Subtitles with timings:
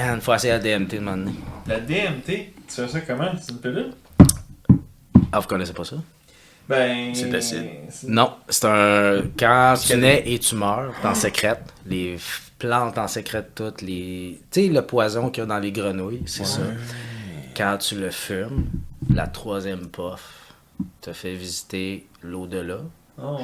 [0.00, 1.32] Man, faut essayer la DMT de donné.
[1.66, 3.30] La DMT, tu fais ça comment?
[3.40, 3.90] C'est une pilule?
[5.32, 5.96] Ah, vous connaissez pas ça?
[6.68, 7.14] Ben.
[7.14, 7.66] C'est d'acide.
[7.90, 9.22] c'est- Non, c'est un.
[9.38, 11.72] Quand tu nais et tu meurs, t'en sécrètes.
[11.86, 12.16] Les
[12.58, 13.82] plantes en sécrètent toutes.
[13.82, 14.40] Les...
[14.50, 16.60] Tu sais, le poison qu'il y a dans les grenouilles, c'est ça.
[17.56, 18.66] Quand tu le fumes,
[19.12, 20.54] la troisième puff
[21.00, 22.78] te fait visiter l'au-delà.
[23.20, 23.40] Ah ouais.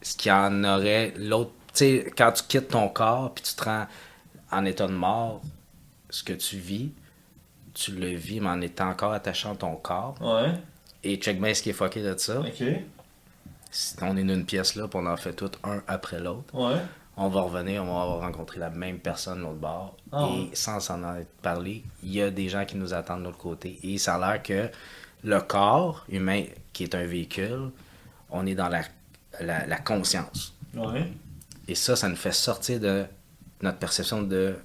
[0.00, 1.50] Ce qui en aurait l'autre.
[1.74, 3.86] Tu sais, quand tu quittes ton corps puis tu te rends
[4.50, 5.42] en état de mort,
[6.16, 6.92] ce que tu vis,
[7.74, 10.14] tu le vis, mais en étant encore attaché à ton corps.
[10.20, 10.52] Ouais.
[11.04, 12.40] Et check bien ce qui est fucké de ça.
[12.40, 12.62] Ok.
[13.70, 16.54] Si on est dans une pièce là, puis on en fait tout un après l'autre.
[16.54, 16.80] Ouais.
[17.18, 19.94] on va revenir, on va avoir rencontré la même personne de l'autre bord.
[20.10, 23.24] Ah et sans s'en être parlé, il y a des gens qui nous attendent de
[23.26, 23.78] l'autre côté.
[23.82, 24.70] Et ça a l'air que
[25.22, 27.70] le corps humain, qui est un véhicule,
[28.30, 28.82] on est dans la,
[29.40, 30.54] la, la conscience.
[30.74, 31.12] Ouais.
[31.68, 33.04] Et ça, ça nous fait sortir de
[33.60, 34.56] notre perception de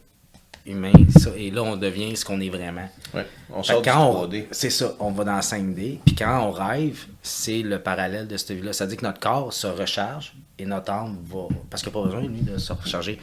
[0.65, 0.91] humain.
[1.17, 2.87] Ça, et là, on devient ce qu'on est vraiment.
[3.13, 3.25] Ouais.
[3.53, 4.47] On sort que du quand on- 3D.
[4.51, 5.99] C'est ça, on va dans la 5D.
[6.05, 8.73] Puis quand on rêve, c'est le parallèle de cette vie-là.
[8.73, 11.47] C'est-à-dire que notre corps se recharge et notre âme va.
[11.69, 13.19] Parce qu'il n'y a pas besoin, lui, de se recharger.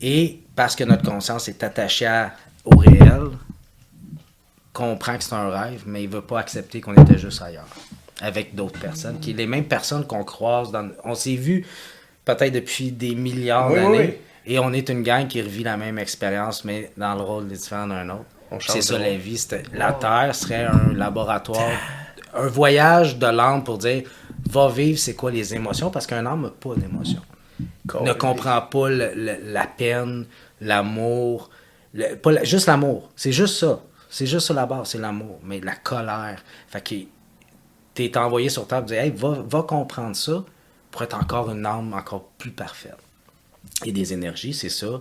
[0.00, 2.32] Et parce que notre conscience est attachée à-
[2.64, 3.22] au réel,
[4.72, 7.66] comprend que c'est un rêve, mais il ne veut pas accepter qu'on était juste ailleurs.
[8.20, 9.18] Avec d'autres personnes.
[9.20, 10.88] Qui les mêmes personnes qu'on croise dans.
[11.04, 11.64] On s'est vu
[12.24, 13.98] peut-être depuis des milliards oui, d'années.
[13.98, 14.14] oui.
[14.50, 17.86] Et on est une gang qui revit la même expérience, mais dans le rôle différent
[17.86, 18.24] d'un autre.
[18.72, 19.46] C'est ça la vie.
[19.74, 21.70] La Terre serait un laboratoire,
[22.34, 24.04] un voyage de l'âme pour dire
[24.48, 27.20] va vivre c'est quoi les émotions, parce qu'un âme n'a pas d'émotions.
[28.02, 30.24] Ne comprend pas le- le- la peine,
[30.62, 31.50] l'amour,
[31.92, 33.10] la- juste l'amour.
[33.16, 33.80] C'est juste ça.
[34.08, 35.38] C'est juste ça la base, c'est l'amour.
[35.42, 36.42] Mais la colère.
[36.68, 36.94] Fait que
[37.94, 40.42] t'es envoyé sur Terre pour dire hey, va, va comprendre ça
[40.90, 42.96] pour être encore une âme encore plus parfaite.
[43.84, 45.00] Et des énergies, c'est ça.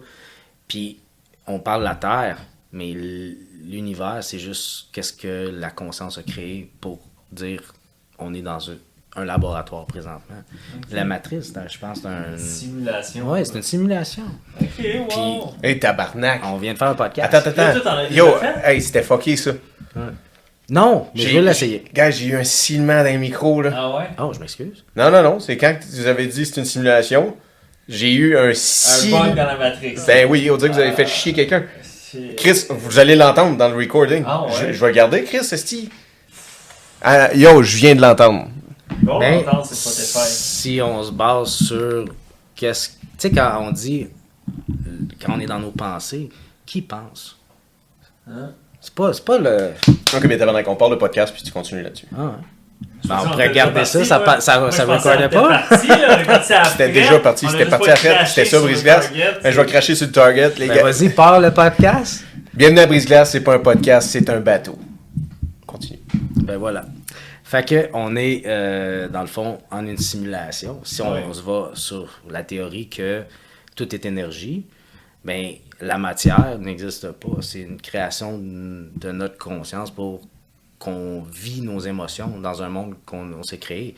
[0.67, 0.99] Puis
[1.47, 2.37] on parle de la Terre,
[2.71, 6.99] mais l'univers, c'est juste qu'est-ce que la conscience a créé pour
[7.31, 7.73] dire
[8.19, 8.75] on est dans un,
[9.15, 10.43] un laboratoire présentement.
[10.91, 12.37] La matrice, je pense, c'est un.
[12.37, 13.31] Simulation.
[13.31, 14.23] Ouais, c'est une simulation.
[14.61, 15.53] Ok, wow.
[15.63, 16.41] Hey, tabarnak.
[16.45, 17.33] On vient de faire un podcast.
[17.33, 18.09] Attends, attends, attends.
[18.11, 18.27] Yo,
[18.63, 19.51] hey, c'était fucké ça.
[20.69, 21.85] Non, mais je veux l'essayer.
[21.93, 23.71] Gars, j'ai eu un silement dans les micros, là.
[23.73, 24.09] Ah ouais?
[24.19, 24.83] Oh, je m'excuse.
[24.95, 27.35] Non, non, non, c'est quand vous avez dit que c'est une simulation,
[27.87, 29.11] j'ai eu un Un si...
[29.11, 30.05] bug dans la matrice.
[30.05, 31.63] Ben oui, on dirait que vous avez fait chier quelqu'un.
[32.35, 34.23] Chris, vous allez l'entendre dans le recording.
[34.25, 34.51] Ah ouais?
[34.67, 35.89] je, je vais regarder, Chris, esti.
[37.01, 38.47] Ah, yo, je viens de l'entendre.
[39.01, 42.05] Bon, Ben, si on se base sur
[42.55, 42.89] qu'est-ce.
[42.89, 44.07] Tu sais, quand on dit.
[45.23, 46.29] Quand on est dans nos pensées,
[46.65, 47.37] qui pense?
[48.29, 48.51] Hein?
[48.79, 49.71] C'est pas, c'est pas le.
[50.15, 52.07] Ok, mais tabarnak, on parle de podcast, puis tu continues là-dessus.
[52.17, 52.31] Ah, ouais.
[52.79, 55.63] Ben, pensais on pourrait garder ça, ça, ça, Moi, ça recordait pas.
[55.71, 55.75] on.
[56.71, 59.11] C'était déjà parti, On c'était parti à craché C'était ça, Brise-Glace.
[59.43, 60.83] Ben, je vais cracher sur le target, les Ben, gars.
[60.83, 62.23] vas-y, pars le podcast.
[62.53, 64.77] Bienvenue à Brise-Glace, c'est pas un podcast, c'est un bateau.
[65.65, 65.99] Continue.
[66.35, 66.85] Ben voilà.
[67.43, 70.79] Fait que on est, euh, dans le fond, en une simulation.
[70.83, 71.23] Si on, Ouais.
[71.31, 73.23] se va sur la théorie que
[73.75, 74.65] tout est énergie,
[75.23, 77.41] ben la matière n'existe pas.
[77.41, 80.21] C'est une création de notre conscience pour
[80.79, 83.95] qu'on vit nos émotions dans un monde qu'on on s'est créé.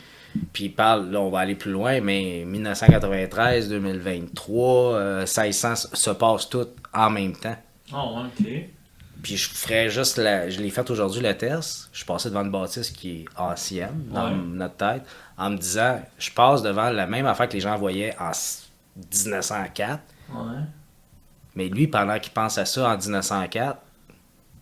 [0.53, 6.09] Puis il parle, là on va aller plus loin, mais 1993, 2023, euh, 1600 se
[6.12, 7.57] passe tout en même temps.
[7.91, 8.47] Ouais, ok.
[9.22, 10.50] Puis je ferais juste la.
[10.50, 11.90] Je l'ai fait aujourd'hui le test.
[11.91, 14.35] Je suis passé devant une bâtisse qui est ancienne dans Ouais.
[14.35, 15.03] notre tête
[15.38, 18.69] en me disant je passe devant la même affaire que les gens voyaient en s-
[18.96, 20.00] 1904.
[20.31, 20.61] Ouais.
[21.56, 23.78] Mais lui, pendant qu'il pense à ça en 1904,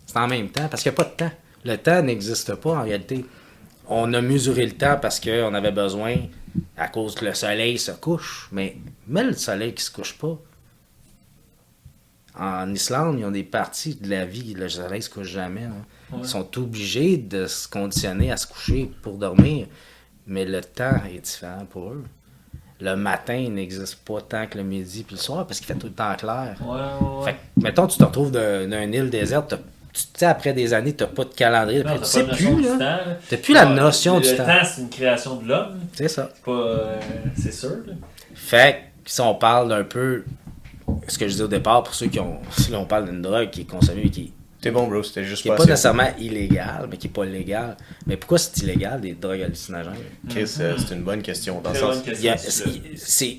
[0.08, 1.32] c'est en même temps parce qu'il n'y a pas de temps.
[1.68, 3.26] Le temps n'existe pas en réalité.
[3.90, 6.16] On a mesuré le temps parce qu'on avait besoin
[6.78, 8.48] à cause que le soleil se couche.
[8.52, 8.78] Mais,
[9.08, 10.38] mais le soleil qui se couche pas.
[12.40, 15.64] En Islande, ils ont des parties de la vie, le soleil se couche jamais.
[15.64, 15.74] hein.
[16.12, 16.20] Ouais.
[16.22, 19.68] Ils sont obligés de se conditionner à se coucher pour dormir.
[20.28, 22.04] Mais le temps est différent pour eux.
[22.80, 25.88] Le matin n'existe pas tant que le midi puis le soir parce qu'il fait tout
[25.88, 26.56] le temps clair.
[26.64, 27.26] Ouais.
[27.26, 29.56] Fait que, mettons, tu te retrouves d'un- d'une île déserte,
[29.98, 31.84] tu tu sais, après des années, tu n'as pas de calendrier.
[31.84, 32.70] Non, tu t'as sais pas plus, là.
[32.72, 33.18] temps, là.
[33.30, 34.46] T'as plus la notion le du temps.
[34.46, 35.80] temps, c'est une création de l'homme.
[35.94, 36.30] C'est ça.
[36.36, 36.52] C'est pas.
[36.52, 36.96] euh,
[37.38, 37.94] c'est sûr, là.
[38.36, 40.24] Fait que si on parle d'un peu,
[41.08, 42.38] ce que je dis au départ, pour ceux qui ont.
[42.58, 45.44] Si on parle d'une drogue qui est consommée et qui T'es bon, bro, c'était juste
[45.44, 45.72] qui n'est pas pas assez.
[45.72, 47.78] nécessairement illégale, mais qui n'est pas légale.
[48.08, 49.94] Mais pourquoi c'est illégal, des drogues hallucinogènes?
[50.30, 51.62] Chris, euh, c'est une bonne question.
[51.62, 52.40] Dans le Très sens...
[52.40, 53.38] c'est- c'est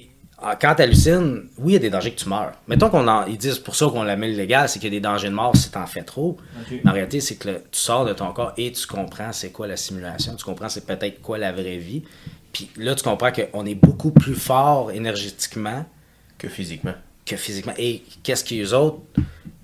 [0.61, 2.53] quand tu hallucines, oui, il y a des dangers que tu meurs.
[2.69, 5.01] Mettons qu'on en, ils disent pour ça qu'on la met légal, c'est qu'il y a
[5.01, 6.37] des dangers de mort si t'en fais trop.
[6.71, 9.51] Mais en réalité, c'est que le- tu sors de ton corps et tu comprends c'est
[9.51, 12.05] quoi la simulation, tu comprends c'est peut-être quoi la vraie vie.
[12.53, 15.85] Puis là, tu comprends qu'on est beaucoup plus fort énergétiquement
[16.39, 16.95] Que physiquement.
[17.27, 17.75] que physiquement.
[17.79, 18.99] Et qu'est-ce qu'ils autres?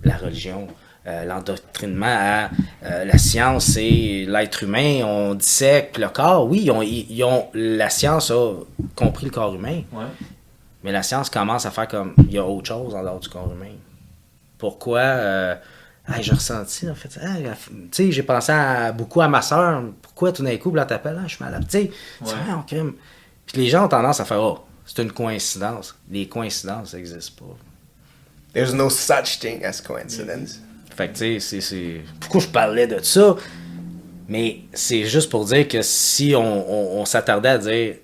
[0.03, 0.67] la religion,
[1.07, 2.51] euh, l'endoctrinement à
[2.85, 6.47] euh, la science, c'est l'être humain, on dissèque le corps.
[6.47, 8.53] Oui, ils ont, ils ont- la science a
[8.95, 10.05] compris le corps humain, Ouais.
[10.85, 13.29] Mais la science commence à faire comme il y a autre chose en dehors du
[13.29, 13.73] corps humain.
[14.59, 15.57] Pourquoi euh,
[16.07, 17.35] ah, j'ai ressenti en fait, ah,
[17.69, 19.83] tu sais, j'ai pensé à- beaucoup à ma soeur.
[20.03, 21.65] Pourquoi tout d'un coup, là, t'appelles, ah, je suis malade.
[21.69, 21.91] Tu sais,
[22.23, 22.31] Ouais.
[22.49, 22.65] Ah.
[22.69, 25.95] Puis les gens ont tendance à faire, oh, c'est une coïncidence.
[26.11, 27.57] Les coïncidences n'existent pas.
[28.53, 30.61] There's no such thing as coincidence.
[30.95, 32.01] Fait que, tu sais, c'est- c'est.
[32.21, 33.35] Pourquoi je parlais de ça?
[34.29, 36.41] Mais c'est juste pour dire que si on,
[36.71, 37.97] on- on s'attardait à dire,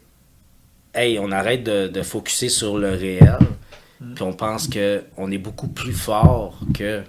[0.95, 3.39] hey, on arrête de, de focuser sur le réel,
[4.15, 7.03] puis on pense que on est beaucoup plus fort que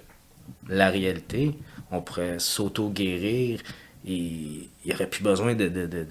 [0.68, 1.52] la réalité,
[1.90, 3.60] on pourrait s'auto-guérir
[4.06, 6.02] et il n'y aurait plus besoin de, de, de,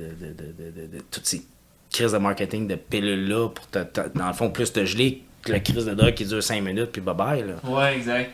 [1.09, 1.43] toutes ces
[1.91, 5.51] crises de marketing de pilules-là pour, te, te- dans le fond, plus te geler que
[5.51, 7.45] la crise de drogue qui dure 5 minutes, puis bye-bye.
[7.45, 7.55] Là.
[7.69, 8.31] Ouais, exact.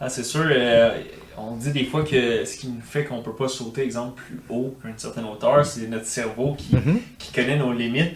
[0.00, 1.00] Ah, c'est sûr, euh,
[1.36, 4.40] on dit des fois que ce qui nous fait qu'on peut pas sauter, exemple, plus
[4.48, 7.00] haut qu'une certaine hauteur, c'est notre cerveau qui, Mhm.
[7.18, 8.14] qui connaît nos limites,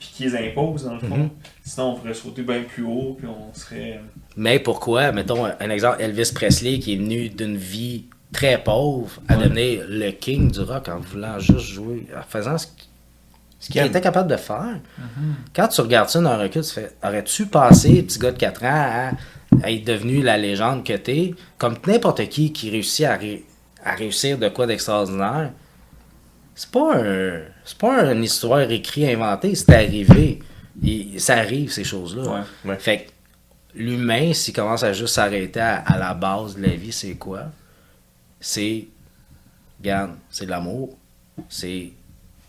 [0.00, 1.16] puis qui les impose, dans le fond.
[1.16, 1.28] Mhm.
[1.64, 4.00] Sinon, on pourrait sauter bien plus haut, puis on serait...
[4.36, 9.36] Mais pourquoi, mettons un exemple, Elvis Presley qui est venu d'une vie très pauvre à
[9.36, 9.44] Ouais.
[9.44, 12.86] devenir le king du rock en voulant juste jouer, en faisant ce qu'il
[13.62, 14.78] ce qu'il était capable de faire.
[15.54, 18.64] Quand tu regardes ça dans un recul, tu fais aurais-tu passé, petit gars de 4
[18.64, 19.10] ans, à,
[19.62, 23.44] à être devenu la légende que t'es, comme n'importe qui qui réussit à, ré-
[23.84, 25.50] à réussir de quoi d'extraordinaire?
[26.60, 27.40] C'est pas un.
[27.64, 30.40] C'est pas une histoire écrite, inventée, c'est arrivé.
[30.82, 32.22] Il- ça arrive, ces choses-là.
[32.30, 32.40] Ouais.
[32.66, 32.76] Ouais.
[32.78, 33.10] Fait que
[33.74, 37.44] l'humain, s'il commence à juste s'arrêter à, à la base de la vie, c'est quoi?
[38.38, 38.88] C'est,
[39.78, 40.98] regarde, c'est de l'amour.
[41.48, 41.92] C'est,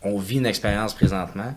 [0.03, 1.55] on vit une expérience présentement.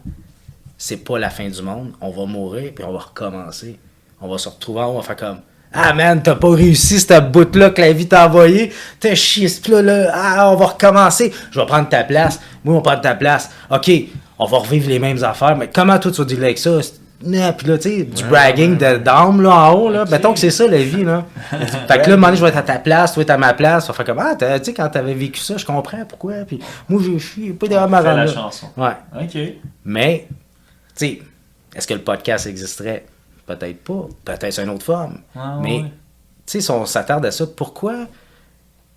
[0.79, 1.93] C'est pas la fin du monde.
[2.01, 3.81] On va mourir, puis on va recommencer.
[4.21, 5.41] On va se retrouver, on va faire comme,
[5.75, 8.73] ah man, t'as pas réussi cette bout-là que la vie t'a envoyé.
[9.01, 10.11] T'as chié ce plat-là.
[10.15, 11.33] Ah, on va recommencer.
[11.51, 12.41] Je vais prendre ta place.
[12.65, 13.51] Moi, on va prendre ta place.
[13.71, 13.91] OK,
[14.39, 15.57] on va revivre les mêmes affaires.
[15.57, 16.79] Mais comment toi, tu vas dealer avec ça?
[17.27, 20.03] Non, puis là, tu sais, du bragging de d'âme, là, en haut, là.
[20.03, 20.11] Ok.
[20.11, 21.25] Mettons que c'est ça, la vie, là.
[21.51, 23.33] fait que là, à un moment donné, je vais être à ta place, toi, t'es
[23.33, 23.91] à ma place.
[23.91, 26.35] Faire comme, ah, tu sais, quand t'avais vécu ça, je comprends pourquoi.
[26.47, 28.67] Puis moi, j'ai chié, pas de On fait marrant, la chanson.
[28.77, 28.97] Ouais.
[29.21, 29.39] OK.
[29.85, 31.23] Mais, tu sais,
[31.75, 33.07] est-ce que le podcast existerait?
[33.47, 34.07] Peut-être pas.
[34.25, 35.19] Peut-être c'est une autre forme.
[35.37, 35.83] Ah, Mais, ouais.
[35.85, 35.89] tu
[36.47, 38.07] sais, si on s'attarde à ça, pourquoi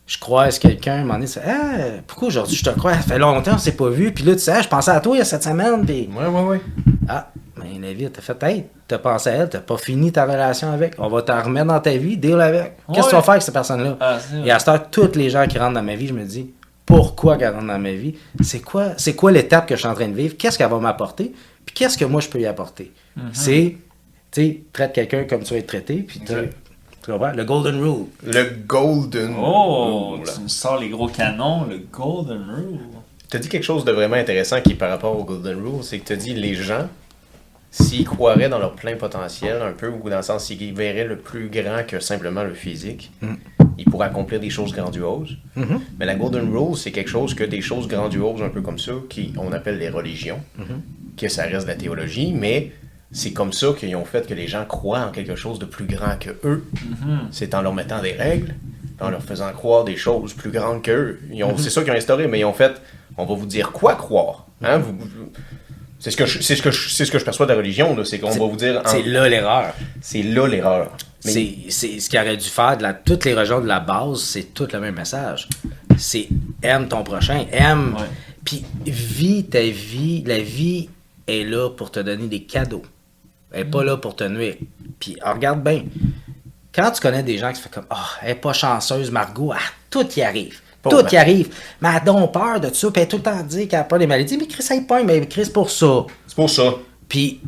[0.06, 2.94] je croise quelqu'un, donné, c'est Ah, pourquoi aujourd'hui je te crois?
[2.94, 4.14] Ça fait longtemps, on s'est pas vu.
[4.14, 5.86] Puis là, tu sais, Ah, je pensais à toi il y a cette semaine.
[5.86, 6.62] Puis, Ouais, ouais, ouais.
[7.10, 10.24] ah, mais la vie, t'as fait, hey, t'as pensé à elle, t'as pas fini ta
[10.24, 10.94] relation avec.
[10.98, 12.78] On va t'en remettre dans ta vie, deal avec.
[12.94, 13.24] Qu'est-ce que tu vas Ouais.
[13.24, 13.98] faire avec cette personne-là?
[14.00, 16.24] Ah, Et à cette heure, toutes les gens qui rentrent dans ma vie, je me
[16.24, 16.52] dis,
[16.86, 18.16] pourquoi qu'elle rentre dans ma vie?
[18.42, 20.36] C'est quoi, c'est quoi l'étape que je suis en train de vivre?
[20.38, 21.34] Qu'est-ce qu'elle va m'apporter?
[21.66, 22.94] Puis qu'est-ce que moi je peux y apporter?
[23.34, 23.76] C'est,
[24.42, 26.56] tu sais, traite quelqu'un comme tu vas être traité, puis t'as- Exact.
[27.04, 27.32] tu comprends?
[27.32, 28.06] Le golden rule.
[28.24, 30.24] Le Golden Oh, Rule.
[30.34, 32.80] tu nous sors les gros canons, le Golden Rule.
[33.30, 36.00] T'as dit quelque chose de vraiment intéressant qui est par rapport au Golden Rule, c'est
[36.00, 36.88] que t'as dit les gens,
[37.72, 41.18] s'ils croiraient dans leur plein potentiel, un peu, ou dans le sens s'ils verraient le
[41.18, 43.12] plus grand que simplement le physique,
[43.78, 45.36] ils pourraient accomplir des choses grandioses.
[45.56, 45.82] Mhm.
[46.00, 48.94] Mais la Golden Rule, c'est quelque chose que des choses grandioses, un peu comme ça,
[49.10, 50.40] qui on appelle les religions,
[51.18, 52.72] que ça reste de la théologie, mais
[53.12, 55.86] c'est comme ça qu'ils ont fait que les gens croient en quelque chose de plus
[55.86, 56.64] grand que eux.
[57.32, 58.56] C'est en leur mettant des règles,
[59.00, 61.20] en leur faisant croire des choses plus grandes qu'eux.
[61.44, 62.82] Ont- C'est ça qu'ils ont instauré, mais ils ont fait,
[63.18, 64.48] on va vous dire quoi croire.
[64.62, 64.80] Hein?
[64.80, 65.32] Vous- vous-
[66.00, 67.58] c'est ce que je, c'est ce que je, c'est ce que je perçois de la
[67.58, 69.74] religion, c'est qu'on va vous dire, en- C'est là l'erreur.
[70.02, 70.92] c'est là l'erreur.
[71.26, 71.32] Mais-
[71.70, 74.54] C'est, ce qu'il aurait dû faire de la, toutes les religions de la base, c'est
[74.54, 75.48] tout le même message.
[75.98, 76.28] C'est
[76.62, 77.96] aime ton prochain, aime.
[78.46, 80.24] Puis vis ta vie.
[80.26, 80.90] La vie
[81.28, 82.84] est là pour te donner des cadeaux.
[83.52, 84.56] Elle n'est pas là pour te nuire.
[85.00, 85.84] Puis ah, regarde bien.
[86.74, 89.52] Quand tu connais des gens qui se font comme Ah, elle n'est pas chanceuse, Margot,
[89.54, 90.60] ah, tout y arrive.
[90.82, 91.02] Pauvre.
[91.04, 91.54] Tout y arrive.
[91.82, 92.92] Mais elle a donc peur de ça.
[92.92, 94.38] Puis elle est tout le temps dit qu'elle a peur des maladies.
[94.38, 96.06] Mais Chris, elle pas, mais Chris pour ça.
[96.28, 96.74] C'est pour ça.
[97.10, 97.42] Puis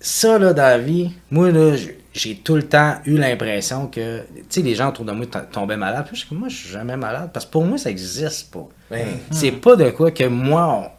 [0.00, 1.76] ça, là, dans la vie, moi, là,
[2.12, 5.76] j'ai tout le temps eu l'impression que, tu sais, les gens autour de moi tombaient
[5.76, 6.04] malades.
[6.06, 7.30] Puis je suis comme, moi, je suis jamais malade.
[7.32, 8.68] Parce que pour moi, ça existe pas.
[8.90, 10.90] Ben, C'est pas de quoi que moi, on-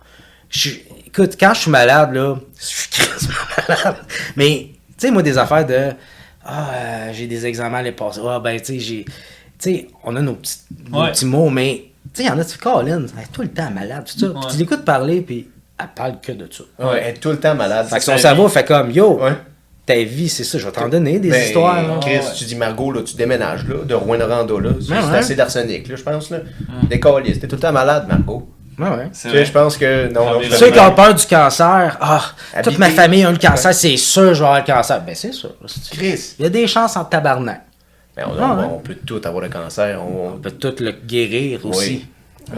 [0.50, 0.79] je-
[1.10, 3.34] écoute, quand je suis malade, là, je suis quasiment
[3.68, 3.96] malade.
[4.36, 5.92] Mais, tu sais, moi, des affaires de,
[6.46, 8.22] ah, euh, j'ai des examens les passés.
[8.28, 9.12] Ah, ben, tu sais, j'ai, tu
[9.60, 10.58] sais, on a nos petits,
[10.89, 11.12] nos Ouais.
[11.12, 12.86] petits mots, mais, tu sais, il y en a, tu fais, Colin,
[13.18, 14.28] elle est tout le temps malade, tout ça.
[14.28, 14.39] Ouais.
[14.51, 15.48] tu l'écoutes parler, puis
[15.80, 16.63] elle parle que de ça.
[16.88, 17.88] ouais, être tout le temps malade.
[17.88, 19.34] Fait que son cerveau fait comme, yo, Ouais.
[19.86, 21.82] ta vie, c'est ça, je vais t'en donner des Ben, histoires.
[21.88, 21.98] là.
[22.01, 24.70] Chris, tu dis Margot, là, tu déménages là, de Rouen-Noranda, là.
[24.82, 25.18] C'est ouais.
[25.18, 26.30] assez d'arsenic, là, je pense.
[26.30, 26.39] Là.
[26.89, 27.39] Des calices.
[27.39, 28.48] T'es tout le temps malade, Margot.
[28.79, 29.09] Ouais.
[29.12, 30.12] C'est Tu sais, je pense que.
[30.13, 32.21] Non, non, Ceux qui ont peur du cancer, ah,
[32.63, 35.01] toute ma famille a eu le cancer, c'est sûr je vais avoir le cancer.
[35.05, 35.51] Ben, c'est sûr.
[35.91, 36.36] Chris.
[36.39, 37.62] Il y a des chances en tabarnak.
[38.15, 38.67] Ben, on, Ah, on- ouais.
[38.75, 40.01] on peut tout avoir le cancer.
[40.01, 42.05] On, On peut tout le guérir aussi.
[42.51, 42.53] Oui.
[42.53, 42.55] Euh,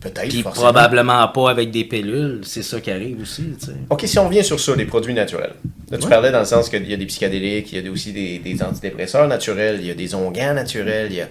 [0.00, 0.28] Peut-être.
[0.28, 0.64] Puis forcément.
[0.70, 3.72] probablement pas avec des pilules, c'est ça qui arrive aussi, tu sais.
[3.88, 5.54] Ok, si on revient sur ça, les produits naturels.
[5.90, 6.10] Là, tu Ouais.
[6.10, 8.62] parlais dans le sens qu'il y a des psychédéliques, il y a aussi des, des
[8.62, 11.28] antidépresseurs naturels, il y a des onguents naturels, il y a.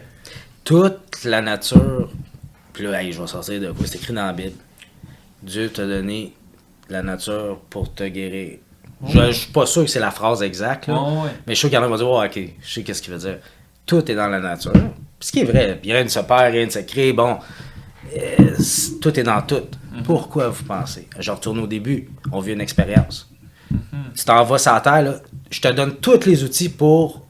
[0.64, 2.10] Toute la nature,
[2.74, 4.54] puis là, hey, je vais sortir de quoi, c'est écrit dans la Bible.
[5.42, 6.34] Dieu t'a donné
[6.90, 8.58] la nature pour te guérir.
[9.08, 11.30] Je, je suis pas sûr que c'est la phrase exacte, là, Ouais, ouais.
[11.46, 12.84] mais je suis sûr qu'il y en a qui vont dire, Ouais, ok, je sais
[12.84, 13.38] qu'est-ce qu'il veut dire.
[13.86, 14.72] Tout est dans la nature.
[14.72, 17.38] Puis ce qui est vrai, puis rien ne se perd, rien ne se crée, bon,
[18.18, 18.56] euh,
[19.02, 19.62] tout est dans tout.
[20.06, 21.08] Pourquoi vous pensez?
[21.20, 23.30] Je retourne au début, on vit une expérience.
[24.16, 25.16] Tu t'en vas sur la terre, là,
[25.50, 27.23] je te donne tous les outils pour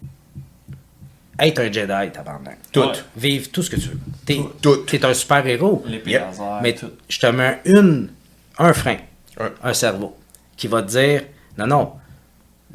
[1.40, 2.58] être un Jedi, tabarnak.
[2.72, 2.82] Tout.
[2.82, 2.92] Ouais.
[3.18, 4.00] Vivre tout ce que tu veux.
[4.26, 4.78] T'es, Tout.
[4.88, 5.84] t'es un super héros.
[5.88, 6.22] L'épée Yep.
[6.22, 6.92] laser, Mais tout.
[7.10, 8.10] je te mets une,
[8.58, 8.98] un frein,
[9.40, 9.52] Un.
[9.64, 10.16] un cerveau,
[10.58, 11.24] qui va te dire
[11.58, 11.92] non, non,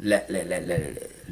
[0.01, 0.75] la- la- la- la-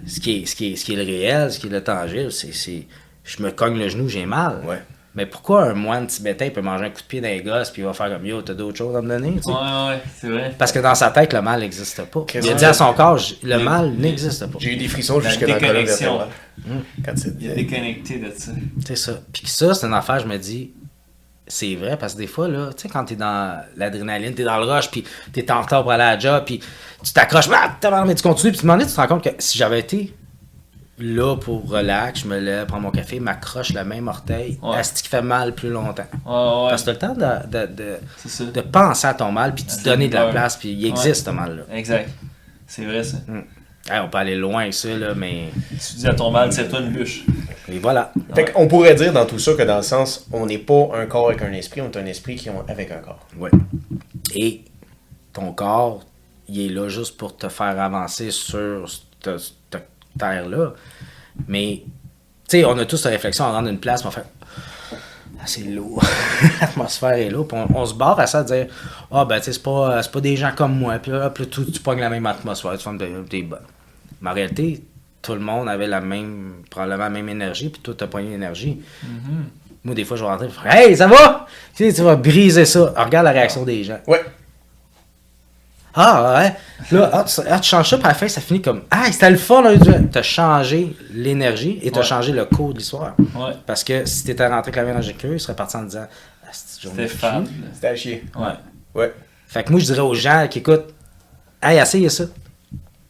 [0.06, 1.84] ce, qui est, ce, qui est, ce qui est le réel, ce qui est le
[1.84, 2.86] tangible, c'est, c'est
[3.24, 4.62] je me cogne le genou, j'ai mal.
[4.66, 4.82] Ouais.
[5.18, 7.82] Mais pourquoi un moine tibétain peut manger un coup de pied dans les gosses puis
[7.82, 9.34] il va faire comme yo, t'as d'autres choses à me donner?
[9.38, 9.50] tu sais?
[9.50, 9.56] Ouais,
[9.90, 10.54] ouais, c'est vrai.
[10.58, 12.24] Parce que dans sa tête, le mal n'existe pas.
[12.36, 14.60] Il a dit à son corps, le mal n'existe pas.
[14.60, 16.18] J'ai eu des frissons jusque dans la colonne déconnexion.
[16.20, 16.84] vertébrale.
[17.04, 18.52] Quand c'est- Il est déconnecté de ça.
[18.86, 19.14] C'est ça.
[19.34, 20.72] Puis que ça, c'est une affaire, je me dis,
[21.48, 24.58] c'est vrai, parce que des fois, là, tu sais, quand t'es dans l'adrénaline, t'es dans
[24.60, 26.60] le rush, puis t'es en retard pour aller à la job, puis
[27.04, 29.58] tu t'accroches, mais tu continues, puis tu te demandes, tu te rends compte que si
[29.58, 30.14] j'avais été
[31.00, 34.80] là pour relax, je me lève, prends mon café, m'accroche le même orteil, Ouais.
[34.80, 36.06] est-ce qui fait mal plus longtemps?
[36.26, 36.32] Ouais,
[36.64, 36.70] ouais.
[36.70, 39.84] Parce que t'as le temps de, de, de, penser à ton mal, puis de te
[39.84, 41.64] donner de la place, puis il existe ce mal-là.
[41.76, 42.10] Exact.
[42.66, 43.18] C'est vrai, ça.
[43.90, 45.46] Hey, on peut aller loin avec ça, là, mais.
[45.70, 47.24] Tu dis à ton mal, c'est toi une bûche.
[47.70, 48.12] Et voilà.
[48.36, 51.06] Fait qu'on pourrait dire dans tout ça que dans le sens, on n'est pas un
[51.06, 53.26] corps avec un esprit, on est un esprit qui est avec un corps.
[53.38, 53.50] Ouais.
[54.36, 54.66] Et
[55.32, 56.02] ton corps,
[56.50, 58.90] il est là juste pour te faire avancer sur
[60.18, 60.74] terre-là.
[61.48, 64.26] Mais, tu sais, on a tous cette réflexion en rentre d'une place, puis on fait
[65.40, 66.04] Ah, c'est lourd.
[66.62, 67.48] L'atmosphère est lourde.
[67.50, 68.68] Puis on, on se barre à ça de dire
[69.12, 70.98] Ah, ben, tu sais, c'est pas, pas des gens comme moi.
[71.00, 72.78] Puis là, là, tu, tu pognes la même atmosphère.
[72.78, 73.58] Tu fais Ben, t'es bon.
[74.22, 74.84] Mais en réalité,
[75.22, 78.82] tout le monde avait la même, probablement la même énergie, puis toi, t'as pogné l'énergie.
[79.84, 81.48] Moi, des fois, je vais rentrer, je Hey, ça va?
[81.76, 82.92] Tu sais, tu vas briser ça.
[82.96, 84.00] Alors, regarde la réaction des gens.
[84.08, 84.24] Ouais.
[86.00, 86.56] Ah, ouais.
[86.98, 89.12] Là, ah, tu, ah, tu changes ça, puis à la fin, ça finit comme Ah,
[89.12, 89.62] c'était le fun.
[89.64, 89.72] là.
[89.78, 92.08] Tu as changé l'énergie et tu as Ouais.
[92.08, 93.16] changé le cours de l'histoire.
[93.18, 93.54] Ouais.
[93.66, 95.76] Parce que si tu étais rentré avec la main dans le queue, il serait parti
[95.76, 96.06] en disant
[96.44, 97.10] Ah, C'était cul.
[97.74, 98.24] C'était à chier.
[98.36, 98.46] Ouais.
[99.02, 99.14] Ouais.
[99.48, 100.94] Fait que moi, je dirais aux gens qui écoutent
[101.64, 102.26] Hey, essayez ça.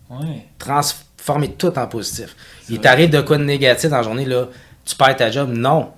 [0.09, 0.45] Ouais.
[0.57, 2.35] Transformez tout en positif.
[2.69, 4.45] Il t'arrive de quoi de négatif dans la journée, là
[4.85, 5.49] Tu perds ta job.
[5.53, 5.91] Non.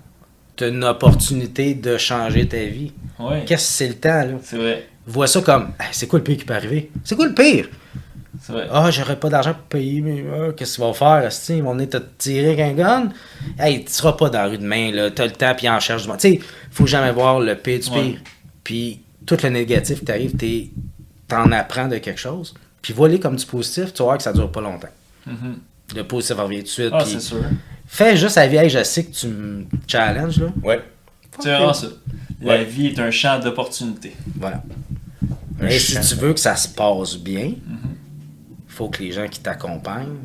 [0.56, 2.92] Tu as une opportunité de changer ta vie.
[3.20, 3.44] Ouais.
[3.46, 4.34] Qu'est-ce que c'est le temps, là?
[4.44, 4.89] C'est vrai.
[5.12, 6.92] Vois ça comme Hey, C'est quoi le pire qui peut arriver?
[7.04, 7.68] C'est quoi le pire?
[8.42, 8.68] C'est vrai.
[8.72, 11.24] Ah, j'aurais pas d'argent pour payer, mais ah, qu'est-ce qu'ils vont faire?
[11.26, 11.58] esti?
[11.58, 13.10] Ils vont venir te tirer avec un gun?
[13.58, 15.10] Hey, tu seras pas dans la rue demain, là.
[15.12, 16.20] T'as le temps, puis en cherche du monde.
[16.20, 16.40] Tu sais,
[16.72, 18.02] faut jamais voir le pire du Ouais.
[18.12, 18.20] pire.
[18.64, 20.70] Puis tout le négatif qui t'arrive, t'es-
[21.28, 22.54] t'en apprends de quelque chose.
[22.82, 24.88] Puis voilà comme du positif, tu vas voir que ça dure pas longtemps.
[25.26, 25.58] Mhm.
[25.96, 26.90] Le positif revient tout de suite.
[26.94, 27.42] Ah, c'est sûr.
[27.88, 30.48] fais juste la vie, Hey, je sais que tu me challenges, là.
[30.64, 30.80] Ouais.
[31.40, 31.88] C'est vraiment ça.
[32.42, 32.64] La Ouais.
[32.64, 34.16] vie est un champ d'opportunités.
[34.38, 34.62] Voilà.
[35.62, 37.54] Mais si tu veux que ça se passe bien,
[38.68, 40.18] faut que les gens qui t'accompagnent,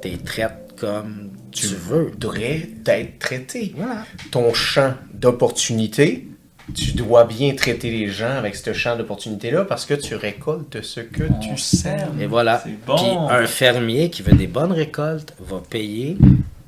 [0.00, 2.12] t'es traites comme tu veux.
[2.16, 3.74] Devrait être traité.
[3.76, 4.04] Voilà.
[4.30, 6.28] Ton champ d'opportunité,
[6.74, 11.00] tu dois bien traiter les gens avec ce champ d'opportunité-là parce que tu récoltes ce
[11.00, 11.98] que On tu sèmes.
[11.98, 12.20] sème.
[12.20, 12.62] Et voilà.
[12.64, 12.96] C'est bon.
[12.96, 16.16] Puis un fermier qui veut des bonnes récoltes va payer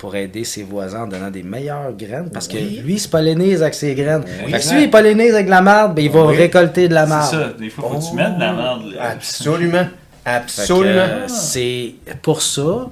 [0.00, 2.78] pour aider ses voisins en donnant des meilleures graines parce Oui.
[2.78, 4.25] que lui, il se pollinise avec ses graines.
[4.47, 4.50] Oui.
[4.50, 6.37] Fait que si lui, il pollinise avec de la merde, ben, il va Oui.
[6.38, 7.30] récolter de la C'est merde.
[7.52, 7.59] ça.
[7.59, 8.83] Des fois, faut que tu mettes de la merde.
[8.99, 9.87] Absolument.
[10.25, 10.88] Absolument.
[10.97, 12.88] euh, c'est pour ça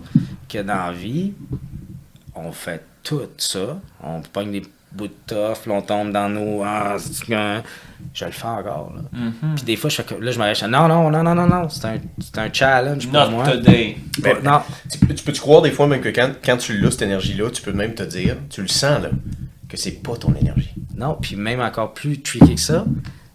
[0.49, 1.33] que dans la vie,
[2.35, 3.79] on fait tout ça.
[4.05, 4.63] On pogne des
[4.93, 6.63] bouts de toffe, on tombe dans nos.
[6.63, 7.25] Ah, c'est
[8.15, 8.93] je le fais encore.
[8.95, 9.03] Là.
[9.13, 9.55] Mhm.
[9.57, 10.63] Puis des fois, je fais que- là, je me reste.
[10.65, 11.69] Non, non, non, non, non, non.
[11.69, 13.45] C'est un, c'est un challenge pour Not moi.
[13.49, 13.97] today.
[14.23, 14.61] Mais- non.
[14.91, 17.51] Tu, peux- tu peux-tu croire des fois même que quand, quand tu l'as, cette énergie-là,
[17.51, 19.11] tu peux même te dire, tu le sens là,
[19.69, 20.73] que c'est pas ton énergie.
[20.97, 22.85] Non, puis même encore plus tricky que ça,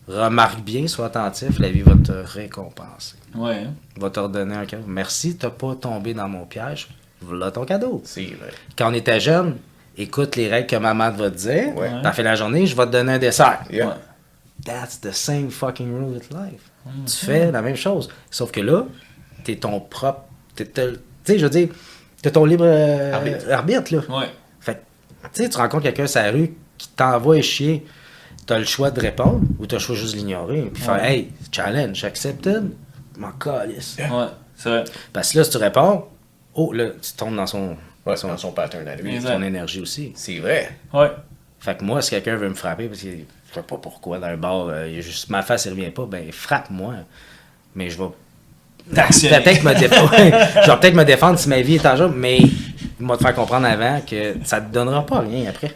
[0.08, 3.16] remarque bien, sois attentif, la vie va te récompenser.
[3.36, 3.64] Ouais.
[3.66, 3.74] hein.
[3.98, 4.84] Va te redonner un cadeau.
[4.88, 6.88] Merci, t'as pas tombé dans mon piège.
[7.22, 8.02] Voilà ton cadeau.
[8.06, 8.52] C'est vrai.
[8.78, 9.56] Quand on était jeune,
[9.98, 11.76] écoute les règles que maman va te dire.
[11.78, 11.90] Ouais.
[12.04, 13.62] T'as fait la journée, je vais te donner un dessert.
[13.72, 13.88] Yeah.
[13.88, 13.94] Ouais.
[14.66, 16.70] That's the same fucking rule with life.
[17.06, 18.10] Tu fais la même chose.
[18.30, 18.86] Sauf que là,
[19.44, 20.24] t'es ton propre.
[20.56, 20.82] t'es- Tu
[21.26, 21.70] sais, je veux dire,
[22.22, 23.52] t'as ton libre euh, Arbitre.
[23.52, 24.20] arbitre, là.
[24.20, 24.30] Ouais.
[24.60, 27.86] Fait que, tu sais, tu rencontres quelqu'un sur la rue qui t'envoie chier.
[28.46, 30.64] T'as le choix de répondre ou t'as le choix juste de l'ignorer.
[30.74, 31.14] Puis faire, Ouais.
[31.16, 32.72] hey, challenge, accepted.
[33.18, 33.96] M'en calisse.
[34.00, 34.28] Ouais.
[34.56, 34.84] C'est vrai.
[35.14, 36.06] Parce que là, si tu réponds,
[36.54, 39.22] oh, là, tu tombes dans son Ouais, son, dans son pattern à lui.
[39.22, 40.12] Son énergie aussi.
[40.16, 40.78] C'est vrai.
[40.94, 41.10] Ouais.
[41.60, 43.16] Fait que moi, si quelqu'un veut me frapper, parce que je
[43.56, 46.94] sais pas pourquoi dans un bar, euh, juste ma face, elle revient pas, ben frappe-moi.
[47.76, 48.10] Mais je vais
[48.94, 50.12] peut-être me défendre.
[50.18, 52.52] je vais peut-être me défendre si ma vie est en jeu, mais il
[53.06, 55.74] m'a te faire comprendre avant que ça te donnera pas rien après.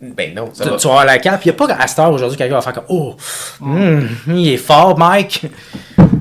[0.00, 0.76] Ben non, ça Tu, va.
[0.76, 1.42] tu vas avoir la cape.
[1.44, 3.16] Il n'y a pas à cette heure aujourd'hui quelqu'un va faire comme Oh,
[3.62, 5.46] hum, il est fort, Mike.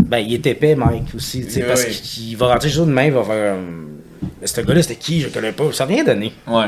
[0.06, 1.44] Ben, il est épais, Mike, aussi.
[1.46, 1.92] tu sais, Oui, parce oui.
[2.02, 3.56] qu'il va rentrer juste demain, il va faire.
[3.56, 3.95] hum,
[4.46, 5.22] Mais ce gars-là, c'était qui?
[5.22, 5.72] Je connais pas.
[5.74, 6.32] Ça rien donné.
[6.46, 6.68] Ouais.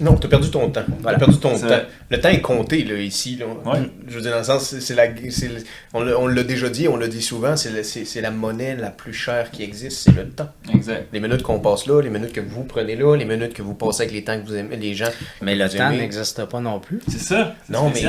[0.00, 0.80] Non, t'as perdu ton temps.
[1.02, 1.18] Voilà.
[1.18, 1.56] T'as perdu ton temps.
[1.66, 1.86] vrai.
[2.08, 3.36] Le temps est compté, là, ici.
[3.36, 3.44] Là.
[3.70, 3.80] Ouais.
[4.06, 5.08] Je veux dire, dans le sens, c'est la.
[5.30, 8.88] c'est le- on l'a- déjà dit, on l'a dit souvent, c'est le- la monnaie la
[8.90, 10.48] plus chère qui existe, c'est le temps.
[10.72, 11.08] Exact.
[11.12, 13.74] Les minutes qu'on passe là, les minutes que vous prenez là, les minutes que vous
[13.74, 15.10] passez avec les temps que vous aimez, les gens.
[15.42, 17.00] Mais le temps n'existe pas non plus.
[17.08, 17.54] C'est ça.
[17.68, 18.00] Non, mais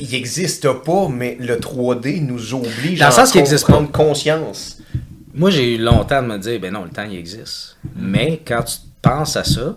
[0.00, 3.66] il n'existe pas, mais le 3D nous oblige Dans le à sens qu'il en existe
[3.66, 3.72] pas.
[3.72, 4.78] prendre conscience.
[5.34, 7.76] Moi, j'ai eu longtemps de me dire, ben non, le temps, il existe.
[7.96, 9.76] Mais quand tu penses à ça,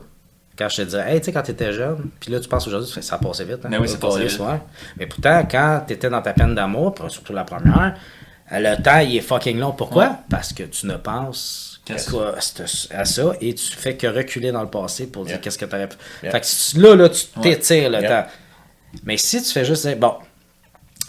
[0.57, 2.67] quand je te disais, hey, tu sais, quand tu étais jeune, puis là, tu penses
[2.67, 3.59] aujourd'hui, ça passait vite.
[3.65, 3.69] Hein?
[3.69, 4.39] Ben oui, ça passait vite.
[4.39, 4.59] ouais.
[4.97, 7.95] Mais pourtant, quand tu étais dans ta peine d'amour, surtout la première,
[8.51, 9.71] le temps, il est fucking long.
[9.71, 10.03] Pourquoi?
[10.07, 10.15] Ouais.
[10.29, 11.95] Parce que tu ne penses Qu'à
[12.91, 15.75] à ça et tu fais que reculer dans le passé pour dire qu'est-ce que tu
[15.75, 15.95] aurais pu.
[16.21, 17.43] Fait que là, là, tu Ouais.
[17.43, 18.25] t'étires le temps.
[19.03, 20.15] Mais si tu fais juste dire, bon,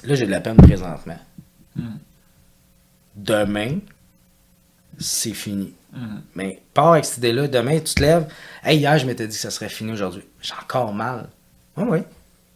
[0.04, 1.18] là, j'ai de la peine présentement.
[1.76, 1.82] Mm.
[3.14, 3.78] Demain,
[4.98, 5.72] c'est fini.
[5.92, 6.22] Mhm.
[6.34, 8.26] Mais pars avec cette idée-là, demain, tu te lèves.
[8.62, 10.22] Hey, hier, je m'étais dit que ça serait fini aujourd'hui.
[10.42, 11.28] J'ai encore mal.
[11.76, 11.98] Oui, oui.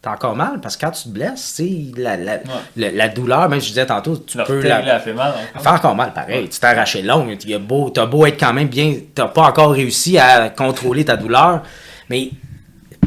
[0.02, 1.62] T'as encore mal parce que quand tu te blesses, tu
[1.94, 2.38] sais, la, la,
[2.76, 4.98] la, la douleur, même je disais tantôt, tu Leur peux la.
[4.98, 5.34] fait mal.
[5.36, 5.62] Elle encore.
[5.62, 6.48] fait encore mal, pareil.
[6.48, 7.36] Tu t'es arraché l'ongle.
[7.36, 8.94] Tu as beau, t'as beau être quand même bien.
[9.14, 11.62] T'as pas encore réussi à contrôler ta douleur.
[12.08, 12.30] Mais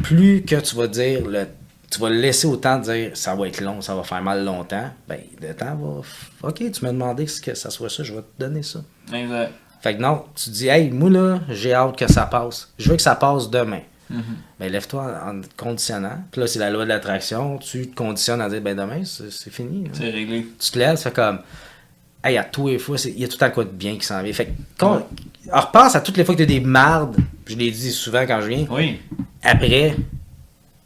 [0.04, 1.48] plus que tu vas dire, le,
[1.94, 4.90] tu vas le laisser autant dire ça va être long, ça va faire mal longtemps,
[5.08, 6.48] ben le temps va.
[6.50, 8.80] Ok, tu m'as demandé que ça soit ça, je vais te donner ça.
[9.14, 9.52] Exact.
[9.82, 12.72] Fait que non, tu dis, hey, moi là, j'ai hâte que ça passe.
[12.78, 13.82] Je veux que ça passe demain.
[14.10, 14.22] Mhm.
[14.60, 16.24] Ben lève-toi en, conditionnant.
[16.32, 17.58] Puis là, c'est la loi de l'attraction.
[17.58, 19.86] Tu te conditionnes à dire, ben demain, c'est c'est fini.
[19.86, 19.90] là.
[19.94, 20.48] C'est réglé.
[20.60, 21.40] Tu te lèves, fait comme,
[22.24, 24.06] hey, à tous les fois, c'est- il y a tout temps quoi de bien qui
[24.06, 24.32] s'en vient.
[24.34, 25.06] Fait que, quand,
[25.52, 28.22] on repense à toutes les fois que tu as des mardes, je l'ai dit souvent
[28.26, 29.02] quand je viens, Oui.
[29.42, 29.96] après,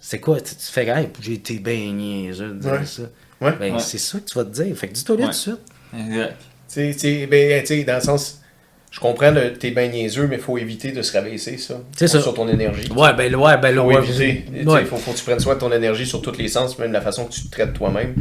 [0.09, 0.39] c'est quoi?
[0.39, 2.85] Tu, fais, hey, j'ai été bien niaiseux de dire Ouais.
[2.85, 3.01] ça.
[3.41, 3.51] Ouais.
[3.59, 3.79] Ben, Ouais.
[3.79, 4.73] c'est ça que tu vas te dire.
[4.77, 5.27] Fait que dis-toi là Ouais.
[5.27, 5.59] tout de suite.
[5.93, 7.29] Exact.
[7.29, 8.41] Ben, tu sais, dans le sens,
[8.89, 11.81] je comprends, le- t'es bien niaiseux, mais il faut éviter de se rabaisser, ça.
[11.95, 12.21] C'est ça.
[12.21, 12.89] Sur ton énergie.
[12.91, 13.97] Ouais, ben, ouais, ben là, faut ouais.
[13.97, 14.45] éviter.
[14.49, 14.85] Tu sais, ouais.
[14.85, 17.01] faut, faut que tu prennes soin de ton énergie sur tous les sens, même la
[17.01, 18.15] façon que tu te traites toi-même.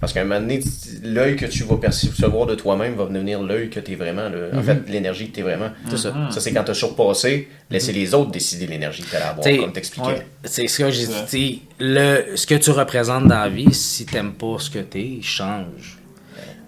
[0.00, 0.68] Parce qu'à un moment donné, tu-
[1.04, 4.28] l'œil que tu vas percevoir de toi-même va devenir l'œil que tu es vraiment.
[4.54, 5.70] En fait, l'énergie que tu es vraiment.
[5.88, 6.14] C'est ça.
[6.30, 9.40] Ça, c'est quand tu as surpassé, laisser les autres décider l'énergie que tu allais avoir,
[9.40, 10.06] T'sais, comme t'expliquais.
[10.08, 10.26] ouais.
[10.44, 11.14] C'est ce que j'ai Ouais.
[11.30, 11.62] dit.
[11.78, 15.98] Le, ce que tu représentes dans la vie, si t'aimes pas ce que t'es, change.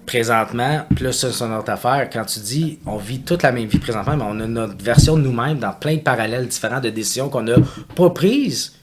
[0.06, 2.10] Présentement, ça, c'est une autre affaire.
[2.12, 5.16] Quand tu dis, on vit toute la même vie présentement, mais on a notre version
[5.16, 7.56] de nous-mêmes dans plein de parallèles différents de décisions qu'on n'a
[7.96, 8.74] pas prises.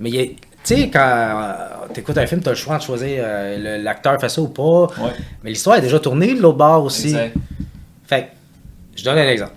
[0.00, 0.34] Mais il y a- tu
[0.74, 1.54] sais, quand
[1.92, 4.48] tu écoutes un film, tu as le choix de choisir euh, l'acteur fait ça ou
[4.48, 4.82] pas.
[4.98, 5.12] Ouais.
[5.42, 7.08] Mais l'histoire est déjà tournée de l'autre bord aussi.
[7.08, 7.34] Exact.
[8.06, 8.28] Fait que,
[8.98, 9.52] je donne un exemple.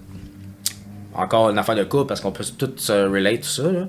[1.13, 3.71] Encore une affaire de couple, parce qu'on peut tout se relate, tout ça.
[3.71, 3.87] Là.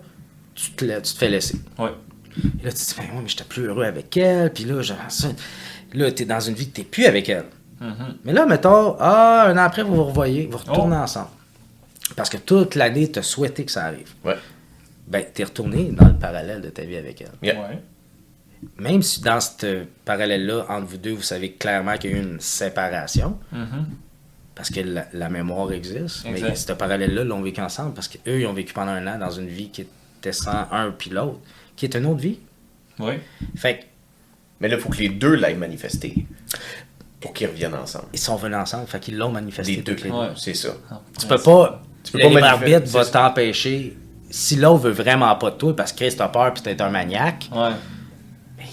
[0.55, 1.61] Tu, te, tu te fais laisser.
[1.79, 1.91] Ouais.
[2.61, 4.53] Et là, tu te dis, ben ouais, mais j'étais plus heureux avec elle.
[4.53, 5.29] Puis là, genre, ça.
[5.95, 7.45] Là, t'es dans une vie que t'es plus avec elle.
[7.81, 8.17] Mhm.
[8.25, 11.03] Mais là, mettons, ah, un an après, vous vous revoyez, vous retournez Oh.
[11.03, 11.29] ensemble.
[12.17, 14.11] Parce que toute l'année, t'as souhaité que ça arrive.
[14.25, 14.37] Ouais.
[15.07, 17.31] Ben, t'es retourné dans le parallèle de ta vie avec elle.
[17.43, 17.61] Yeah.
[17.61, 17.83] Ouais.
[18.79, 22.21] Même si dans ce parallèle-là, entre vous deux, vous savez clairement qu'il y a eu
[22.23, 23.87] une séparation, Mhm.
[24.55, 28.47] parce que la, la mémoire existe, mais ce parallèle-là l'ont vécu ensemble, parce qu'eux, ils
[28.47, 29.83] ont vécu pendant un an dans une vie qui
[30.19, 31.41] était sans un puis l'autre,
[31.75, 32.39] qui est une autre vie.
[33.01, 33.15] Oui.
[33.57, 33.85] Fait que,
[34.61, 36.25] Mais là, il faut que les deux l'aillent manifester
[37.21, 38.05] pour qu'ils reviennent ensemble.
[38.13, 40.09] ils sont venus ensemble, fait qu'ils l'ont manifesté Les deux, deux.
[40.09, 40.29] Ouais.
[40.37, 40.69] c'est ça.
[41.19, 41.83] Tu peux pas.
[42.05, 43.97] Tu peux le pas libre arbitre va t'empêcher.
[44.33, 46.89] Si l'autre veut vraiment pas de toi parce que Chris t'as peur puis t'es un
[46.89, 47.69] maniaque, Ouais.
[48.59, 48.65] ben,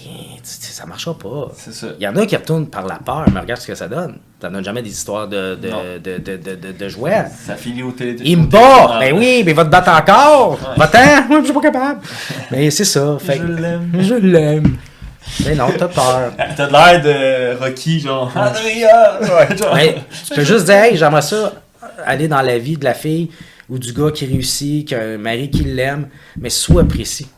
[0.42, 1.52] ça marchera pas.
[1.56, 1.88] C'est ça.
[1.98, 4.16] Il y en a qui retournent par la peur, mais regarde ce que ça donne.
[4.40, 7.26] Ça donne jamais des histoires de, de, de, de, de, de- jouets.
[7.46, 8.16] Ça finit au télé.
[8.24, 8.98] Il me bat!
[8.98, 10.52] télé- Ben oui, mais va te battre encore!
[10.52, 10.78] Ouais.
[10.78, 11.28] Va-t'en!
[11.28, 12.00] Moi, je suis pas capable!
[12.50, 13.18] Mais c'est ça.
[13.20, 13.92] Fait, Je l'aime.
[14.00, 14.76] Je l'aime.
[15.44, 16.32] Mais non, t'as peur.
[16.56, 18.32] T'as de l'air de Rocky, genre.
[18.34, 19.20] Andrea!
[19.20, 19.74] Ouais, genre.
[19.74, 19.96] Mais
[20.26, 21.52] tu peux juste dire, hey, j'aimerais ça
[22.06, 23.30] aller dans la vie de la fille
[23.70, 27.28] ou du gars qui réussit, qui a un mari qui l'aime, mais sois précis.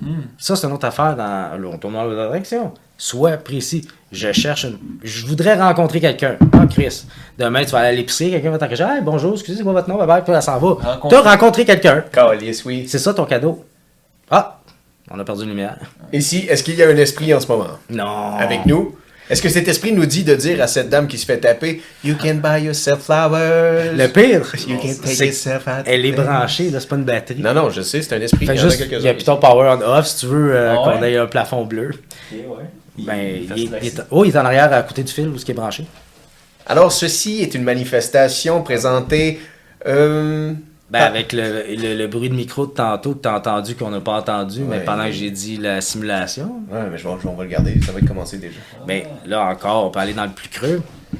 [0.00, 0.22] Hmm.
[0.38, 1.58] Ça, c'est une autre affaire dans.
[1.72, 2.72] On tourne dans la direction.
[2.98, 3.86] Sois précis.
[4.12, 4.78] Je cherche une.
[5.02, 6.36] Je voudrais rencontrer quelqu'un.
[6.52, 7.04] Ah, Chris.
[7.38, 8.84] Demain, tu vas aller à l'épicerie, quelqu'un va t'engager.
[8.84, 9.96] Hey, bonjour, excusez, c'est quoi votre nom?
[9.98, 10.68] Bye bye, puis elle s'en va.
[10.92, 12.04] Rencontre- T'as rencontré quelqu'un.
[12.64, 12.86] Oui.
[12.88, 13.64] C'est ça ton cadeau.
[14.30, 14.60] Ah,
[15.10, 15.78] on a perdu une lumière.
[16.12, 17.68] Ici, est-ce qu'il y a un esprit en ce moment?
[17.90, 18.36] Non.
[18.36, 18.94] avec nous?
[19.28, 21.82] Est-ce que cet esprit nous dit de dire à cette dame qui se fait taper
[22.04, 23.92] You can buy yourself flowers.
[23.96, 27.40] Le pire, You can take yourself out elle est branchée, là, c'est pas une batterie.
[27.40, 28.46] Non, non, je sais, c'est un esprit.
[28.46, 29.14] Fait il y en a juste, il y a quelques-uns.
[29.14, 31.12] Python Power on off si tu veux euh, Ah qu'on ouais?
[31.12, 31.90] ait un plafond bleu.
[32.32, 32.64] Ok, ouais.
[32.98, 33.18] Ben,
[33.56, 35.54] il, est, oh, il est en arrière à côté du fil où ce qui est
[35.54, 35.84] branché.
[36.66, 39.38] Alors, ceci est une manifestation présentée.
[39.86, 40.52] euh,
[40.88, 41.06] Ben, Ah.
[41.06, 44.18] avec le, le, le bruit de micro de tantôt que t'as entendu qu'on n'a pas
[44.20, 44.84] entendu, mais Ouais.
[44.84, 47.50] pendant que j'ai dit la simulation, Ouais, mais je vais, je vais- on va le
[47.50, 48.58] garder, ça va être commencé déjà.
[48.86, 50.80] ben là encore, on peut aller dans le plus creux.
[51.12, 51.18] Tu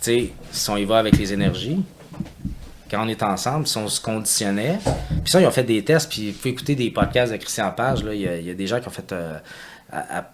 [0.00, 1.84] sais, si on y va avec les énergies,
[2.90, 4.78] quand on est ensemble, si on se conditionnait,
[5.22, 7.70] puis ça, ils ont fait des tests, puis vous pouvez écouter des podcasts de Christian
[7.70, 9.36] Page, là, il y, a- il y a des gens qui ont fait euh,
[9.92, 10.24] à- à-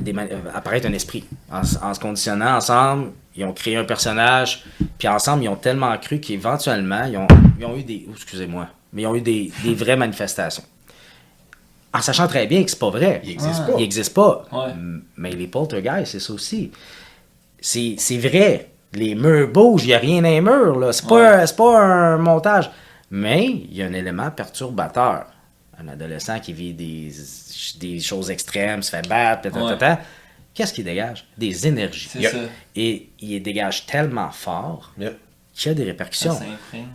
[0.00, 1.24] des man- euh, apparaître un esprit.
[1.50, 4.64] En se conditionnant ensemble, ils ont créé un personnage,
[4.98, 7.26] puis ensemble, ils ont tellement cru qu'éventuellement, ils ont,
[7.58, 8.06] ils ont eu des...
[8.08, 10.62] oh, excusez-moi, mais ils ont eu des, des vraies manifestations.
[11.92, 13.20] En sachant très bien que c'est pas vrai.
[13.24, 13.66] Il existe Ah.
[13.66, 13.72] pas.
[13.78, 14.44] Il n'existe pas.
[14.50, 14.72] Ouais.
[15.16, 16.72] Mais les poltergeists, c'est ça aussi.
[17.60, 18.70] C'est c'est vrai.
[18.92, 20.78] Les murs bougent, il n'y a rien dans les murs.
[20.78, 20.92] là.
[20.92, 21.46] C'est pas, Ouais.
[21.46, 22.70] c'est pas un montage.
[23.10, 25.26] Mais il y a un élément perturbateur.
[25.80, 27.12] Un adolescent qui vit des,
[27.80, 30.00] des choses extrêmes, se fait battre, ta, ta, ta.
[30.54, 31.26] Qu'est-ce qu'il dégage?
[31.36, 32.08] Des énergies.
[32.10, 32.32] C'est Yep.
[32.32, 32.38] ça.
[32.76, 35.18] Et il dégage tellement fort Yep.
[35.54, 36.38] qu'il y a des répercussions.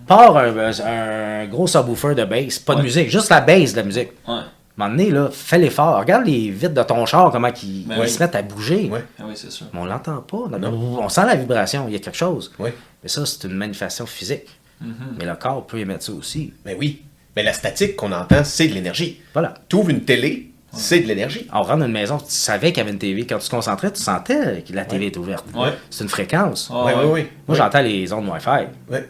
[0.08, 3.84] Part un, un gros subwoofer de bass, pas de musique, juste la bass de la
[3.84, 4.10] musique.
[4.28, 4.34] Ouais.
[4.36, 6.00] À un moment donné, là, fais l'effort.
[6.00, 8.10] Regarde les vitres de ton char, comment ils, Ben ils oui.
[8.10, 8.88] se mettent à bouger.
[8.90, 9.04] Ouais.
[9.20, 9.66] Ah oui, c'est sûr.
[9.74, 10.38] Mais on l'entend pas.
[10.64, 12.54] On sent la vibration, il y a quelque chose.
[12.60, 12.74] Ouais.
[13.04, 14.48] Mais ça, c'est une manifestation physique.
[14.80, 14.94] Mhm.
[15.18, 16.54] Mais le corps peut émettre ça aussi.
[16.66, 17.02] Mais oui.
[17.36, 19.20] Mais la statique qu'on entend, c'est de l'énergie.
[19.34, 19.54] Voilà.
[19.68, 21.48] Tu ouvres une télé, c'est de l'énergie.
[21.54, 23.26] On rentre dans une maison, tu savais qu'il y avait une TV.
[23.26, 25.46] Quand tu te concentrais, tu sentais que la TV est ouverte.
[25.56, 25.70] Ouais.
[25.90, 26.70] C'est une fréquence.
[26.74, 27.00] Ah oui, ouais.
[27.04, 27.28] oui, oui.
[27.48, 28.68] Moi, j'entends les ondes Wi-Fi.
[28.92, 29.08] Ouais.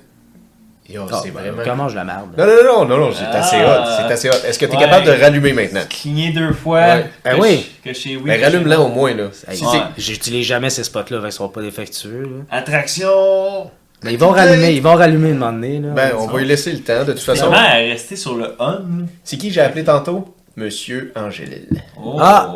[0.91, 1.61] Yo, Ah, c'est vraiment.
[1.63, 2.29] Comment je la merde?
[2.35, 3.83] Non, non, non, non, non, c'est assez Ah.
[3.83, 3.91] hot.
[4.07, 4.43] C'est assez hot.
[4.47, 4.83] Est-ce que tu es Ouais.
[4.85, 5.81] capable de rallumer maintenant?
[5.87, 6.79] Cligner deux fois.
[6.79, 7.03] Ouais.
[7.23, 7.69] Que Ah oui.
[7.85, 8.23] je- Que chez oui.
[8.25, 9.25] Ben, rallume-la au moins, là.
[9.53, 9.77] Si Ouais.
[9.99, 12.23] J'utilise jamais ces spots-là, ils seront pas défectueux.
[12.23, 12.57] là.
[12.57, 13.69] Attraction.
[14.03, 15.79] Mais ils vont rallumer, ils vont rallumer un moment donné.
[15.79, 15.89] Là.
[15.89, 17.51] Ben, on va lui laisser le temps, de toute façon.
[17.53, 18.79] Elle est restée sur le on.
[19.23, 20.33] C'est qui j'ai appelé tantôt?
[20.59, 21.67] Monsieur Angélil.
[22.01, 22.17] Oh.
[22.19, 22.55] Ah.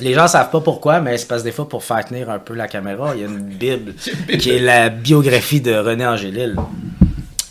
[0.00, 2.38] Les gens savent pas pourquoi, mais c'est parce que des fois, pour faire tenir un
[2.40, 3.94] peu la caméra, il y a une Bible
[4.38, 6.56] qui est la biographie de René Angélil.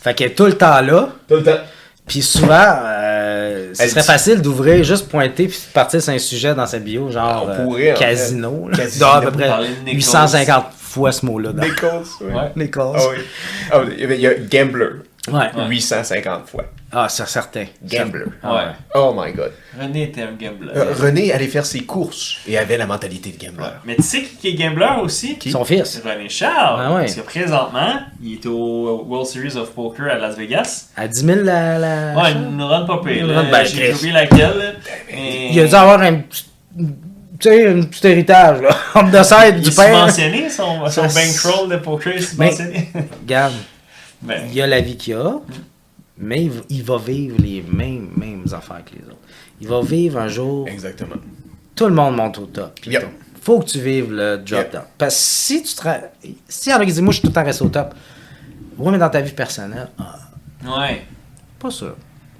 [0.02, 1.08] Fait qu'elle est tout le temps là.
[1.28, 1.56] Tout le temps.
[2.06, 2.52] Puis souvent,
[2.84, 6.66] euh, ce Elle serait dit- facile d'ouvrir, juste pointer, puis partir sur un sujet dans
[6.66, 8.68] sa bio, genre On euh, pourrait, casino.
[8.68, 8.76] là.
[8.76, 9.06] Casino.
[9.06, 9.94] Dans à peu près Parler de Nichols.
[9.94, 11.52] 850 fois ce mot-là.
[11.54, 12.34] Nichols, ouais.
[12.34, 12.52] Ouais.
[12.56, 12.96] Nichols.
[12.98, 13.16] Ah oui.
[13.72, 14.88] Ah, oui, il y a Gambler.
[15.32, 15.48] Ouais.
[15.68, 16.64] 850 fois.
[16.92, 17.64] Ah, c'est certain.
[17.82, 18.24] Gambler.
[18.42, 18.62] Ah, Ouais.
[18.94, 19.52] Oh my god.
[19.80, 20.70] René était un gambler.
[20.76, 23.70] Euh, René allait faire ses courses et avait la mentalité de gambler.
[23.86, 25.38] Mais tu sais qui est gambler aussi?
[25.50, 26.00] Son fils.
[26.04, 26.80] C'est René Charles.
[26.84, 27.00] Ah ouais.
[27.02, 30.88] Parce que présentement, il est au World Series of Poker à Las Vegas.
[30.96, 31.78] À 10 000 la.
[31.78, 33.24] la- Ouais, une run pas pire.
[33.26, 34.76] Une run, ben, J'ai oublié laquelle.
[35.10, 36.44] Il a dû avoir un petit.
[37.40, 38.68] Tu sais, un petit héritage, là.
[38.94, 40.08] On the side Il du est père.
[40.08, 42.88] subventionné, son, son Ça, bankroll de poker est subventionné.
[43.22, 43.54] Regarde,
[44.24, 45.40] Ben, il a la vie qu'il a,
[46.18, 49.18] mais il, va vivre les mêmes, mêmes affaires que les autres.
[49.60, 51.16] Il va vivre un jour, Exactement.
[51.76, 52.72] tout le monde monte au top.
[52.86, 53.06] Yep.
[53.42, 54.72] Faut que tu vives le drop Yep.
[54.72, 54.82] down.
[54.96, 55.88] Parce que si tu te.
[56.48, 57.94] Si y en a qui disent, moi, je suis tout le temps resté au top.
[58.78, 60.18] Oui, mais dans ta vie personnelle, ah,
[60.80, 61.02] ouais,
[61.60, 61.94] pas sûr.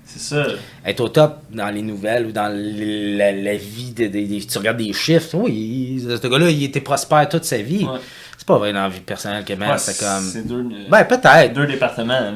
[0.04, 0.46] c'est ça.
[0.84, 4.58] Être au top dans les nouvelles ou dans la, la vie, de, de- de- tu
[4.58, 7.84] regardes des chiffres, oui, il- ce gars-là, il était prospère toute sa vie.
[7.84, 7.98] Ouais.
[8.44, 10.22] C'est pas vrai dans la vie personnelle que même, Ouais, c'est comme.
[10.30, 11.54] C'est deux, Ben, peut-être.
[11.54, 12.20] deux départements.
[12.20, 12.33] Là.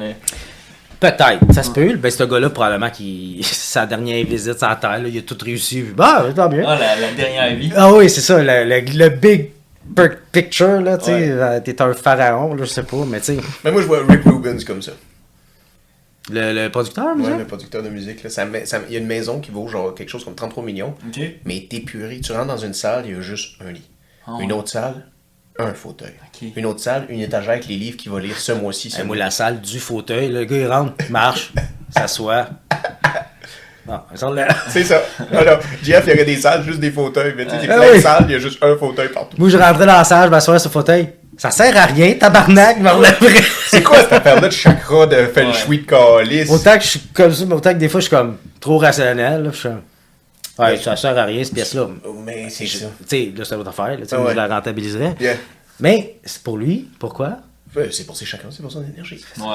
[0.99, 1.95] Peut-être, ça se peut.
[1.97, 5.37] Ben, ce gars-là, probablement, qui sa dernière visite sur la Terre, là, il a tout
[5.39, 5.83] réussi.
[5.83, 6.63] Bah, tant mieux.
[6.65, 7.71] Ah, la, la dernière vie.
[7.75, 9.51] Ah oui, c'est ça, le, le, le big
[10.31, 11.11] picture, là, tu sais.
[11.11, 11.29] Ouais.
[11.29, 13.37] euh, T'es un pharaon, là, je sais pas, mais tu sais.
[13.63, 14.93] Mais moi, je vois Rick Rubens comme ça.
[16.31, 17.37] Le, le producteur, Ouais, musique?
[17.37, 18.23] le producteur de musique.
[18.23, 20.35] Là, ça met- ça- il y a une maison qui vaut genre quelque chose comme
[20.35, 21.19] 33 millions, Ok.
[21.45, 22.19] mais est épurée.
[22.19, 23.87] Tu rentres dans une salle, il y a juste un lit.
[24.27, 25.05] Ah, Une autre salle,
[25.59, 26.13] un fauteuil.
[26.55, 28.89] Une autre salle, une étagère avec les livres qu'il va lire ce mois-ci.
[28.89, 31.51] ce Eh, moi, la salle du fauteuil, le gars, il rentre, il marche,
[31.95, 32.47] s'assoit.
[33.87, 34.47] Là.
[34.69, 35.01] C'est ça.
[35.83, 37.33] Jeff, il y aurait des salles, juste des fauteuils.
[37.35, 38.01] Mais tu sais, c'est Ah plein de oui.
[38.01, 39.35] salles, il y a juste un fauteuil partout.
[39.39, 41.09] Moi, je rentrais dans la salle, je m'assois sur le fauteuil.
[41.37, 43.41] Ça sert à rien, tabarnak, je me relèverais.
[43.67, 46.51] C'est quoi cette affaire-là de chakra de feng shui de calice?
[46.51, 48.77] Autant que je suis comme ça, mais autant que des fois, je suis comme trop
[48.77, 49.43] rationnel.
[49.43, 49.81] Là, je suis comme,
[50.59, 51.87] ouais, ça sert à rien, cette pièce-là.
[52.05, 52.87] Oh, mais c'est ça.
[53.01, 53.97] Tu sais, là, c'est une autre affaire.
[53.99, 54.31] Là, Ah ouais.
[54.31, 55.15] je la rentabiliserais.
[55.19, 55.35] Yeah.
[55.79, 56.87] Mais c'est pour lui.
[56.99, 57.37] Pourquoi?
[57.75, 59.21] Ouais, C'est pour ses chakras, c'est pour son énergie.
[59.37, 59.45] Ouais.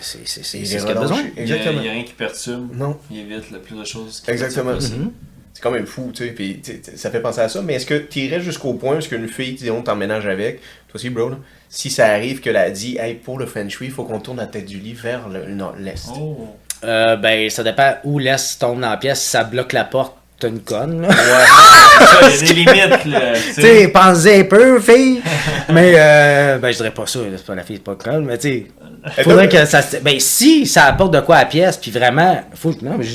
[0.00, 1.16] C'est ce qu'il a besoin.
[1.18, 1.32] relâché.
[1.36, 1.78] Il y a- Exactement.
[1.80, 2.68] Il n'y a rien qui perturbe.
[2.76, 2.96] Non.
[3.10, 4.20] Il évite le plus de choses.
[4.24, 4.74] qui Exactement.
[4.74, 5.10] possible.
[5.52, 6.32] C'est quand même fou, tu sais.
[6.32, 6.60] Puis,
[6.96, 7.62] ça fait penser à ça.
[7.62, 11.10] Mais est-ce que tu irais jusqu'au point où une fille, disons, t'emménage avec, toi aussi,
[11.10, 11.36] bro, là,
[11.68, 14.38] si ça arrive qu'elle a dit, hey, pour le feng shui, il faut qu'on tourne
[14.38, 15.44] la tête du lit vers le
[15.78, 16.06] l'est.
[16.16, 16.48] Oh.
[16.84, 19.22] Euh, ben, ça dépend où l'Est tombe dans la pièce.
[19.22, 21.08] Si ça bloque la porte, t'as une conne, là.
[21.12, 23.32] Ça, Il y a des limites, là.
[23.54, 23.88] tu sais.
[23.88, 25.22] pensez un peu, fille.
[25.72, 28.24] mais, euh, ben, je dirais pas ça, là, c'est pas la fille, c'est pas conne,
[28.24, 28.66] mais tu
[29.12, 31.90] sais, faudrait que ça se- Ben, si ça apporte de quoi à la pièce, puis
[31.90, 32.84] vraiment, faut que.
[32.84, 33.06] Non, mais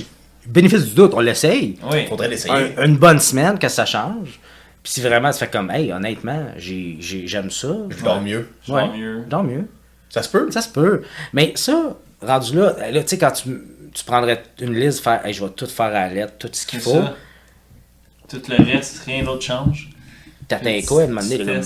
[0.48, 1.78] bénéfice du doute, on l'essaye.
[1.92, 2.06] Oui.
[2.08, 2.74] Faudrait l'essayer.
[2.78, 4.40] Un- une bonne semaine, que ça change.
[4.82, 7.68] Puis si vraiment, ça fait comme, hey, honnêtement, j'ai- j'ai- j'aime ça.
[7.90, 8.48] Je dors mieux.
[8.66, 9.24] Je dors mieux.
[9.30, 9.66] Tant mieux.
[10.10, 10.50] Ça se peut?
[10.52, 11.04] Ça se peut.
[11.34, 13.50] Mais ça, rendu là, là tu sais, quand tu,
[13.94, 16.66] tu prendrais une liste, faire, hey, je vais tout faire à la lettre, tout ce
[16.66, 16.94] qu'il faut.
[16.94, 17.16] ça.
[18.30, 19.90] Tout le reste, rien d'autre change.
[20.48, 21.38] T'atteins quoi à un moment donné?
[21.46, 21.62] comme,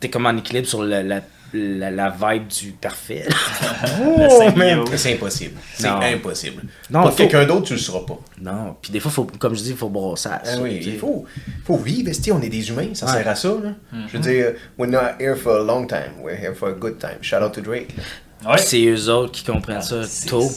[0.00, 1.20] T'es comme en équilibre sur la, la,
[1.52, 3.26] la, la vibe du parfait.
[4.02, 4.42] Oh.
[4.96, 5.58] C'est impossible.
[5.74, 6.62] C'est impossible.
[6.90, 8.18] Non, Pour faut- quelqu'un d'autre, tu le seras pas.
[8.40, 10.28] Non, puis des fois, faut, comme je dis, il faut brosser.
[10.28, 11.24] à Ah ça, oui, il faut,
[11.64, 13.12] faut vivre, on est des humains, ça Ouais.
[13.12, 13.48] sert à ça.
[13.48, 13.70] Là.
[14.06, 16.98] Je veux dire, we're not here for a long time, we're here for a good
[16.98, 17.18] time.
[17.22, 17.94] Shout out to Drake.
[18.46, 18.58] Ouais.
[18.58, 20.50] C'est eux autres qui comprennent ça Ah, c'est- tôt,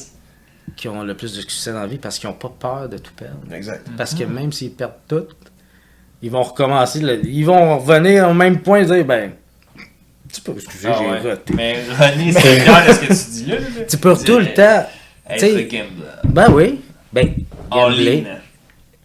[0.75, 2.97] qui ont le plus de succès dans la vie parce qu'ils n'ont pas peur de
[2.97, 3.37] tout perdre.
[3.53, 3.87] Exact.
[3.97, 5.25] Parce que même s'ils perdent tout,
[6.21, 9.31] ils vont recommencer, le- ils vont revenir au même point et dire ben,
[10.31, 11.31] tu peux, excusez, Ah j'ai ouais.
[11.31, 11.53] raté.
[11.53, 13.59] Mais René, c'est bien de ce que tu dis là.
[13.59, 13.85] là.
[13.87, 14.85] Tu peux tout le temps.
[15.29, 15.85] Être tu sais, gambler.
[16.23, 16.81] Ben oui.
[17.13, 17.33] Ben,
[17.69, 18.25] gambler,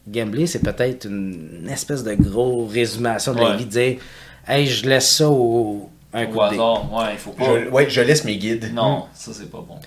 [0.09, 3.99] gambler, c'est peut-être une espèce de gros résumation de la vie, de dire
[4.47, 7.45] Hey, je laisse ça au, un Au hasard, ouais, il faut pas.
[7.45, 8.73] Je, ouais, je laisse mes guides.
[8.73, 9.79] Non, ça c'est pas bon.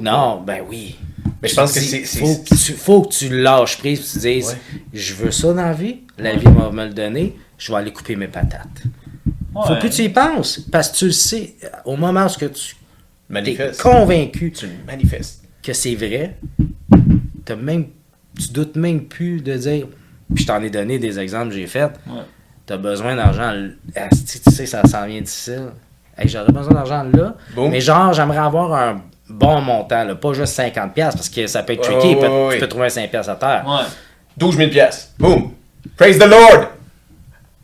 [0.00, 0.98] Non, ben oui.
[1.42, 2.04] Mais je pense que c'est.
[2.04, 4.80] Faut que tu, faut que tu lâches prise et tu dises Ouais.
[4.92, 7.92] Je veux ça dans la vie, la vie va me le donner, je vais aller
[7.92, 8.82] couper mes patates.
[9.54, 9.78] pas- Faut Ouais.
[9.80, 13.72] plus que tu y penses, parce que tu le sais, au moment où tu es
[13.82, 15.42] convaincu Tu le manifestes.
[15.62, 16.36] que c'est vrai,
[17.44, 17.86] t'as même,
[18.38, 19.86] tu doutes même plus de dire,
[20.34, 22.22] puis je t'en ai donné des exemples que j'ai fait, Ouais.
[22.66, 23.52] t'as besoin d'argent,
[23.94, 25.70] tu sais, ça s'en vient difficile.
[26.16, 30.58] Hey, J'aurais besoin d'argent là, mais genre, j'aimerais avoir un bon montant, là, pas juste
[30.58, 32.54] 50$, parce que ça peut être tricky, ouais, peut- ouais, ouais.
[32.54, 33.64] tu peux trouver un 5$ à terre.
[33.66, 33.86] Ouais.
[34.36, 35.12] 12 000 piastres.
[35.18, 35.52] Boom!
[35.96, 36.68] Praise the Lord!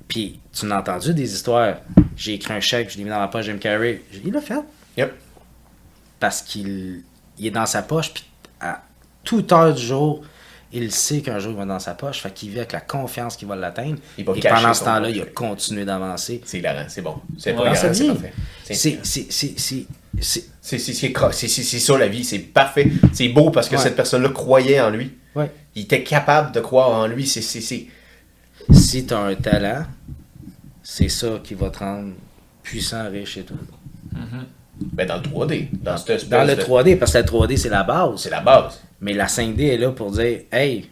[0.09, 1.77] Puis, tu n'as entendu des histoires.
[2.17, 4.03] J'ai écrit un chèque, je l'ai mis dans la poche de Jim Carrey.
[4.25, 4.55] Il l'a fait.
[4.97, 5.13] Yep.
[6.21, 7.03] Parce qu'il
[7.39, 8.25] il est dans sa poche, puis
[8.61, 8.81] à
[9.23, 10.23] toute heure du jour,
[10.73, 12.21] il sait qu'un jour il va dans sa poche.
[12.21, 13.99] Fait qu'il vit avec la confiance qu'il va l'atteindre.
[14.17, 16.41] Il va Et pendant ce temps-là, il a continué d'avancer.
[16.47, 17.17] C'est hilarant, c'est bon.
[17.37, 17.57] C'est Ouais.
[17.57, 18.33] pas hilarant, c'est parfait.
[18.65, 19.87] C'est
[20.21, 22.91] C'est ça la vie, c'est parfait.
[23.13, 23.83] C'est beau parce que Ouais.
[23.83, 25.13] cette personne-là croyait en lui.
[25.35, 25.51] ouais.
[25.75, 27.27] Il était capable de croire en lui.
[27.27, 27.87] C'est c'est- c'est-
[28.73, 29.85] Si tu as un talent,
[30.83, 32.15] c'est ça qui va te rendre
[32.63, 33.55] puissant, riche et tout.
[34.81, 35.69] Ben, dans le 3D.
[35.73, 38.23] Dans, cette Dans le de- 3D, parce que le 3D, c'est la base.
[38.23, 38.81] C'est la base.
[39.01, 40.89] Mais la 5D est là pour dire Hey,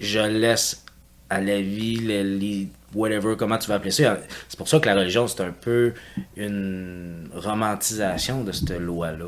[0.00, 0.84] je laisse
[1.30, 4.18] à la vie, le, les- whatever, comment tu vas appeler ça.
[4.48, 5.92] C'est pour ça que la religion, c'est un peu
[6.36, 9.26] une romantisation de cette loi-là.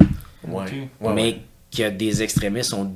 [0.49, 0.65] Ouais.
[1.01, 1.41] Mais ouais.
[1.77, 2.93] que des extrémistes sont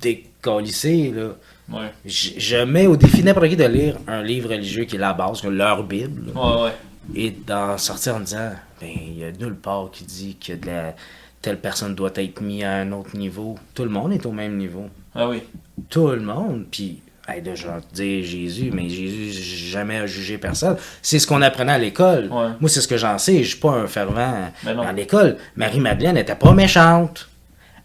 [0.00, 1.30] décollissés, là.
[1.70, 1.90] Ouais.
[2.04, 5.14] Je, je mets au défi n'importe qui de lire un livre religieux qui est la
[5.14, 6.72] base, leur Bible, là, Ouais, ouais.
[7.14, 10.66] et d'en sortir en disant ben, il y a nulle part qui dit que de
[10.66, 10.94] la-
[11.40, 13.58] telle personne doit être mise à un autre niveau.
[13.74, 15.42] Tout le monde est au même niveau Ah oui.
[15.88, 16.66] tout le monde.
[16.70, 19.32] Puis, hey, de genre dire Jésus, mais Jésus
[19.70, 20.76] jamais jugé personne.
[21.02, 22.24] C'est ce qu'on apprenait à l'école.
[22.30, 22.48] Ouais.
[22.60, 23.42] Moi, c'est ce que j'en sais.
[23.42, 25.36] Je suis pas un fervent à l'école.
[25.56, 27.28] Marie-Madeleine n'était pas méchante.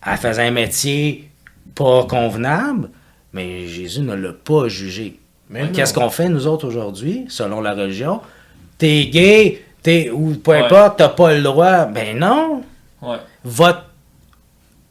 [0.05, 1.29] Elle faisait un métier
[1.75, 2.89] pas convenable,
[3.33, 5.19] mais Jésus ne l'a pas jugé.
[5.73, 8.21] Qu'est-ce qu'on fait, nous autres, aujourd'hui, selon la religion?
[8.77, 10.63] T'es gay, t'es, ou peu Ouais.
[10.63, 11.85] importe, t'as pas le droit.
[11.85, 12.63] Ben non!
[13.01, 13.17] Ouais.
[13.43, 13.85] Votre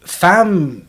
[0.04, 0.80] femme,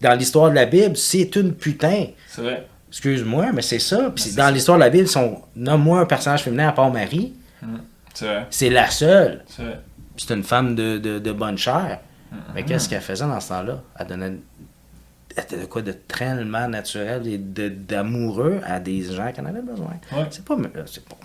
[0.00, 2.06] dans l'histoire de la Bible, c'est une putain.
[2.28, 2.66] C'est vrai.
[2.96, 4.10] Excuse-moi, mais c'est ça.
[4.14, 7.34] Puis c'est dans l'histoire de la Bible, son nomme-moi un personnage féminin à part Marie.
[8.14, 8.46] C'est vrai.
[8.50, 9.44] C'est la seule.
[9.46, 9.62] C'est
[10.16, 11.98] c'est une femme de, de, de bonne chair.
[12.54, 12.64] Mais Mm-hmm.
[12.64, 13.82] qu'est-ce qu'elle faisait dans ce temps-là?
[13.98, 14.32] Elle donnait
[15.36, 19.44] elle était de quoi de tellement naturel et de- d'amoureux à des gens qui en
[19.46, 19.90] avaient besoin?
[20.12, 20.24] Ouais.
[20.30, 20.56] C'est pas,
[20.86, 21.16] c'est pas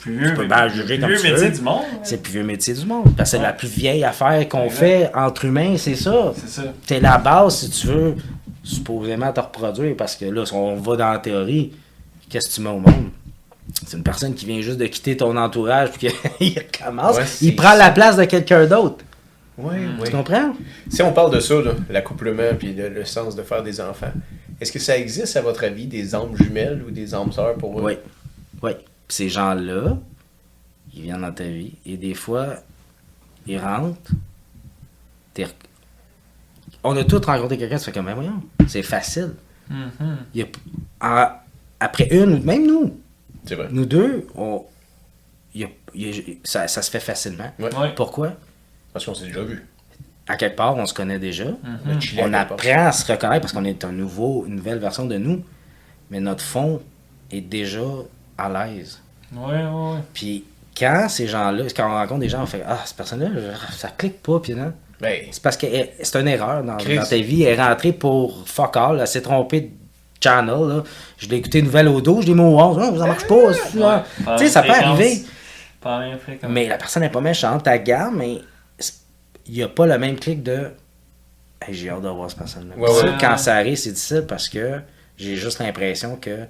[0.00, 1.56] Plus vieux, peux mais- juger plus comme vieux tu métier veux.
[1.56, 1.82] du monde.
[2.04, 3.12] c'est le plus vieux métier du monde.
[3.16, 6.32] Parce que c'est la plus vieille affaire qu'on fait entre humains, c'est ça.
[6.36, 6.62] C'est ça.
[6.86, 8.14] T'es la base si tu veux
[8.68, 11.72] supposément te reproduire parce que là, si on va dans la théorie,
[12.28, 13.10] qu'est-ce que tu mets au monde?
[13.86, 16.54] C'est une personne qui vient juste de quitter ton entourage puis qu'il
[16.84, 17.16] commence.
[17.16, 19.04] Ouais, c'est il prend la place de quelqu'un d'autre.
[19.56, 20.04] Oui, oui.
[20.04, 20.54] Tu comprends?
[20.88, 24.12] Si on parle de ça, là, l'accouplement puis le, le sens de faire des enfants,
[24.60, 27.78] est-ce que ça existe, à votre avis, des âmes jumelles ou des âmes sœurs pour
[27.78, 27.82] eux?
[27.82, 27.94] Oui.
[28.62, 28.72] Oui.
[28.74, 29.96] Puis ces gens-là,
[30.94, 32.56] ils viennent dans ta vie et des fois,
[33.46, 34.12] ils rentrent.
[36.90, 39.34] On a tous rencontré quelqu'un, tu fais comme, ben voyons, c'est facile.
[39.68, 40.16] Mhm.
[40.34, 41.30] Il y a- en-
[41.80, 42.98] après une, même nous,
[43.50, 43.68] vrai.
[43.70, 44.64] nous deux, on,
[45.54, 47.50] il y a- il y a- ça, ça se fait facilement.
[47.58, 47.74] Ouais.
[47.76, 47.92] Ouais.
[47.94, 48.32] Pourquoi?
[48.92, 49.64] Parce qu'on s'est déjà vu.
[50.26, 51.44] À quelque part, on se connaît déjà.
[52.00, 55.16] Chillé On apprend à se reconnaître parce qu'on est un nouveau, une nouvelle version de
[55.18, 55.42] nous.
[56.10, 56.80] mais notre fond
[57.30, 57.82] est déjà
[58.38, 58.98] à l'aise.
[59.32, 59.98] Ouais, ouais.
[60.14, 63.28] Puis quand ces gens-là, quand on rencontre des gens, on fait Ah, cette personne-là,
[63.72, 64.72] ça clique pas, puis non.
[65.00, 67.44] Ben, C'est parce que elle- c'est une erreur dans, ta vie.
[67.44, 68.98] Elle est rentrée pour fuck all.
[69.00, 69.70] Elle s'est trompée de
[70.20, 70.68] channel.
[70.68, 70.82] Là.
[71.18, 72.78] Je l'ai écouté une nouvelle au dos, je l'ai mis au 11.
[72.80, 73.34] Ah, ça marche pas.
[73.36, 74.02] Ouais,
[74.38, 75.22] Tu sais, ça peut arriver.
[76.48, 78.38] Mais la personne n'est pas méchante, ta gamme, mais
[79.46, 80.70] il n'y a pas le même clic de
[81.60, 82.76] Hey, j'ai hâte de voir cette personne-là.
[82.76, 83.12] Ouais, Ça, ouais.
[83.20, 84.80] Quand ça arrive, c'est difficile parce que
[85.16, 86.46] j'ai juste l'impression que.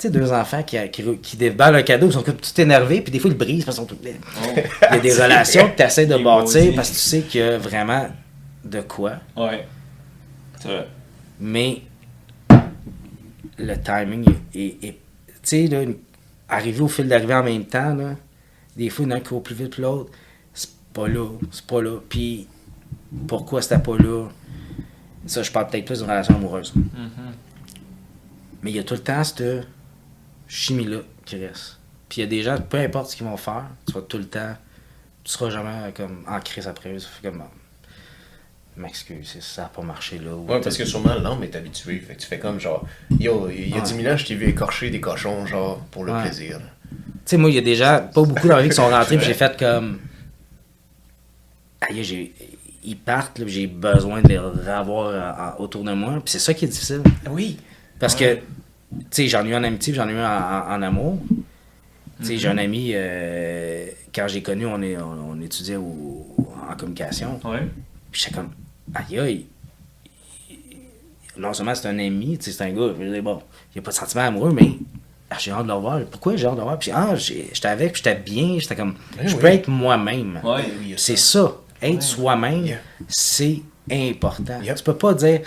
[0.00, 3.02] Tu sais, deux enfants qui, qui, qui déballent un cadeau, ils sont comme tout énervés,
[3.02, 4.00] puis des fois ils brisent parce qu'ils sont tout.
[4.02, 4.58] Il Oh.
[4.82, 7.44] y a des relations que tu essaies de bâtir parce que tu sais qu'il y
[7.44, 8.06] a vraiment
[8.64, 9.16] de quoi.
[9.36, 9.66] Ouais.
[10.58, 10.86] C'est vrai.
[11.38, 11.82] Mais
[13.58, 14.80] le timing est.
[14.80, 14.94] tu
[15.42, 15.82] sais, là,
[16.48, 18.14] arriver au fil d'arrivée en même temps, là,
[18.76, 20.10] des fois, il y en a un qui court plus vite que l'autre.
[20.54, 21.26] C'est pas là.
[21.50, 21.98] C'est pas là.
[22.08, 22.46] Puis,
[23.28, 24.28] pourquoi c'était pas là?
[25.26, 26.72] Ça, je parle peut-être plus d'une relation amoureuse.
[26.74, 27.10] Mhm.
[28.62, 29.66] Mais il y a tout le temps cette
[30.50, 31.78] chimie-là qui reste.
[32.08, 34.18] Puis il y a des gens, peu importe ce qu'ils vont faire, tu vas tout
[34.18, 34.54] le temps.
[35.22, 36.98] Tu seras jamais comme en crise après eux.
[36.98, 37.42] Ça fait comme.
[38.76, 40.34] Je M'excuse, ça n'a pas marché là.
[40.34, 41.98] ou ouais, parce que sûrement l'âme est habituée.
[41.98, 42.86] Fait que tu fais comme genre,
[43.18, 43.82] yo, il y a Ouais.
[43.82, 46.22] 10 000 ans, je t'ai vu écorcher des cochons, genre, pour le Ouais.
[46.22, 46.58] plaisir.
[46.88, 48.88] Tu sais, moi, il y a des gens, pas beaucoup dans la vie qui sont
[48.88, 49.98] rentrés, puis j'ai fait comme.
[51.80, 52.32] Aïe, j'ai.
[52.82, 55.08] Ils partent, j'ai besoin de les revoir
[55.58, 56.14] euh, autour de moi.
[56.14, 57.02] Puis c'est ça qui est difficile.
[57.28, 57.58] Oui.
[57.98, 58.36] Parce Ouais.
[58.36, 58.59] que,
[59.10, 61.18] sais, j'en ai eu en amitié, j'en ai eu en, en- en amour.
[62.22, 66.26] J'ai un ami, euh, quand j'ai connu, on, est, on, on étudiait au-
[66.70, 67.40] en communication.
[67.44, 67.66] Ouais.
[68.12, 68.50] Puis j'étais comme,
[68.94, 69.46] aïe aïe.
[71.36, 73.40] Non seulement c'est un ami, c'est un gars, je bon,
[73.74, 74.72] il n'y a pas de sentiment amoureux, mais
[75.30, 76.00] ah, j'ai hâte de le revoir.
[76.10, 76.78] Pourquoi j'ai hâte de le revoir?
[76.78, 79.40] Puis ah, j'étais avec, j'étais bien, j'étais comme, Eh je oui.
[79.40, 80.40] peux être moi-même.
[80.44, 80.64] Ouais.
[80.80, 81.42] Oui, C'est ça.
[81.44, 81.52] ça.
[81.82, 82.76] Être soi-même, Yeah.
[83.08, 84.60] c'est important.
[84.60, 84.76] Yep.
[84.76, 85.40] Tu peux pas dire,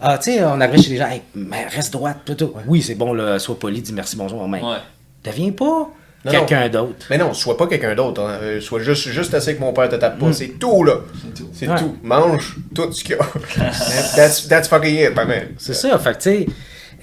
[0.00, 2.54] ah, tu sais, on arrive chez les gens, Hey, mais reste droite, plutôt.
[2.66, 4.76] Oui, c'est bon, là, sois poli, dis merci, bonjour, mais Ouais.
[5.24, 5.90] deviens pas
[6.28, 7.06] quelqu'un d'autre.
[7.10, 8.20] Mais non, sois pas quelqu'un d'autre.
[8.22, 8.38] Hein.
[8.42, 10.32] Euh, Sois juste, juste assez que mon père te tape pas.
[10.34, 10.96] C'est tout, là.
[11.22, 11.48] C'est tout.
[11.52, 11.70] C'est Mm.
[11.70, 11.78] Ouais.
[11.78, 11.96] tout.
[12.02, 13.24] Mange tout ce qu'il y a.
[14.16, 15.12] that's, that's fucking it.
[15.58, 15.98] C'est ça.
[15.98, 16.46] Fait que, tu sais,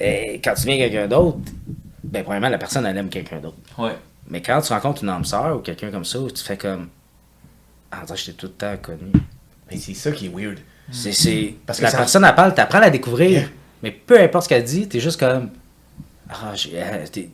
[0.01, 1.39] euh, quand tu viens quelqu'un d'autre,
[2.03, 3.57] ben, premièrement, la personne, elle aime quelqu'un d'autre.
[3.79, 3.93] Ouais.
[4.29, 6.87] Mais quand tu rencontres une âme sœur ou quelqu'un comme ça, tu fais comme.
[7.91, 9.11] Ah, je t'ai tout le temps connu.
[9.71, 10.59] Mais c'est ça qui est weird.
[10.91, 11.55] C'est, c'est...
[11.65, 13.29] Parce que la ça- personne, elle parle, t'apprends à la découvrir.
[13.29, 13.49] Yeah.
[13.83, 15.49] Mais peu importe ce qu'elle dit, t'es juste comme.
[16.29, 16.71] Ah, j'ai...
[16.75, 17.29] euh, t'es,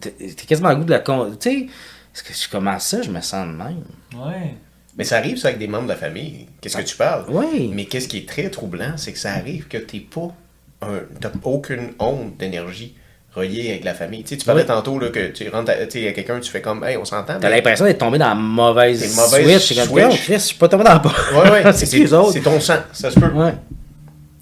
[0.47, 1.31] quasiment le goût de la con.
[1.39, 1.67] Tu sais,
[2.13, 3.83] est-ce que je commence ça, je me sens de même.
[4.15, 4.55] Ouais.
[4.97, 6.47] Mais ça arrive, ça, avec des membres de la famille.
[6.61, 7.25] Qu'est-ce que tu parles?
[7.29, 7.71] Oui.
[7.73, 10.33] Mais qu'est-ce qui est très troublant, c'est que ça arrive que t'es pas
[10.81, 10.99] un.
[11.19, 12.95] T'as aucune onde d'énergie
[13.35, 14.23] reliée avec la famille.
[14.23, 14.67] Tu sais, tu parlais Oui.
[14.67, 17.05] tantôt là, que tu rentres à, tu sais, à quelqu'un, tu fais comme, hey, on
[17.05, 17.39] s'entend.
[17.39, 19.67] T'as mais- l'impression d'être tombé dans la mauvaise, mauvaise switch.
[19.69, 20.05] C'est comme, switch.
[20.11, 22.31] Oh, Chris, je suis pas tombé dans la Ouais, ouais, c'est les autres?
[22.33, 23.27] c'est ton sang, ça se peut.
[23.31, 23.53] Ouais.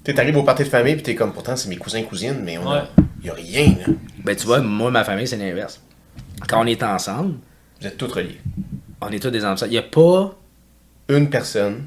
[0.04, 2.40] Tu sais, t'arrives au party de famille, puis t'es comme, pourtant, c'est mes cousins, cousines,
[2.44, 2.86] mais on a- Ouais.
[3.24, 3.94] y a rien, là.
[4.24, 5.80] Ben, tu vois, moi, ma famille, c'est l'inverse.
[6.48, 7.34] Quand on est ensemble,
[7.80, 8.40] Vous êtes tous reliés.
[9.00, 9.66] on est tous des enfants.
[9.66, 10.34] Il n'y a pas.
[11.08, 11.82] Une personne,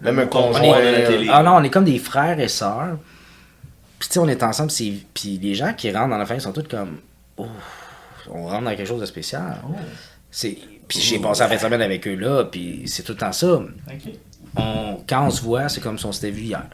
[0.00, 0.62] même un On conjoint.
[0.80, 1.28] est télé.
[1.30, 2.98] Ah non, on est comme des frères et sœurs.
[4.02, 4.72] Puis tu sais, on est ensemble.
[4.72, 6.98] c'est- Puis les gens qui rentrent dans la famille sont tous comme.
[7.36, 7.46] Oh,
[8.28, 9.60] on rentre dans quelque chose de spécial.
[9.64, 9.76] Oh.
[10.28, 10.58] C'est...
[10.88, 13.30] Puis j'ai passé la fin de semaine avec eux là, puis c'est tout le temps
[13.32, 13.60] ça.
[14.56, 15.04] On...
[15.08, 16.66] Quand on se voit, c'est comme si on s'était vu hier.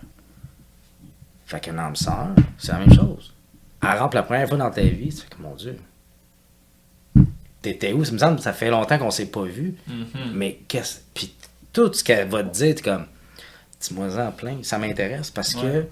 [1.44, 3.34] Fait qu'un âme sœur, c'est la même chose.
[3.82, 5.76] Elle rentre la première fois dans ta vie, tu fais comme mon Dieu.
[7.60, 8.04] T'étais où?
[8.06, 9.74] Ça me semble que ça fait longtemps qu'on s'est pas vu.
[9.86, 10.32] Mhm.
[10.32, 11.00] Mais qu'est-ce.
[11.12, 11.34] Puis
[11.74, 13.04] tout ce qu'elle va te dire, t'es comme.
[13.80, 14.56] Dis-moi en plein.
[14.62, 15.84] Ça m'intéresse parce que.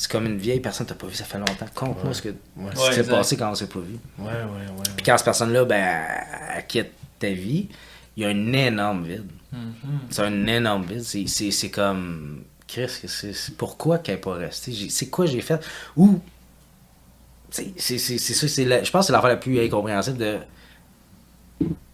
[0.00, 1.66] C'est comme une vieille personne que t'as pas vu, ça fait longtemps.
[1.74, 2.70] Conte-moi ce, que, Ouais.
[2.76, 3.96] ce qui s'est passé quand on s'est pas vu.
[4.18, 4.82] Ouais, ouais, ouais.
[4.96, 7.68] Puis quand cette personne-là, ben, elle- elle quitte ta vie,
[8.16, 9.26] il y a un énorme vide.
[9.52, 9.72] Mhm.
[10.10, 11.02] C'est un énorme vide.
[11.02, 12.44] C'est, comme.
[12.68, 14.88] Chris, c'est, pourquoi qu'elle n'est pas restée?
[14.88, 15.60] C'est quoi j'ai fait?
[15.96, 16.20] Ou.
[17.50, 20.38] C'est, ça, c'est je pense que c'est l'affaire la plus incompréhensible de.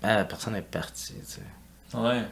[0.03, 1.41] Ah, la personne est partie, tu
[1.91, 1.97] sais.
[1.99, 2.23] Ouais.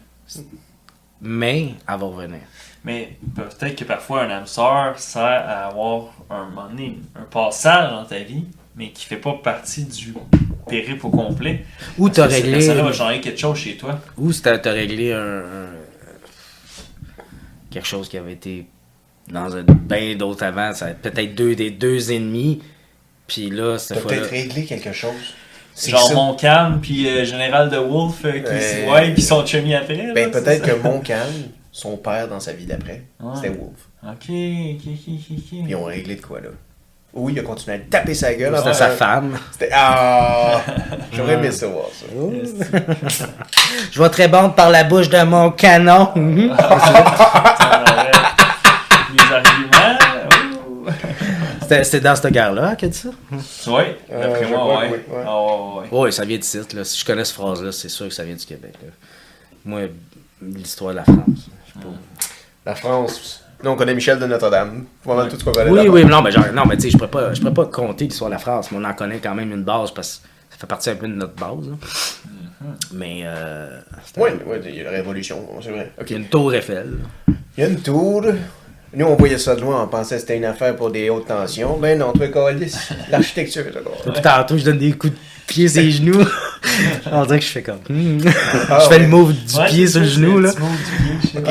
[1.22, 2.40] Mais elle va revenir.
[2.84, 7.90] Mais peut-être que parfois un âme sœur sert à avoir un moment donné, un passage
[7.92, 8.44] dans ta vie,
[8.74, 10.14] mais qui fait pas partie du
[10.68, 11.64] périple au complet.
[11.96, 12.52] Ou t'as réglé.
[12.52, 14.00] personne-là va changer quelque chose chez toi.
[14.18, 15.68] Ou si t'as, t'as réglé un, un-
[17.70, 18.66] quelque chose qui avait été
[19.30, 22.62] dans un bien d'autres avant, ça peut-être deux des deux ennemis.
[23.28, 24.18] Puis là, cette T'as fois-là.
[24.18, 25.14] peut-être réglé quelque chose.
[25.74, 26.14] C'est Genre ça.
[26.14, 28.60] mon calme, puis euh, Général de Wolf euh, qui Ouais.
[28.60, 30.12] se ouais, puis son chummy après.
[30.14, 31.32] Ben, peut-être que mon calme,
[31.70, 33.32] son père dans sa vie d'après, Ouais.
[33.36, 33.88] c'était Wolf.
[34.04, 35.38] Ok, ok, ok, ok.
[35.48, 36.48] Puis ils ont réglé de quoi, là.
[37.14, 38.54] Oui, il a continué à taper sa gueule.
[38.56, 39.38] C'était avant- sa femme.
[39.52, 39.68] C'était.
[39.72, 40.60] Ah!
[41.12, 42.06] J'aurais aimé ça voir ça.
[43.90, 46.06] Je vois très bon par la bouche de mon canon.
[46.14, 48.12] Ça, ouais.
[49.14, 49.98] Les arguments.
[50.86, 50.86] ouh.
[51.84, 53.08] C'était dans cette guerre-là qu'elle dit ça?
[53.66, 55.24] Oui, Euh, d'après moi, que oui, ouais.
[55.26, 55.88] Ah, ouais, ouais.
[55.92, 56.72] Oui, ça vient du site.
[56.72, 56.84] Là.
[56.84, 58.74] Si je connais cette phrase-là, c'est sûr que ça vient du Québec.
[58.82, 58.88] là.
[59.64, 59.82] Moi,
[60.42, 61.16] l'histoire de la France.
[61.66, 61.92] je sais pas.
[62.66, 63.44] La France.
[63.64, 64.86] Nous, on connaît Michel de Notre-Dame.
[65.04, 65.90] Tout ce qu'on connaît Oui, là-bas.
[65.90, 68.06] oui, non, mais, genre, non, mais tu sais, je pourrais pas, je pourrais pas compter
[68.06, 70.58] l'histoire de la France, mais on en connaît quand même une base parce que ça
[70.58, 71.68] fait partie un peu de notre base.
[71.68, 71.76] là.
[72.92, 73.80] Mais euh,
[74.16, 75.92] Oui, oui, il y a la Révolution, c'est vrai.
[76.00, 76.10] Ok.
[76.10, 76.98] il y a une tour Eiffel.
[77.56, 78.24] Il y a une tour.
[78.94, 81.26] Nous, on voyait ça de loin, on pensait que c'était une affaire pour des hautes
[81.26, 81.78] tensions.
[81.80, 82.26] Ben non, toi,
[83.10, 83.96] l'architecture, d'abord.
[84.02, 86.22] Puis tantôt, je donne des coups de pied sur les genoux.
[87.10, 87.78] on dirait que je fais comme.
[87.88, 88.18] hmm.
[88.68, 88.98] Ah, je fais ouais.
[89.00, 90.40] le move du Ouais, pied sur le genou.
[90.40, 90.50] là.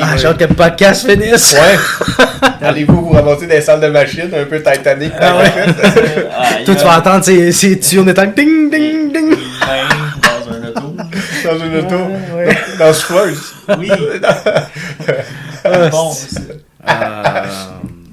[0.00, 1.54] Ah, j'ai hâte que le podcast finisse.
[1.54, 2.16] Ouais.
[2.62, 5.52] Allez-vous vous ramasser des salles de machine un peu Titanic Ah ouais.
[6.30, 9.30] Ah, Toi, tu vas entendre ces, ces tuyaux en étant ding, ding, ding.
[9.30, 10.94] dans un auto.
[11.44, 11.96] dans une auto,
[12.78, 13.52] dans, dans Souffleuse.
[13.80, 13.90] Oui.
[15.64, 16.12] Ah, bon,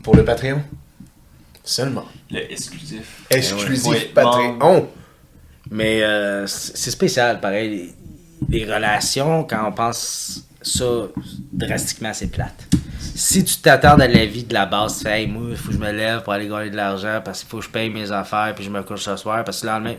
[0.03, 0.61] Pour le Patreon?
[1.63, 2.05] Seulement.
[2.32, 3.26] le exclusif.
[3.30, 4.89] Exclusif Ouais, Patreon.
[5.72, 7.93] Mais euh, c'est spécial, pareil.
[8.49, 10.86] Les, les relations, quand on pense ça
[11.51, 12.67] drastiquement, c'est plate.
[12.99, 15.67] Si tu t'attardes à la vie de la base, tu fais, hey, moi, il faut
[15.70, 17.89] que je me lève pour aller gagner de l'argent parce qu'il faut que je paye
[17.89, 19.95] mes affaires puis je me couche ce soir parce que le lendemain,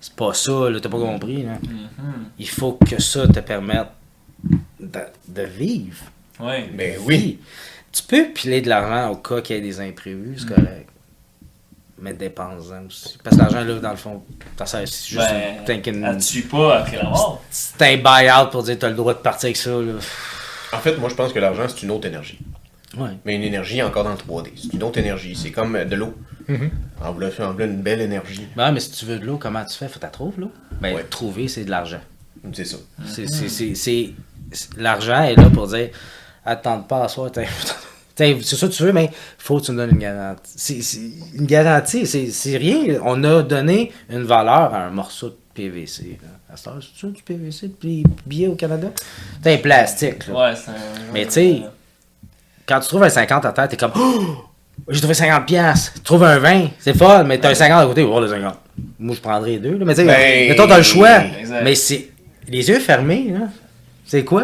[0.00, 1.42] c'est pas ça, là, t'as pas compris.
[1.42, 1.52] Là.
[1.62, 2.24] Mhm.
[2.38, 3.88] Il faut que ça te permette
[4.78, 6.04] de, de vivre.
[6.76, 7.38] Ben oui.
[7.92, 10.88] Tu peux piler de l'argent au cas qu'il y ait des imprévus, c'est correct.
[11.98, 13.18] Mais dépense-en aussi.
[13.22, 14.22] Parce que l'argent, là, dans le fond,
[14.58, 17.42] ça sert- c'est juste Ben, t'as qu'une- elle tue pas après la mort.
[17.50, 19.70] c'est un buy-out pour dire t'as le droit de partir avec ça.
[19.70, 19.92] Là.
[20.72, 22.38] En fait, moi, je pense que l'argent, c'est une autre énergie.
[22.96, 23.10] Ouais.
[23.24, 24.50] Mais une énergie encore dans le 3D.
[24.56, 25.36] C'est une autre énergie.
[25.36, 26.14] C'est comme euh, de l'eau.
[27.02, 28.46] En voulant faire en voulant une belle énergie.
[28.56, 29.86] Ben, mais si tu veux de l'eau, comment tu fais?
[29.88, 30.50] Faut que tu trouves l'eau.
[30.80, 31.04] Ben, Ouais.
[31.04, 32.00] trouver, c'est de l'argent.
[32.52, 32.78] C'est ça.
[33.06, 34.14] C'est, c'est, c'est, c'est-
[34.52, 35.90] c'est- L'argent est là pour dire
[36.44, 37.30] attends pas à soi.
[37.30, 37.42] t'as-
[38.14, 40.84] t'as- C'est ça que tu veux, mais faut que tu me donnes une garantie.
[41.34, 42.98] Une garantie, c'est, rien.
[43.04, 46.18] On a donné une valeur à un morceau de PVC.
[46.22, 46.28] Là.
[46.52, 48.88] À cette heure, c'est ça du PVC, de billets au Canada?
[49.42, 50.26] C'est un plastique.
[50.26, 50.34] Là.
[50.50, 51.12] Ouais, c'est un.
[51.14, 51.62] Mais tu sais,
[52.66, 54.44] quand tu trouves un 50 à terre, t'es comme Oh!
[54.88, 55.92] J'ai trouvé 50 piastres.
[55.94, 58.02] Tu trouves un 20, c'est fort, mais t'as un 50 à côté.
[58.02, 58.54] Oh, le 50.
[58.98, 59.76] Moi, je prendrais les deux.
[59.76, 59.84] Là.
[59.84, 61.20] Mais tu sais, Ben, mettons, t'as le choix.
[61.38, 61.62] exact.
[61.62, 62.08] Mais c'est.
[62.48, 63.46] Les yeux fermés, là.
[64.10, 64.42] C'est quoi?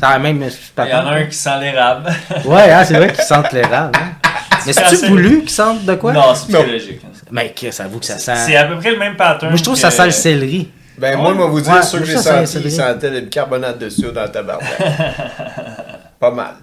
[0.00, 0.40] T'as même.
[0.40, 2.08] Il y en a un qui sent l'érable.
[2.44, 3.98] Ouais, hein, c'est vrai qu'ils sentent l'érable.
[3.98, 4.12] Hein.
[4.66, 6.12] Mais c'est-tu assez- voulu qu'ils sentent de quoi?
[6.12, 7.00] Non, c'est psychologique.
[7.32, 8.56] Mais que ça avoue que ça C'est sent.
[8.56, 9.50] à peu près le même pattern.
[9.50, 10.70] Moi, je trouve que ça sent le céleri.
[10.96, 11.22] Ben, Ouais.
[11.22, 13.78] moi, je vais vous dire, Ouais, ceux que j'ai c'est- c'est ils sentaient le bicarbonate
[13.78, 14.62] de soude dans ta barbe.
[16.20, 16.54] pas mal.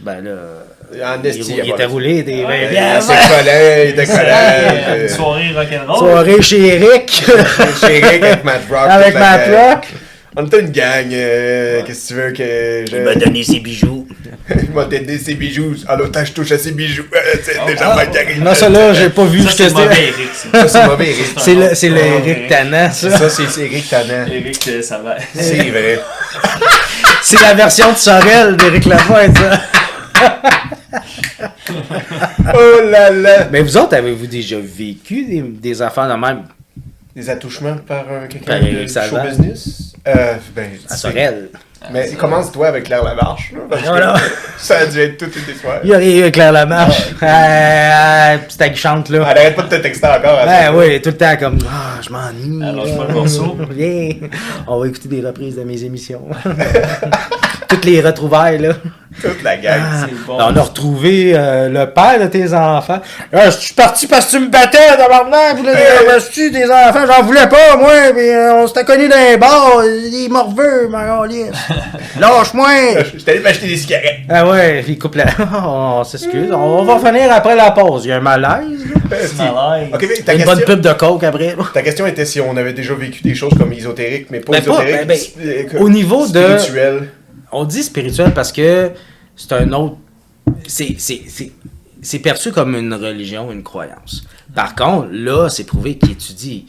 [0.00, 0.30] Ben là.
[1.16, 2.72] En Il, esti, il pas était roulé des Ouais, 20
[3.84, 5.02] Il était il C'est collant.
[5.02, 5.98] une soirée rock'n'roll.
[5.98, 7.24] Soirée chez Eric.
[7.80, 8.86] Chez avec Matt Rock.
[8.90, 9.48] Avec Matt.
[9.50, 9.86] Rock.
[10.38, 11.06] On était une gang.
[11.12, 12.96] euh, Qu'est-ce que tu veux que je.
[12.96, 14.06] Il m'a donné ses bijoux.
[14.50, 15.74] Il m'a donné ses bijoux.
[15.88, 17.06] En l'autre je touche à ses bijoux.
[17.14, 18.42] Euh, C'est déjà mal qui arrive.
[18.42, 19.42] Non, ça là, j'ai pas vu.
[19.42, 20.02] Ça, je c'est te mauvais, dis.
[20.02, 20.30] Eric.
[20.52, 20.68] ça.
[20.68, 21.26] C'est mauvais, Eric.
[21.38, 22.46] C'est le, c'est le Ah, Eric ouais.
[22.48, 23.10] Tannant, ça.
[23.16, 24.26] Ça, c'est c'est Eric Tannant.
[24.30, 25.16] Eric, euh, ça va.
[25.34, 26.00] C'est vrai.
[27.22, 29.60] C'est la version de Sorel d'Éric Lapointe, ça.
[32.54, 33.48] Oh là là.
[33.50, 36.42] Mais vous autres, avez-vous déjà vécu des, des affaires de même?
[37.16, 39.94] Des attouchements par un quelqu'un Par de show business?
[40.06, 41.48] Euh, ben, à Sorel?
[41.90, 44.24] Mais commence toi avec Claire Lamarche, là, parce que
[44.58, 45.78] ça a dû être toute une histoire.
[45.82, 47.14] Il y a rien eu Claire Lamarche.
[47.22, 49.28] Ah, Euh, euh, petite aguichante, là.
[49.30, 50.44] Elle arrête pas de te texter encore.
[50.44, 50.76] Ben ça.
[50.76, 52.60] oui, tout le temps comme Ah, je m'ennuie.
[52.60, 53.56] Lâche pas le morceau.
[53.70, 54.10] Viens,
[54.66, 56.28] on va écouter des reprises de mes émissions.
[57.68, 58.74] Toutes les retrouvailles, là.
[59.22, 59.80] Toute la gang.
[59.80, 60.34] Ah, c'est bon.
[60.36, 63.00] On a retrouvé euh, le père de tes enfants.
[63.32, 65.56] Ah, je suis parti parce que tu me battais, tabarnak.
[65.56, 67.92] Vous voulez dire, tes enfants, j'en voulais pas, moi.
[68.14, 69.80] Puis euh, on s'était connus dans les bars.
[69.82, 71.46] Des morveux, ma galisse.
[72.20, 72.68] Lâche-moi.
[73.14, 74.18] Je suis allé m'acheter des cigarettes.
[74.28, 75.24] Ah ouais, puis il coupe la.
[75.64, 76.50] On s'excuse.
[76.52, 78.04] On va revenir après la pause.
[78.04, 78.84] Il y a un malaise.
[79.10, 79.16] là.
[79.54, 79.88] Malaise.
[79.94, 81.56] Ok, mais Il y ta a une bonne question, pub de coke après.
[81.72, 84.62] ta question était si on avait déjà vécu des choses comme ésotériques, mais pas Ben,
[84.64, 85.06] pas- ésotériques.
[85.06, 85.46] ben, ben,
[85.76, 87.08] euh, au niveau de- spirituel.
[87.58, 88.92] On dit spirituel parce que
[89.34, 89.96] c'est un autre.
[90.66, 91.52] C'est, c'est, c'est,
[92.02, 94.24] c'est perçu comme une religion, une croyance.
[94.54, 96.64] Par contre, là, c'est prouvé qu'ils étudient.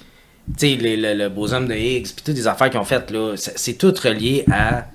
[0.57, 3.35] Tu sais, le, le, boson de Higgs, puis toutes les affaires qu'ils ont faites, là,
[3.35, 4.85] c'est, tout relié à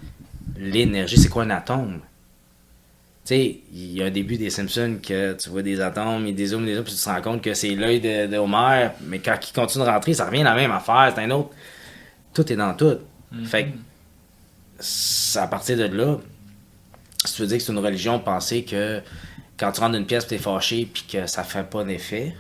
[0.57, 1.19] l'énergie.
[1.19, 2.01] C'est quoi un atome?
[3.27, 6.33] Tu sais, il y a un début des Simpsons que tu vois des atomes, et
[6.33, 8.89] des zooms, des zooms, puis tu te rends compte que c'est l'œil de, de Homer,
[9.09, 11.51] mais quand il continue de rentrer, ça revient à la même affaire, c'est un autre.
[12.33, 12.97] Tout est dans tout.
[13.45, 13.69] Fait que
[15.37, 16.19] à partir de là,
[17.25, 19.01] si tu veux dire que c'est une religion, penser que
[19.57, 22.35] quand tu rentres dans une pièce, tu es fâché, puis que ça fait pas d'effet,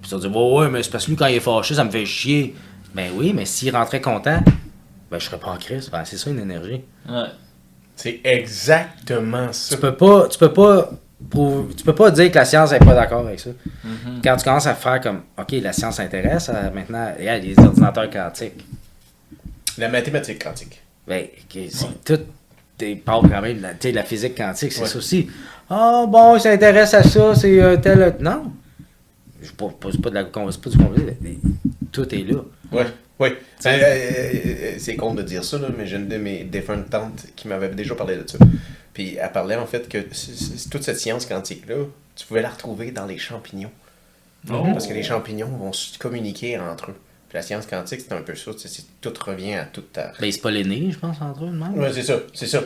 [0.00, 1.74] puis tu vas dire, ouais, ouais, mais c'est parce que lui, quand il est fâché,
[1.74, 2.54] ça me fait chier.
[2.94, 4.42] Ben oui, mais s'il rentrait content,
[5.10, 5.90] ben je serais pas en crise.
[5.90, 6.82] Ben, c'est ça une énergie.
[7.08, 7.28] Ouais.
[7.94, 9.74] C'est exactement ça.
[9.74, 10.90] Tu peux pas, tu peux pas
[11.76, 13.50] tu peux pas dire que la science n'est pas d'accord avec ça.
[13.84, 14.20] Mhm.
[14.22, 17.38] Quand tu commences à faire comme, OK, la science intéresse, euh, maintenant, il y a
[17.38, 18.64] les ordinateurs quantiques.
[19.78, 20.80] La mathématique quantique.
[21.06, 21.26] Ben,
[22.04, 22.20] tout
[22.78, 24.88] des parle quand même, la, la physique quantique, c'est Ouais.
[24.88, 25.28] ça aussi.
[25.70, 28.16] Ah, bon, il s'intéresse à ça, c'est euh, tel.
[28.20, 28.52] Non.
[29.42, 31.38] Je pas, pas, c'est pas de la c'est pas du
[31.92, 32.40] Tout est là.
[32.72, 32.86] Ouais,
[33.20, 33.36] ouais.
[33.64, 36.90] Ben, euh, euh, c'est con de dire ça, là, mais j'ai une de mes différentes
[36.90, 38.38] tantes qui m'avait déjà parlé de ça.
[38.92, 39.98] Puis elle parlait en fait que
[40.70, 41.76] toute cette science quantique-là,
[42.14, 43.70] tu pouvais la retrouver dans les champignons.
[44.50, 44.62] Oh.
[44.72, 46.96] Parce que les champignons vont se communiquer entre eux.
[47.36, 48.50] La science quantique, c'est un peu ça.
[49.02, 50.10] Tout revient à toute ta.
[50.18, 51.78] Ben, c'est pas l'aîné, je pense, entre eux, même.
[51.78, 52.62] Ouais, c'est ça, c'est ça.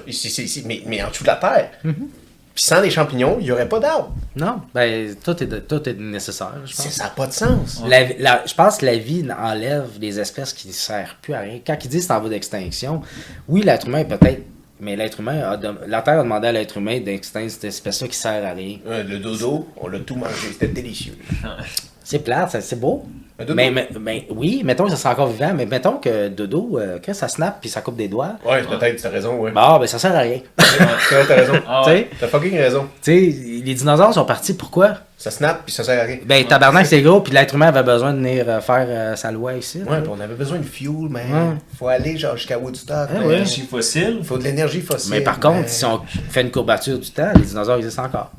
[0.65, 1.71] Mais, mais en dessous de la terre.
[1.83, 4.15] Puis sans les champignons, il n'y aurait pas d'arbres.
[4.37, 6.93] Non, ben, tout est, de- tout est nécessaire, je C'est- pense.
[6.93, 7.83] Ça n'a pas de sens.
[7.85, 11.41] La, la- je pense que la vie enlève des espèces qui ne servent plus à
[11.41, 11.59] rien.
[11.67, 13.03] Quand ils disent que c'est en voie d'extinction,
[13.49, 14.43] oui, l'être humain peut-être,
[14.79, 18.17] mais l'être humain, a la Terre a demandé à l'être humain d'extinguer cette espèce-là qui
[18.17, 18.79] sert à rien.
[18.87, 20.53] Le dodo, on l'a tout mangé.
[20.53, 21.17] C'était délicieux.
[22.05, 23.05] C'est plate, ça- c'est beau.
[23.45, 23.55] Dodo.
[23.55, 26.99] Mais, mais, mais oui, mettons que ça serait encore vivant, mais mettons que Dodo, euh,
[27.05, 29.51] quand ça snap puis ça coupe des doigts, Ouais, peut-être, t'as raison, ouais.
[29.51, 30.41] bah, ben ça sert à rien.
[30.57, 31.55] T'as raison.
[31.67, 32.09] Ah Tu ouais.
[32.19, 32.87] T'as fucking raison.
[33.03, 34.95] tu sais, les dinosaures sont partis, pourquoi?
[35.19, 36.19] Ça snap puis ça sert à rien.
[36.25, 39.31] Ben, tabarnak, c'est gros, puis l'être humain avait besoin de venir euh, faire euh, sa
[39.31, 39.83] loi ici.
[39.83, 41.23] Ouais, on avait besoin de fuel, man.
[41.33, 41.57] Ouais.
[41.79, 43.09] Faut aller genre jusqu'à Woodstock.
[43.11, 43.27] Ah man.
[43.27, 43.35] ouais.
[43.35, 44.21] Énergie fossile.
[44.23, 45.11] Faut de l'énergie fossile.
[45.11, 48.31] Mais par contre, si on fait une courbature du temps, les dinosaures existent encore.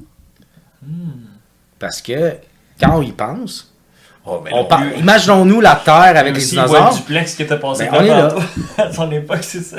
[1.80, 2.34] Parce que
[2.80, 3.71] quand on y pense,
[4.26, 4.44] Oh,
[5.00, 6.92] imaginons-nous la Terre avec les dinosaures.
[6.92, 8.36] le duplex que t'as passé Ben, on est là.
[8.78, 9.78] à ton époque, c'est ça.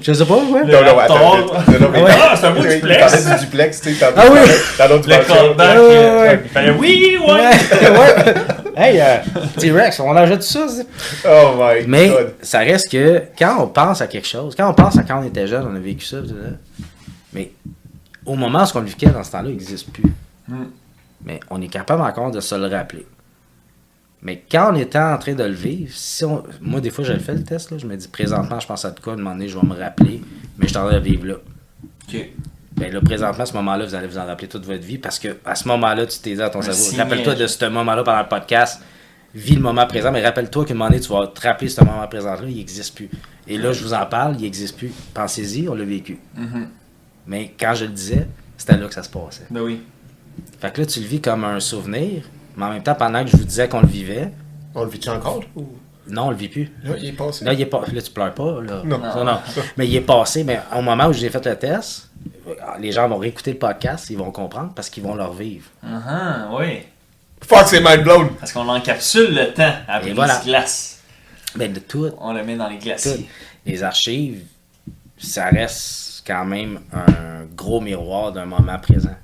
[0.00, 0.64] Je sais pas, ouais.
[0.64, 1.16] Le Non, non, attends.
[1.56, 2.04] Ah ouais.
[2.08, 3.26] Ah, c'est un beau duplex.
[3.26, 4.38] Du duplex, tu sais, Ah oui.
[4.78, 6.40] dans l'autre Le callback.
[6.44, 7.26] Il fallait, oui, ouais.
[7.28, 8.34] Ouais, ouais.
[8.76, 9.16] Hey, euh,
[9.58, 10.66] T-Rex, on ajoute ça.
[10.68, 10.86] c'est-
[11.28, 12.12] Oh my Mais
[12.42, 15.24] ça reste que quand on pense à quelque chose, quand on pense à quand on
[15.26, 16.18] était jeune, on a vécu ça,
[17.32, 17.50] mais
[18.24, 20.04] au moment où ce qu'on vivait dans ce temps-là, il n'existe plus.
[20.48, 20.66] Hmm.
[21.24, 23.06] Mais on est capable encore de se le rappeler.
[24.22, 26.44] Mais quand on était en train de le vivre, si on...
[26.60, 28.84] moi des fois je le fais le test, là, je me dis présentement je pense
[28.84, 30.22] à de quoi, à un moment donné je vais me rappeler,
[30.58, 31.34] mais je suis en train de vivre là.
[32.08, 32.28] Ok.
[32.76, 35.18] Ben là, présentement, à ce moment-là, vous allez vous en rappeler toute votre vie parce
[35.18, 38.20] que à ce moment-là, tu t'es dit à ton cerveau, rappelle-toi de ce moment-là pendant
[38.20, 38.80] le podcast,
[39.34, 41.84] vis le moment présent, mais rappelle-toi qu'à un moment donné, tu vas te rappeler ce
[41.84, 43.10] moment présent-là, il n'existe plus.
[43.46, 44.92] Et là, je vous en parle, il n'existe plus.
[45.12, 46.18] Pensez-y, on l'a vécu.
[46.34, 46.68] Mhm.
[47.26, 49.46] Mais quand je le disais, c'était là que ça se passait.
[49.50, 49.82] Ben oui.
[50.58, 52.22] Fait que là, tu le vis comme un souvenir,
[52.56, 54.30] mais en même temps, pendant que je vous disais qu'on le vivait,
[54.74, 55.66] On le vit-tu encore, ou-
[56.08, 56.70] non, on le vit plus.
[56.82, 57.44] Là, il est passé.
[57.44, 57.82] Là, il est pas...
[57.92, 58.60] là tu pleures pas.
[58.60, 58.82] Là.
[58.84, 58.98] Non.
[59.24, 59.38] Non.
[59.76, 60.42] Mais il est passé.
[60.42, 62.10] Mais au moment où j'ai fait le test,
[62.80, 65.66] les gens vont réécouter le podcast, ils vont comprendre parce qu'ils vont le revivre.
[65.84, 66.80] Ah, oui.
[67.46, 68.30] Fuck, c'est mind blown.
[68.34, 70.40] Parce qu'on encapsule le temps Et brise voilà.
[70.44, 71.00] glace.
[71.54, 72.84] Ben, de tout, On le met dans les tout.
[72.86, 73.28] glaciers.
[73.64, 74.42] Les archives,
[75.18, 79.14] ça reste quand même un gros miroir d'un moment présent.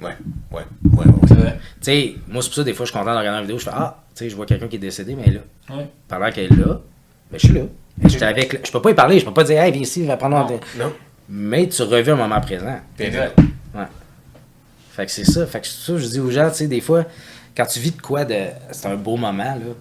[0.00, 0.16] Ouais,
[0.50, 0.62] ouais,
[0.92, 1.58] ouais, ouais.
[1.80, 3.58] Tu sais, moi, c'est pour ça, des fois, je suis content de regarder une vidéo,
[3.58, 5.40] je fais Ah, tu sais, je vois quelqu'un qui est décédé, mais là,
[5.76, 5.88] Ouais.
[6.08, 6.80] pendant qu'elle est là,
[7.30, 7.62] ben, je suis là.
[8.06, 10.16] J'étais avec, je peux pas y parler, je peux pas dire, hey, viens ici, va
[10.16, 10.44] prendre un.
[10.48, 10.60] Non.
[10.78, 10.92] Non?
[11.28, 12.80] Mais tu revis un moment présent.
[12.98, 13.32] Bien C'est vrai.
[13.36, 13.86] fait.
[14.90, 15.46] Fait que c'est ça.
[15.46, 17.04] Fait que c'est ça, je dis aux gens, tu sais, des fois,
[17.56, 18.34] quand tu vis de quoi de.
[18.72, 19.72] C'est un beau moment, là.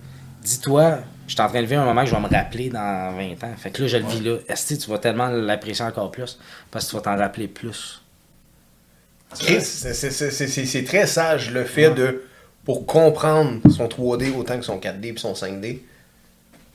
[0.43, 3.13] Dis-toi, je suis en train de vivre un moment que je vais me rappeler dans
[3.15, 3.53] 20 ans.
[3.57, 4.37] Fait que là, je le vis là.
[4.47, 6.37] Est-ce que tu vas tellement l'apprécier encore plus?
[6.69, 8.01] Parce que tu vas t'en rappeler plus.
[9.33, 12.23] C'est- très sage le fait de,
[12.65, 15.81] pour comprendre son 3D autant que son 4D et son 5D,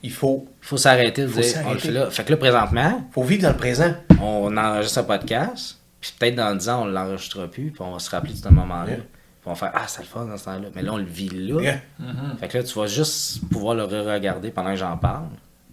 [0.03, 2.11] il faut, Il faut s'arrêter de Faut dire, on le fait là.
[2.11, 3.95] Fait que là, présentement, faut vivre dans le présent.
[4.21, 7.99] on enregistre un podcast, puis peut-être dans 10 ans, on l'enregistrera plus, puis on va
[7.99, 8.89] se rappeler de ce moment-là.
[8.89, 8.97] Yeah.
[8.97, 9.05] Puis
[9.47, 10.69] on va faire, ah, c'est le fun dans ce temps-là.
[10.75, 11.61] Mais là, on le vit là.
[11.63, 11.81] Yeah.
[11.99, 12.37] Mhm.
[12.41, 15.27] Fait que là, tu vas juste pouvoir le re-regarder pendant que j'en parle.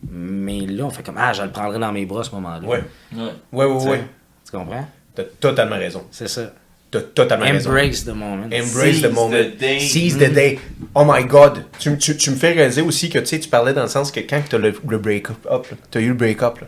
[0.09, 2.67] Mais là, on fait comme, ah, je le prendrai dans mes bras à ce moment-là.
[2.67, 2.83] Ouais,
[3.15, 3.23] Ouais.
[3.53, 4.03] ouais, ouais, ouais.
[4.45, 4.85] Tu comprends?
[5.15, 6.03] T'as totalement raison.
[6.11, 6.51] C'est ça.
[6.93, 7.69] T'as totalement raison.
[7.71, 8.45] Embrace the moment.
[8.45, 9.29] Embrace Seize the moment.
[9.31, 9.79] the day.
[9.79, 10.59] Seize the day.
[10.93, 11.65] Oh my god.
[11.79, 14.11] Tu, tu, tu me fais réaliser aussi que tu sais, tu parlais dans le sens
[14.11, 16.67] que quand tu as le, le break-up, t'as eu le break-up, là,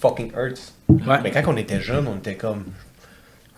[0.00, 0.72] fucking hurts.
[0.88, 1.18] Ouais.
[1.22, 2.64] Mais quand on était jeune, on était comme.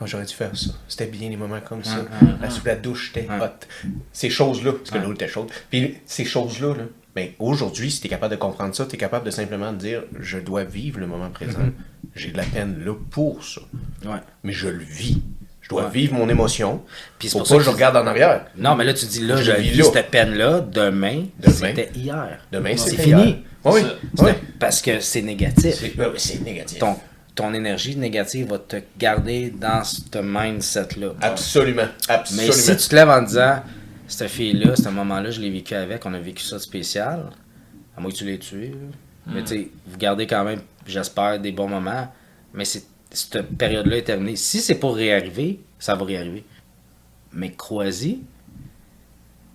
[0.01, 0.70] Oh, j'aurais dû faire ça.
[0.88, 2.05] C'était bien les moments comme ça.
[2.42, 3.28] Là, sous la douche, Ouais.
[3.40, 3.66] hot.
[4.12, 5.47] Ces choses-là, parce que l'eau était chaude.
[5.70, 6.84] Puis ces choses-là, là,
[7.14, 10.03] ben, aujourd'hui, si tu es capable de comprendre ça, tu es capable de simplement dire
[10.18, 11.61] je dois vivre le moment présent.
[12.16, 13.61] J'ai de la peine là pour ça.
[14.05, 14.18] Ouais.
[14.42, 15.22] Mais je le vis.
[15.65, 15.91] Je dois Ouais.
[15.91, 16.83] vivre mon émotion.
[17.19, 18.47] Puis c'est pour ça que je regarde en arrière.
[18.57, 19.85] Non, mais là, tu dis, là, Je je vis là.
[19.93, 20.61] cette peine-là.
[20.61, 21.53] Demain, Demain.
[21.55, 22.39] c'était hier.
[22.53, 23.45] Demain, c'est c'est fini.
[23.65, 23.81] Oui,
[24.15, 24.33] Ça, oui.
[24.61, 25.77] Parce que c'est négatif.
[26.19, 26.79] C'est négatif.
[26.79, 26.97] Ton,
[27.35, 31.15] ton énergie négative va te garder dans ce mindset-là.
[31.23, 31.89] Absolument.
[32.09, 32.47] Absolument.
[32.47, 33.61] Mais si tu te lèves en disant,
[34.07, 37.31] cette fille-là, ce moment-là, je l'ai vécu avec, on a vécu ça de spécial,
[37.97, 38.75] à moins que tu l'aies tué,
[39.27, 42.07] mais tu sais, vous gardez quand même, j'espère, des bons moments,
[42.53, 42.85] mais c'est
[43.15, 44.37] cette période-là est terminée.
[44.37, 46.45] Si c'est pour réarriver, ça va réarriver.
[47.33, 48.21] Mais crois-y,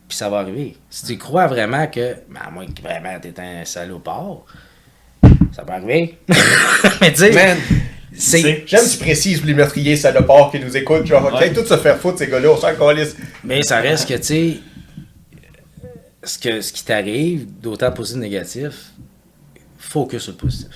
[0.07, 0.75] puis ça va arriver.
[0.89, 4.43] Si tu crois vraiment que, ben, à moins que vraiment t'es un salopard,
[5.51, 6.17] ça peut arriver.
[7.01, 7.57] mais tu sais,
[8.13, 8.63] c'est.
[8.65, 11.05] J'aime que tu précises pour les meurtriers salopards qui nous écoutent.
[11.05, 11.53] Genre, Ouais.
[11.53, 13.15] tout se faire foutre, ces gars-là, on s'en calisse.
[13.43, 14.57] Mais ça reste que, tu sais,
[16.23, 18.91] ce, que, ce qui t'arrive, d'autant positif négatif,
[19.77, 20.69] focus sur le positif.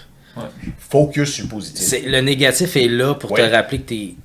[0.78, 1.86] Focus sur le positif.
[1.86, 3.48] C'est, le négatif est là pour Ouais.
[3.48, 4.16] te rappeler que t'es,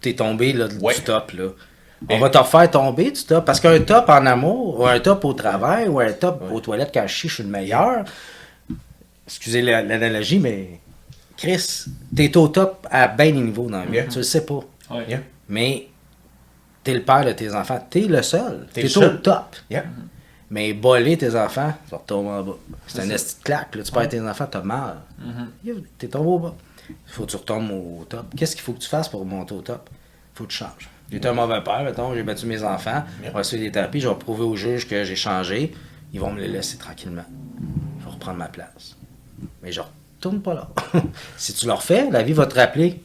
[0.00, 1.32] t'es tombé là, du top.
[1.32, 1.44] Là.
[2.08, 3.44] On Et- va te refaire tomber du top.
[3.44, 6.90] Parce qu'un top en amour, ou un top au travail, ou un top aux toilettes
[6.92, 8.04] quand je chie, je suis le meilleur.
[9.26, 10.80] Excusez la- l'analogie, mais
[11.36, 11.84] Chris,
[12.14, 13.94] t'es au top à bien des niveaux dans vie.
[13.94, 14.04] Yeah.
[14.06, 14.60] Tu le sais pas.
[15.08, 15.20] Yeah.
[15.48, 15.88] Mais
[16.82, 17.84] t'es le père de tes enfants.
[17.88, 18.66] T'es le seul.
[18.72, 19.56] T'es le au top.
[19.70, 19.84] Yeah.
[20.50, 22.56] Mais boler tes enfants, tu vas retomber en bas.
[22.86, 23.74] C'est un esti de claque.
[23.74, 23.82] Là.
[23.82, 24.96] Tu perds tes enfants, t'as mal.
[25.64, 26.54] Yo, T'es tombé au bas.
[27.06, 28.26] Faut que tu retombes au top.
[28.36, 29.88] Qu'est-ce qu'il faut que tu fasses pour monter au top?
[30.34, 30.88] Faut que tu changes.
[31.10, 33.30] J'étais un mauvais père, mettons, j'ai battu mes enfants, Yeah.
[33.32, 35.72] on va suivre des thérapies, je vais prouver au juge que j'ai changé.
[36.12, 37.24] Ils vont me les laisser tranquillement.
[38.00, 38.96] Je vais reprendre ma place.
[39.62, 40.68] Mais je retourne pas là.
[41.36, 43.00] si tu le refais, la vie va te rappeler.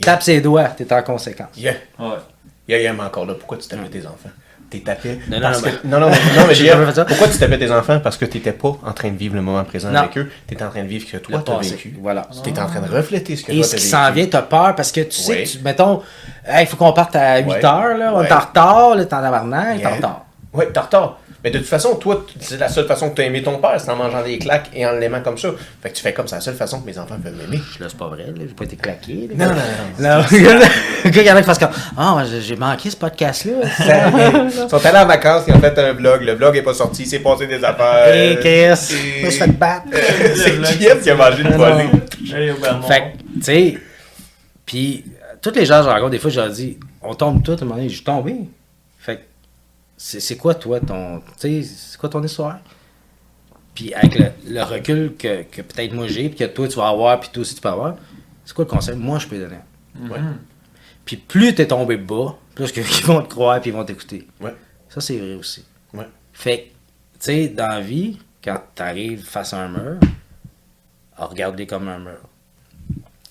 [0.00, 1.56] Tape ses doigts, t'es en conséquence.
[1.56, 1.74] Yeah.
[1.98, 2.16] Ouais.
[2.68, 4.30] Yeah, yeah, mais encore là, pourquoi tu tapais tes enfants?
[4.72, 5.18] T'es tapé.
[5.30, 6.16] Non, non, parce non, que- non, non, non,
[6.48, 7.04] mais J'ai Jeff, jamais fait ça.
[7.04, 8.00] pourquoi tu tapais tes enfants?
[8.00, 10.00] Parce que t'étais pas en train de vivre le moment présent Non.
[10.00, 10.30] avec eux.
[10.46, 11.94] T'étais en train de vivre ce que toi t'as vécu.
[12.00, 12.26] Voilà.
[12.42, 13.90] T'étais en train de refléter ce que Et toi ce t'as qui vécu.
[13.96, 16.00] s'en vient, t'as peur parce que tu sais, tu, mettons,
[16.58, 17.64] il faut qu'on parte à 8 Ouais.
[17.64, 19.96] heures, là, on est en retard, là, t'es en tabarnak, t'es en Yeah.
[19.96, 20.24] retard.
[20.54, 21.18] Ouais, t'es en retard.
[21.44, 23.90] Mais de toute façon, toi, c'est la seule façon que t'as aimé ton père, c'est
[23.90, 25.48] en mangeant des claques et en l'aimant comme ça.
[25.82, 27.60] Fait que tu fais comme ça, la seule façon que mes enfants peuvent m'aimer.
[27.80, 29.28] Là, c'est pas vrai, là, j'ai pas été claqué.
[29.36, 29.46] là.
[29.48, 29.60] Non, non,
[29.98, 30.18] non.
[30.18, 30.24] Non,
[31.04, 33.52] il y en a qui fassent comme Ah, moi, j'ai manqué ce podcast-là.
[34.44, 36.22] Ils sont allés en vacances, ils ont fait un vlog.
[36.22, 38.14] Le vlog est pas sorti, il s'est passé des affaires.
[38.14, 38.36] Et-
[39.22, 39.86] moi, je fais te battre.
[40.36, 42.82] C'est qui est-ce qui a mangé au Belmont.
[42.86, 43.78] Fait que, tu sais,
[44.64, 47.52] puis, euh, tous les gens je rencontre, des fois, je leur dis On tombe tous,
[47.52, 48.36] à un moment donné, je suis tombé.
[49.96, 51.20] C'est c'est quoi, toi, ton.
[51.20, 52.58] Tu sais, c'est quoi ton histoire?
[53.74, 56.88] Puis, avec le, le recul que, que peut-être moi j'ai, puis que toi, tu vas
[56.88, 57.96] avoir, puis toi aussi, tu peux avoir,
[58.44, 58.96] c'est quoi le conseil?
[58.96, 59.60] Moi, je peux donner?
[60.10, 60.18] Ouais.
[61.06, 64.26] Puis, plus t'es tombé bas, plus que- qu'ils vont te croire, puis ils vont t'écouter.
[64.40, 64.54] Ouais.
[64.90, 65.64] Ça, c'est vrai aussi.
[65.94, 66.06] Ouais.
[66.34, 66.70] Fait que, tu
[67.20, 70.00] sais, dans la vie, quand t'arrives face à un mur,
[71.16, 72.20] regarde-les comme un mur.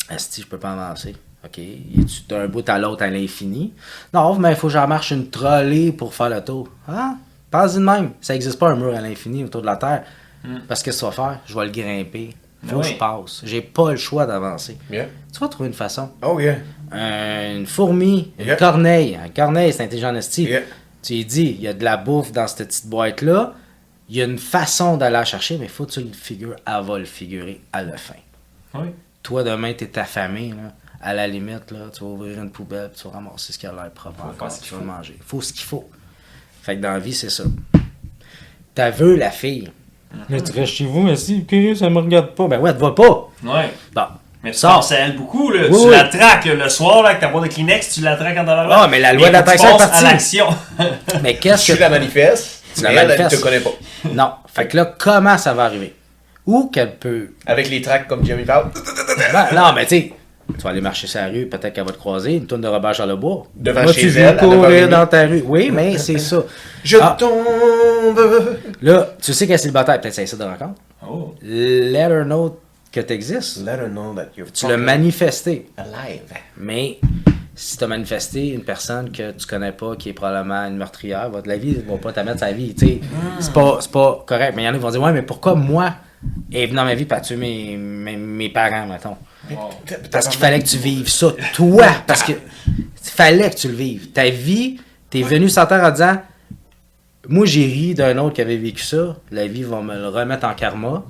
[0.10, 1.16] Esti, je peux pas avancer.
[1.46, 1.58] OK?
[1.60, 3.74] Es-tu d'un bout à l'autre à l'infini?
[4.14, 6.70] Non, mais il faut que j'en marche une trolley pour faire le tour.
[6.88, 7.16] Ah,
[7.50, 8.12] pense-y de même.
[8.22, 10.04] Ça n'existe pas un mur à l'infini autour de la Terre.
[10.68, 12.36] Parce que ce que va faire, je vais le grimper.
[12.66, 12.92] Faut que Oui.
[12.94, 13.42] je passe.
[13.44, 14.78] J'ai pas le choix d'avancer.
[14.92, 15.08] Yeah.
[15.34, 16.12] Tu vas trouver une façon.
[16.22, 16.58] Oh yeah.
[16.92, 19.16] Un- une fourmi, une corneille.
[19.16, 20.44] Un corneille, c'est intelligent esti.
[20.44, 20.62] Yeah.
[21.02, 23.54] Tu lui dis, il y a de la bouffe dans cette petite boîte-là.
[24.10, 26.56] Il y a une façon d'aller la chercher, mais il faut que tu le figures.
[26.68, 28.14] Elle va le figurer à la fin.
[28.76, 28.90] Oui.
[29.24, 30.50] Toi, demain, t'es affamé.
[30.50, 30.72] Là.
[31.04, 33.66] À la limite, là, tu vas ouvrir une poubelle, puis tu vas ramasser ce qui
[33.66, 34.86] a l'air propre Faut encore, faire ce qu'il tu vas faut.
[34.86, 35.16] manger.
[35.18, 35.90] Il faut ce qu'il faut.
[36.62, 37.44] Fait que dans la vie, c'est ça.
[38.76, 39.72] T'as vu la fille.
[40.30, 42.48] Là, tu restes chez vous, mais si, curieux, ça me regarde pas.
[42.48, 43.30] Ben ouais, elle te voit pas.
[43.44, 43.70] Ouais.
[43.94, 44.04] Bon.
[44.44, 44.76] Mais tu Sors.
[44.76, 45.62] penses à elle beaucoup, là.
[45.70, 45.92] Oui, tu oui.
[45.92, 48.70] la traques le soir, là, avec ta boîte de Kleenex, tu la traques en allant
[48.72, 50.06] Ah, mais la loi de tu l'attraction est partie.
[50.06, 50.46] à l'action.
[51.24, 53.38] Mais qu'est-ce Tu que la manifestes, Tu la mais elle, manifestes?
[53.38, 53.70] te connaît pas.
[54.14, 54.32] Non.
[54.48, 55.96] Fait que là, comment ça va arriver?
[56.48, 57.34] Ou qu'elle peut.
[57.46, 58.72] Avec les tracks comme Jimmy Fallon.
[59.32, 60.14] Ben, non, mais tu sais,
[60.58, 62.68] tu vas aller marcher sur la rue, peut-être qu'elle va te croiser, une tonne de
[62.68, 63.48] Robert Charlebois.
[63.56, 64.90] Devant Moi, chez tu elle, courir 9h30.
[64.90, 65.44] dans ta rue?
[65.46, 66.44] Oui, mais c'est ça.
[66.84, 67.16] Je Ah.
[67.20, 68.58] tombe.
[68.82, 70.80] Là, tu sais qu'elle est célibataire, peut-être c'est ça de rencontre?
[71.08, 71.34] Oh.
[71.42, 72.60] Let her know
[72.92, 73.58] que tu existes.
[73.66, 75.68] Let her know that you're Tu l'as manifesté.
[75.78, 76.22] alive.
[76.58, 77.00] Mais
[77.56, 81.30] si tu as manifesté une personne que tu connais pas, qui est probablement une meurtrière,
[81.30, 82.74] va- la vie ne va pas t'amener sa vie.
[82.78, 83.00] sais.
[83.40, 84.54] C'est pas, pas correct.
[84.56, 85.94] Mais il y en a qui vont dire Ouais, mais pourquoi moi
[86.52, 89.16] est venu dans ma vie pour tuer mes, mes, mes parents, mettons?
[90.12, 91.88] Parce qu'il fallait que tu vives ça, toi.
[92.08, 94.10] Parce que il fallait que tu le vives.
[94.12, 94.78] Ta vie,
[95.10, 96.18] t'es venu sur terre en disant
[97.28, 99.18] Moi, j'ai ri d'un autre qui avait vécu ça.
[99.32, 101.04] La vie va me le remettre en karma.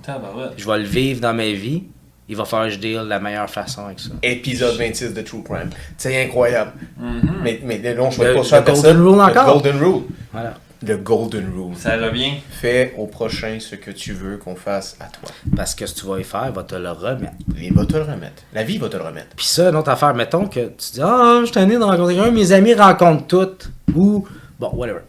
[0.58, 1.84] Je vais le vivre dans ma vie.
[2.30, 4.10] Il va falloir que je deal de la meilleure façon avec ça.
[4.24, 5.70] Épisode 26 de True Crime.
[5.98, 6.72] C'est incroyable.
[6.98, 7.22] Mhm.
[7.44, 8.62] Mais, mais là, on choisit Le- pas ça.
[8.62, 9.54] Golden Rule encore?
[9.62, 10.02] Golden Rule.
[10.32, 10.54] Voilà.
[10.84, 11.76] Le Golden Rule.
[11.76, 12.34] Ça revient.
[12.50, 15.30] Fais au prochain ce que tu veux qu'on fasse à toi.
[15.56, 17.34] Parce que ce que tu vas y faire, il va te le remettre.
[17.56, 18.44] Il va te le remettre.
[18.54, 19.36] La vie va te le remettre.
[19.36, 22.16] Puis ça, une autre affaire, mettons que tu dis Ah, je suis tanné de rencontrer
[22.16, 23.70] quelqu'un, mes amis rencontrent toutes.
[23.96, 24.28] Ou,
[24.60, 25.02] bon, whatever.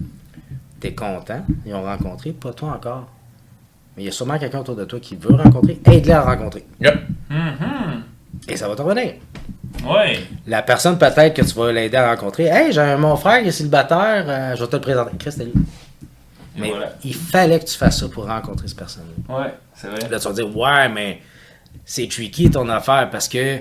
[0.81, 3.09] T'es content, ils ont rencontré, pas toi encore.
[3.97, 6.65] Mais il y a sûrement quelqu'un autour de toi qui veut rencontrer, aide-les à rencontrer.
[6.81, 6.95] Yep.
[7.31, 8.03] Mhm.
[8.49, 9.15] Et ça va te revenir.
[9.85, 10.21] Ouais.
[10.47, 13.49] La personne peut-être que tu vas l'aider à rencontrer, hey, j'ai un- mon frère qui
[13.49, 15.17] est célibataire, euh, je vais te le présenter.
[15.19, 15.53] Chris, lui.
[16.57, 16.93] Mais voilà.
[17.03, 19.39] il fallait que tu fasses ça pour rencontrer cette personne-là.
[19.39, 20.01] Ouais, c'est vrai.
[20.11, 21.21] Là, tu vas dire, ouais, mais
[21.85, 23.59] c'est tricky ton affaire parce que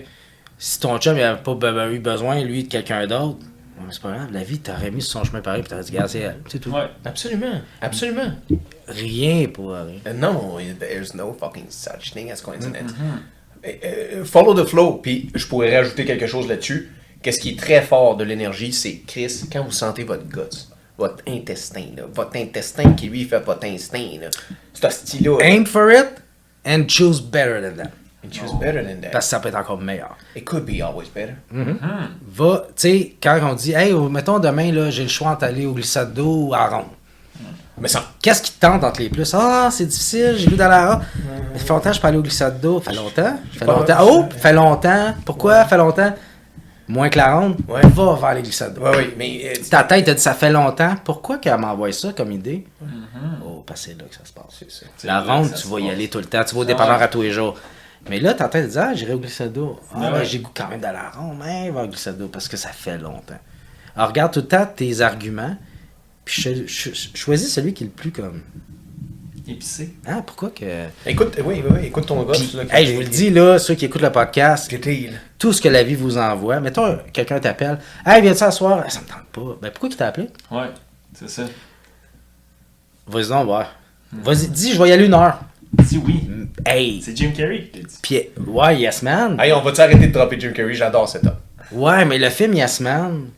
[0.57, 1.53] Si ton chum il avait pas
[1.91, 5.01] eu besoin, lui, de quelqu'un d'autre, ouais, mais c'est pas grave, la vie t'aurait mis
[5.01, 6.38] sur son chemin pareil, puis t'aurais dit, gars, c'est elle.
[6.49, 6.69] C'est tout.
[6.69, 6.88] Ouais.
[7.03, 8.32] Absolument, absolument.
[8.88, 9.95] Rien pour rien.
[10.05, 12.91] Euh, non, there's no fucking such thing as coincidence.
[12.91, 13.17] Euh,
[14.26, 14.93] follow the flow.
[15.01, 16.91] Puis je pourrais rajouter quelque chose là-dessus.
[17.22, 21.24] Qu'est-ce qui est très fort de l'énergie, c'est Chris, quand vous sentez votre guts, votre
[21.28, 24.30] intestin, là, votre intestin qui lui fait votre instinct, là,
[24.74, 26.07] ce style-là, là, Aim for it
[26.66, 27.91] and choose better than that.
[28.24, 29.09] it choose better than that.
[29.12, 30.18] Parce que ça peut être encore meilleur.
[30.36, 31.34] It could be always better.
[31.51, 35.74] Va, tu sais, quand on dit, hey, mettons demain, j'ai le choix entre aller au
[35.74, 36.86] glissade d'eau ou à ronde.
[37.82, 39.34] Mais ça, Qu'est-ce qui te tente entre les plus?
[39.34, 41.01] Ah, c'est difficile, j'ai vu dans la ronde.
[41.55, 42.79] Ça fait longtemps que je aller au glissade d'eau.
[42.86, 43.39] Ça fait longtemps.
[43.51, 43.97] Fait longtemps.
[44.01, 45.15] Oh, ça fait longtemps.
[45.25, 45.55] Pourquoi?
[45.55, 46.13] Ça fait longtemps.
[46.88, 47.57] Moins que la ronde.
[47.67, 47.82] Ouais.
[47.82, 48.82] Va vers les glissades d'eau.
[48.84, 50.95] ouais, oui, mais euh, Ta tête a dit ça fait longtemps.
[51.03, 52.67] Pourquoi qu'elle m'envoie ça comme idée?
[53.45, 54.45] Oh, parce que c'est là que ça se passe.
[54.59, 54.86] c'est ça.
[54.97, 56.43] C'est La ronde, tu vas y aller tout le temps.
[56.43, 57.55] Tu vas au dépanneur à tous les jours.
[58.09, 59.79] Mais là, ta tête dit Ah, j'irai au glissade d'eau.
[59.95, 60.25] Ah, ben, ouais.
[60.25, 61.38] j'ai goût quand même de la ronde.
[61.43, 63.39] Mais va au glissade d'eau parce que ça fait longtemps.
[63.95, 65.55] Alors, regarde tout le temps tes arguments.
[66.26, 68.41] Puis cho- choisis celui qui est le plus comme.
[69.47, 69.93] Épicé.
[70.05, 70.86] Ah, pourquoi que.
[71.05, 72.34] Écoute, oui, oui, oui, écoute ton gars.
[72.34, 74.74] Puis, hey, je vous le dis, là, ceux qui écoutent le podcast,
[75.39, 78.89] tout ce que la vie vous envoie, mettons, quelqu'un t'appelle, hey, viens-tu s'asseoir?
[78.89, 79.57] Ça me tente pas.
[79.61, 80.30] Ben, pourquoi il t'a appelé?
[80.51, 80.67] Ouais,
[81.17, 81.43] c'est ça.
[83.07, 83.76] Vas-y donc voir.
[84.13, 85.39] Vas-y, dis, je vais y aller une heure.
[85.74, 86.22] Dis oui.
[86.65, 87.01] Hey!
[87.01, 87.95] C'est Jim Carrey qui dit.
[88.01, 89.38] Puis, ouais, Yes Man.
[89.39, 90.74] Hey, on va-tu arrêter de dropper Jim Carrey?
[90.76, 91.38] J'adore cet homme.
[91.72, 93.30] Ouais, mais le film Yes Man,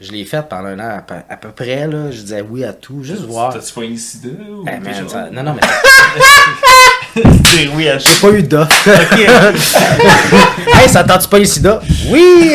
[0.00, 2.10] je l'ai fait pendant un an à peu, à peu près, là.
[2.10, 3.52] Je disais oui à tout, juste voir.
[3.52, 7.22] T'as-tu pas une sida ou man, ça- non, non, mais
[7.76, 8.88] oui à j'ai pas eu d'offre.
[10.80, 11.80] hey, ça tente pas ici là?
[12.08, 12.52] Oui!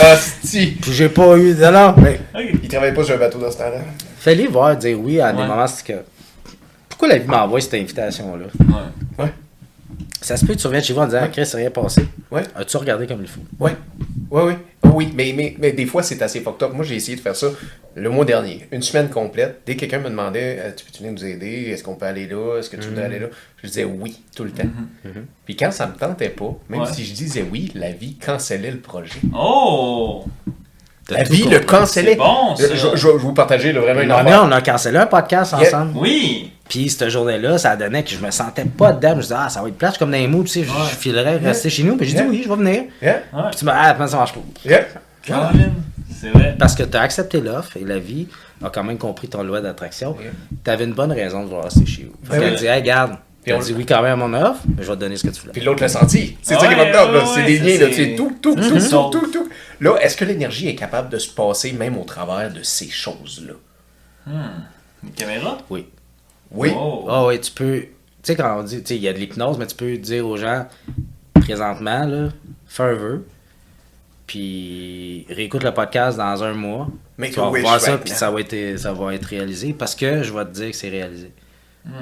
[0.00, 0.66] Ah, si!
[0.80, 1.54] Puis j'ai pas eu.
[1.54, 2.20] Non, non, mais.
[2.34, 2.60] Ok.
[2.62, 3.78] Il travaille pas sur un bateau dans ce temps-là.
[4.18, 5.46] Fallait voir dire oui à des Ouais.
[5.46, 5.98] moments, c'est que.
[6.88, 8.46] Pourquoi la vie m'envoie cette invitation-là?
[9.18, 9.32] Ouais.
[10.26, 12.04] Ça se peut que tu reviennes chez vous en disant, Chris, c'est rien passé.
[12.32, 12.42] Ouais.
[12.56, 13.42] As-tu regardé comme il faut?
[13.60, 13.76] Ouais.
[14.28, 14.58] Ouais, ouais.
[14.82, 16.72] Oh oui, mais, mais, mais des fois, c'est assez fucked up.
[16.74, 17.46] Moi, j'ai essayé de faire ça
[17.94, 19.60] le mois dernier, une semaine complète.
[19.64, 21.70] Dès que quelqu'un me demandait euh, Tu peux-tu venir nous aider?
[21.70, 22.58] Est-ce qu'on peut aller là?
[22.58, 23.28] Est-ce que tu voudrais aller là?
[23.62, 24.66] Je disais oui, tout le temps.
[25.44, 26.86] Puis quand ça me tentait pas, même Ouais.
[26.92, 29.20] si je disais oui, la vie cancellait le projet.
[29.32, 30.24] Oh!
[31.08, 32.12] La vie le cancellait.
[32.12, 32.66] C'est bon, ça.
[32.68, 35.06] Je, je- je vais vous partager là, vraiment une Non, mais on a cancellé un
[35.06, 35.68] podcast Yeah.
[35.82, 35.92] ensemble.
[35.98, 36.50] Oui!
[36.68, 39.10] Puis cette journée-là, ça donnait que je me sentais pas dedans.
[39.10, 40.48] Je me disais, ah, ça va être plate, je suis comme dans les mots, tu
[40.48, 40.76] sais, je- Ouais.
[40.90, 41.96] je filerais rester chez nous.
[41.96, 42.28] Puis j'ai dit Yeah.
[42.30, 42.82] oui, je vais venir.
[43.00, 43.42] Yeah, Ouais.
[43.50, 44.40] Puis tu m'as ah, comment ça marche pas?
[46.20, 46.56] c'est vrai.
[46.58, 48.26] Parce que tu as accepté l'offre et la vie
[48.64, 50.16] a quand même compris ton loi d'attraction.
[50.20, 50.30] Yeah.
[50.64, 52.16] Tu avais une bonne raison de vouloir rester chez vous.
[52.26, 52.58] Fait Ben qu'elle oui.
[52.58, 53.12] dit, hey, regarde,
[53.44, 55.22] Puis on- dit oui quand même à mon offre, mais je vais te donner ce
[55.24, 55.52] que tu voulais.
[55.52, 56.36] Puis l'autre l'a senti.
[56.42, 57.18] C'est ça Ouais, qui est top, là.
[57.20, 57.92] ouais, c'est ouais, des liens, là.
[57.94, 59.48] c'est- tout, tout, tout, tout, tout, tout.
[59.80, 63.52] Là, est-ce que l'énergie est capable de se passer même au travers de ces choses-là?
[65.04, 65.58] Une caméra?
[65.70, 65.86] Oui.
[66.50, 66.72] Oui.
[66.74, 67.26] Oh.
[67.28, 67.80] Oui, tu peux.
[67.80, 67.88] Tu
[68.22, 70.26] sais, quand on dit, tu sais, il y a de l'hypnose, mais tu peux dire
[70.26, 70.66] aux gens,
[71.40, 72.28] présentement, là,
[72.66, 73.26] fais un vœu,
[74.26, 76.88] puis réécoute le podcast dans un mois.
[77.18, 79.94] Make tu vas voir ça, right puis ça va, être, ça va être réalisé parce
[79.94, 81.30] que je vais te dire que c'est réalisé.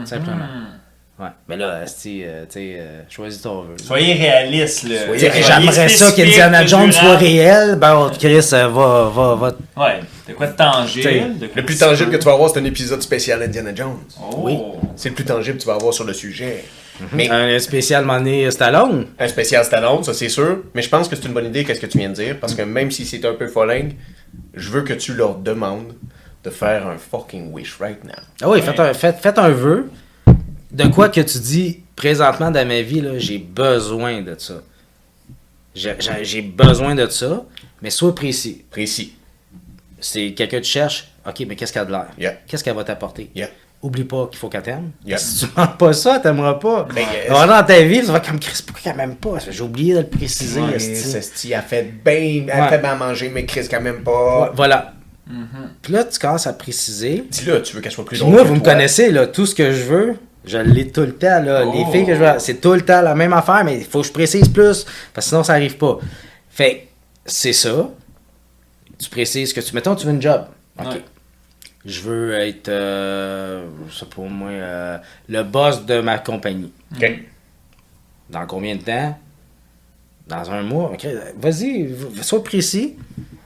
[0.04, 0.46] Simplement.
[0.46, 1.22] Hmm.
[1.22, 1.28] Ouais.
[1.48, 2.22] Mais là, euh, tu sais,
[2.56, 3.76] euh, choisis ton vœu.
[3.80, 5.04] Soyez réaliste, là.
[5.04, 5.30] Soyez.
[5.30, 7.24] J'aimerais ça qu'Indiana Jones soit durable.
[7.24, 7.76] réel.
[7.76, 9.52] Ben, Chris, euh, va, va, va.
[9.76, 11.00] Ouais, de quoi de tangible?
[11.08, 13.74] T'sais, de quoi Le plus tangible que tu vas avoir, c'est un épisode spécial Indiana
[13.74, 13.98] Jones.
[14.20, 14.36] Oh.
[14.38, 14.58] Oui.
[14.96, 16.64] C'est le plus tangible que tu vas avoir sur le sujet.
[17.12, 19.06] Mais Un spécial Money Stallone.
[19.18, 20.58] un spécial Stallone, ça c'est sûr.
[20.74, 22.38] Mais je pense que c'est une bonne idée, qu'est-ce que tu viens de dire?
[22.40, 23.94] Parce que même si c'est un peu folingue,
[24.54, 25.94] je veux que tu leur demandes
[26.44, 28.12] de faire un fucking wish right now.
[28.42, 28.62] Ah oui, Ouais.
[28.62, 29.90] faites, un, faites, faites un vœu.
[30.70, 34.62] De quoi que tu dis, présentement dans ma vie, là, j'ai besoin de ça.
[35.74, 37.44] J'ai besoin de ça,
[37.82, 38.62] mais sois précis.
[38.70, 39.14] Précis.
[40.06, 42.06] C'est quelqu'un que tu cherches, ok, mais qu'est-ce qu'elle a de l'air?
[42.18, 42.32] Yeah.
[42.46, 43.30] Qu'est-ce qu'elle va t'apporter?
[43.34, 43.48] Yeah.
[43.82, 44.90] Oublie pas qu'il faut qu'elle t'aime.
[45.06, 45.16] Yeah.
[45.18, 46.86] Si tu demandes pas ça, elle t'aimera pas.
[46.94, 49.38] Ben, Alors, dans ta vie, tu vas comme Chris, pourquoi qu'elle m'aime pas?
[49.50, 50.60] J'ai oublié de le préciser.
[50.60, 50.78] Ouais.
[50.78, 52.68] Cesti, elle fait bien, elle Ouais.
[52.68, 54.52] fait bien à manger, mais Chris quand même Ouais, pas.
[54.54, 54.92] voilà.
[55.26, 55.46] Mhm.
[55.80, 57.24] Puis là, tu commences à préciser.
[57.30, 59.54] Dis-le, tu veux qu'elle soit plus drôle moi, que vous me connaissez, là, tout ce
[59.54, 61.40] que je veux, je l'ai tout le temps.
[61.42, 61.64] Là.
[61.64, 61.90] Les Oh.
[61.92, 64.06] filles que je veux, c'est tout le temps la même affaire, mais il faut que
[64.06, 64.84] je précise plus,
[65.14, 65.98] parce que sinon, ça arrive pas.
[66.50, 66.80] Fait que
[67.24, 67.88] c'est ça.
[69.04, 69.74] Tu précises que tu.
[69.74, 70.46] Mettons, tu veux une job.
[70.80, 70.86] OK.
[70.86, 71.02] Ouais.
[71.84, 73.66] Je veux être, euh,
[74.16, 74.96] pas moi, euh,
[75.28, 76.72] le boss de ma compagnie.
[76.96, 77.20] Ok.
[78.30, 79.18] Dans combien de temps?
[80.26, 80.92] Dans un mois?
[80.94, 81.06] OK.
[81.38, 82.96] Vas-y, sois précis.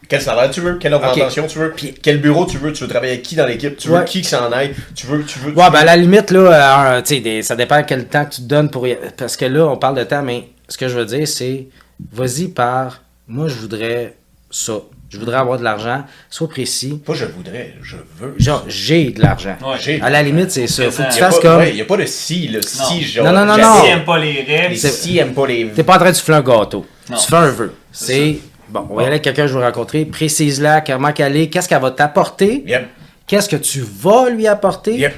[0.09, 2.89] Quel salaire tu veux, quelle augmentation tu veux, Puis- quel bureau tu veux, tu veux
[2.89, 4.05] travailler avec qui dans l'équipe, tu veux Ouais.
[4.05, 5.49] qui qui s'en aille, tu veux, tu veux.
[5.53, 8.25] Ouais, tu ben à veux- la limite, là, euh, tu des- ça dépend quel temps
[8.25, 8.97] que tu te donnes pour y...
[9.19, 11.67] Parce que là, on parle de temps, mais ce que je veux dire, c'est
[12.13, 14.15] vas-y par moi, je voudrais
[14.51, 14.79] ça.
[15.11, 16.05] Je voudrais avoir de l'argent.
[16.29, 17.01] Sois précis.
[17.05, 18.35] Pas je voudrais, je veux.
[18.39, 19.57] Genre, j'ai de l'argent.
[19.63, 19.77] Ouais.
[19.81, 20.91] J'ai- À la limite, c'est ça.
[20.91, 21.57] Faut que tu Il y a fasses pas- comme.
[21.59, 23.01] ouais, y a pas de si, le si, Non.
[23.01, 23.25] genre.
[23.27, 23.83] Non, non, non, non.
[23.83, 25.69] Si aime pas les rêves, si aiment pas les.
[25.71, 26.85] T'es pas en train de souffler un gâteau.
[27.09, 27.17] Non.
[27.17, 27.73] Tu fais un vœu.
[27.91, 28.39] C'est,
[28.69, 31.49] bon, on va y aller avec quelqu'un que je veux rencontrer, précise-la, comment qu'elle est,
[31.49, 32.89] qu'est-ce qu'elle va t'apporter, Yep.
[33.27, 35.15] qu'est-ce que tu vas lui apporter, Yep.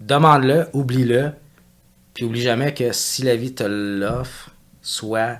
[0.00, 1.32] demande-le, oublie-le,
[2.14, 4.50] puis oublie jamais que si la vie te l'offre,
[4.82, 5.38] soit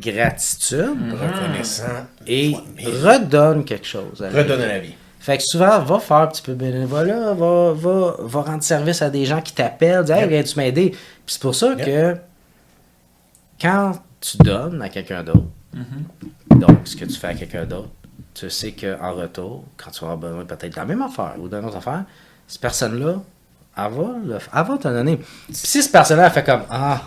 [0.00, 2.06] gratitude Reconnaissant.
[2.26, 2.54] et
[3.02, 4.22] redonne quelque chose.
[4.22, 4.64] à la Redonne vie.
[4.64, 4.94] à la vie.
[5.20, 9.02] Fait que souvent, va faire un petit peu de bénévolat, va, va, va rendre service
[9.02, 10.90] à des gens qui t'appellent, dis Hey, viens-tu m'aider?
[10.90, 11.84] Puis c'est pour ça Yep.
[11.84, 12.16] que
[13.60, 16.58] quand tu donnes à quelqu'un d'autre, Mhm.
[16.60, 17.90] donc ce que tu fais à quelqu'un d'autre,
[18.34, 21.48] tu sais qu'en retour, quand tu vas avoir besoin peut-être de la même affaire ou
[21.48, 22.04] d'une autre affaire,
[22.46, 23.16] cette personne-là,
[23.76, 25.16] elle va, le- elle va te donner.
[25.18, 27.02] Puis si cette personne-là elle fait comme Ah,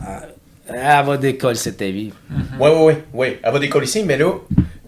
[0.00, 0.22] ah,
[0.68, 2.12] elle va décoller cette ta vie.
[2.60, 3.36] Oui, oui, oui.
[3.42, 4.32] Elle va décoller ici, mais là,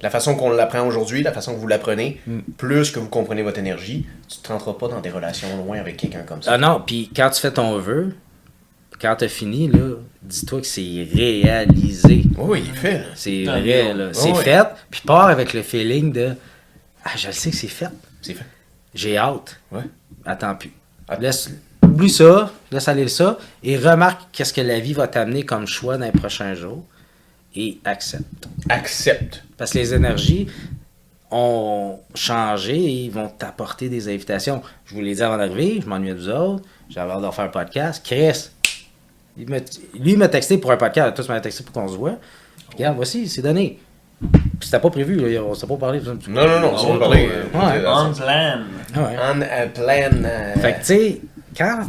[0.02, 2.38] la façon qu'on l'apprend aujourd'hui, la façon que vous l'apprenez, Mm.
[2.58, 5.96] plus que vous comprenez votre énergie, tu ne rentreras pas dans des relations loin avec
[5.96, 6.52] quelqu'un comme ça.
[6.54, 8.14] Ah non, puis quand tu fais ton vœu,
[9.00, 12.24] quand tu as fini, là, dis-toi que c'est réalisé.
[12.38, 13.04] Oui, il fait, là.
[13.14, 14.08] C'est Ah, vrai, là.
[14.12, 14.66] C'est fait.
[14.90, 16.34] Puis pars avec le feeling de
[17.04, 17.88] Ah, je le sais que c'est fait.
[18.22, 18.46] C'est fait.
[18.94, 19.60] J'ai hâte.
[19.70, 19.82] Ouais.
[20.24, 20.72] Attends plus.
[21.08, 21.50] Att- Laisse,
[21.84, 25.96] oublie ça, laisse aller ça, et remarque qu'est-ce que la vie va t'amener comme choix
[25.96, 26.82] dans les prochains jours,
[27.56, 28.48] et accepte.
[28.68, 29.44] Accepte.
[29.56, 30.48] Parce que les énergies
[31.30, 34.62] ont changé et ils vont t'apporter des invitations.
[34.86, 37.44] Je vous l'ai dit avant d'arriver, je m'ennuyais de vous autres, j'avais hâte de faire
[37.44, 38.04] un podcast.
[38.04, 38.50] Chris,
[39.36, 39.58] il m'a-
[39.94, 42.16] lui, il m'a texté pour un podcast, tu m'as texté pour qu'on se voit.
[42.72, 43.78] Regarde, voici, c'est donné.
[44.32, 46.00] Puis c'était pas prévu, là, on s'est pas parlé.
[46.00, 46.14] Non,
[46.48, 47.28] non, non, on va parler.
[47.30, 47.80] euh, Ouais.
[47.80, 49.02] de- On plan.
[49.02, 49.16] Ouais.
[49.20, 50.24] On a plan.
[50.24, 51.20] euh, Fait que, tu sais,
[51.56, 51.80] quand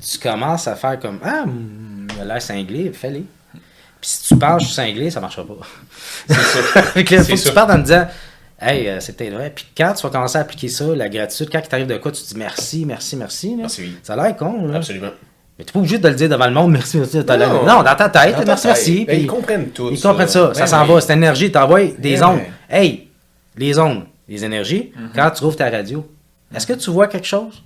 [0.00, 3.24] tu commences à faire comme Ah, hum, il a l'air cinglé, fais-le.
[4.00, 5.54] Puis si tu que je suis cinglé, ça marchera pas.
[6.28, 6.34] C'est
[6.74, 6.82] là,
[7.24, 8.06] faut que tu partes en disant
[8.62, 9.50] Hey, euh, c'est peut-être vrai.
[9.54, 12.12] Puis quand tu vas commencer à appliquer ça, la gratitude, quand il t'arrive de quoi,
[12.12, 13.50] tu te dis merci, merci, merci.
[13.50, 13.56] là.
[13.62, 13.92] Merci.
[14.02, 14.76] Ça a l'air con, là.
[14.76, 15.10] Absolument.
[15.58, 17.16] Mais t'es pas obligé de le dire devant le monde, merci, merci.
[17.18, 17.64] Non.
[17.64, 18.72] non, dans ta tête, Dans ta merci, tête.
[18.76, 19.04] merci.
[19.06, 19.88] Ben, ils comprennent tout.
[19.90, 20.52] Ils comprennent ça.
[20.52, 21.00] Ça Ben s'en va.
[21.00, 22.40] Cette énergie t'envoie des Ben ondes.
[22.68, 23.08] Hey,
[23.56, 26.06] les ondes, les énergies, quand tu ouvres ta radio,
[26.54, 27.62] est-ce que tu vois quelque chose?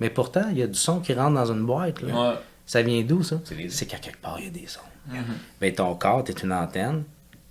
[0.00, 2.02] Mais pourtant, il y a du son qui rentre dans une boîte.
[2.02, 2.14] là.
[2.30, 2.34] Ouais.
[2.66, 3.36] Ça vient d'où, ça?
[3.68, 5.16] C'est qu'à quelque part, il y a des ondes.
[5.60, 7.04] Ben, ton corps, t'es une antenne.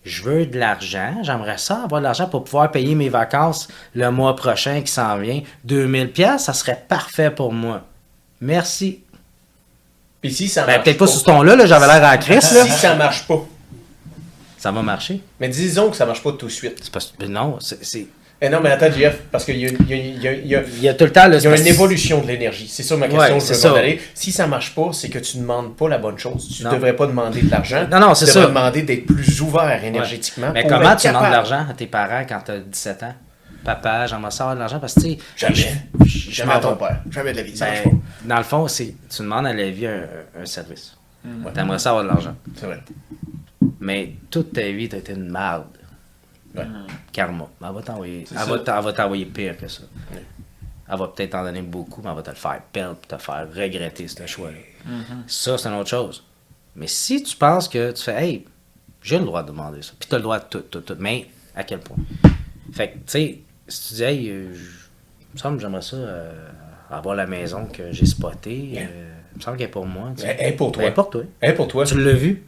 [0.03, 1.15] Je veux de l'argent.
[1.23, 5.17] J'aimerais ça avoir de l'argent pour pouvoir payer mes vacances le mois prochain qui s'en
[5.17, 5.41] vient.
[5.63, 7.81] 2000 pièces, ça serait parfait pour moi.
[8.41, 9.01] Merci.
[10.21, 12.51] Puis si ça Ben, marche peut-être pas sous ce ton-là, là, j'avais l'air en crise,
[12.51, 12.65] là.
[12.65, 13.43] Si ça marche pas.
[14.57, 15.21] Ça va marcher.
[15.39, 16.91] Mais disons que ça marche pas tout de suite.
[17.27, 18.07] Non, c'est...
[18.45, 20.33] Eh non, mais attends, Jeff, parce qu'il y a, il y a- il y a-
[20.33, 21.25] il y a- Il y a tout le temps...
[21.31, 22.67] Il y a une évolution de l'énergie.
[22.67, 23.73] C'est ça ma question, Ouais, je ça.
[23.77, 23.99] aller.
[24.13, 26.47] Si ça marche pas, c'est que tu ne demandes pas la bonne chose.
[26.55, 27.87] Tu ne devrais pas demander de l'argent.
[27.91, 28.47] Non, non, c'est Tu devrais ça.
[28.49, 30.51] demander d'être plus ouvert énergétiquement.
[30.53, 33.13] Mais comment tu demandes de l'argent à tes parents quand tu as 17 ans?
[33.63, 35.17] Papa, j'aimerais ça avoir de l'argent parce que, tu sais...
[35.35, 35.55] Jamais.
[36.05, 37.01] je- Jamais à m'en ton père.
[37.09, 37.57] Jamais de la vie.
[37.57, 37.89] Ça Ben, marche pas.
[38.25, 40.03] dans le fond, c'est tu demandes à la vie un,
[40.39, 40.95] un service.
[41.23, 41.45] Mm.
[41.51, 42.35] T'aimerais ça avoir de l'argent.
[42.55, 42.79] C'est vrai.
[43.79, 45.63] Mais toute ta vie, t'as été une merde.
[46.61, 46.67] Ouais.
[47.11, 47.47] Karma.
[47.61, 48.25] Elle va t'envoyer.
[48.77, 49.83] Elle va t'envoyer pire que ça.
[50.87, 53.17] Elle va peut-être t'en donner beaucoup, mais elle va te le faire perdre et te
[53.17, 54.57] faire regretter ce choix-là.
[55.27, 56.23] Ça, c'est une autre chose.
[56.75, 58.45] Mais si tu penses que tu fais, hey,
[59.01, 60.95] j'ai le droit de demander ça, puis tu as le droit de tout, tout, tout,
[60.99, 61.97] mais à quel point?
[62.73, 64.59] Fait que, tu sais, si tu dis, hey, euh, je-
[65.21, 66.49] il me semble que j'aimerais ça euh,
[66.91, 70.11] avoir la maison que j'ai spotée, euh, il me semble qu'elle est pour moi.
[70.23, 70.83] Elle est pour toi.
[70.83, 71.23] Elle est pour toi.
[71.55, 71.85] Pour toi.
[71.85, 72.43] Tu l'as vu,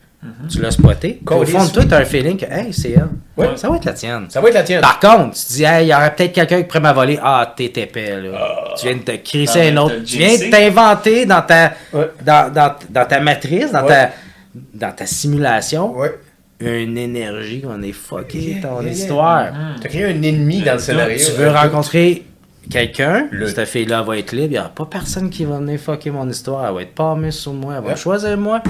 [0.49, 1.22] tu l'as spoté?
[1.30, 1.88] Au fond de toi, oui.
[1.88, 3.07] tu as un feeling que, hey, c'est elle.
[3.38, 3.55] Ouais.
[3.55, 4.26] Ça va être la tienne.
[4.30, 4.82] Ça va être la tienne.
[4.82, 7.20] Par contre, tu dis, hey, il y aurait peut-être quelqu'un qui pourrait m'avoler.
[7.22, 8.74] Ah, t'es épais, là.
[8.78, 9.95] Tu viens de te crisser Ah, un autre.
[9.99, 12.09] t'as Tu viens de t'inventer dans ta, Ouais.
[12.26, 13.88] dans, dans, dans ta matrice, dans, Ouais.
[13.89, 14.09] ta,
[14.74, 15.95] dans ta simulation,
[16.59, 18.91] une énergie qu'on est fucké, Yeah, ton yeah, yeah.
[18.91, 19.45] histoire.
[19.82, 21.18] T'as créé un ennemi dans le scénario.
[21.24, 22.24] Tu veux Un rencontrer
[22.72, 25.80] quelqu'un, Le- cette fille-là va être libre, il n'y aura pas personne qui va venir
[25.80, 28.61] fucker mon histoire, elle va être pas sur moi, elle va choisir moi.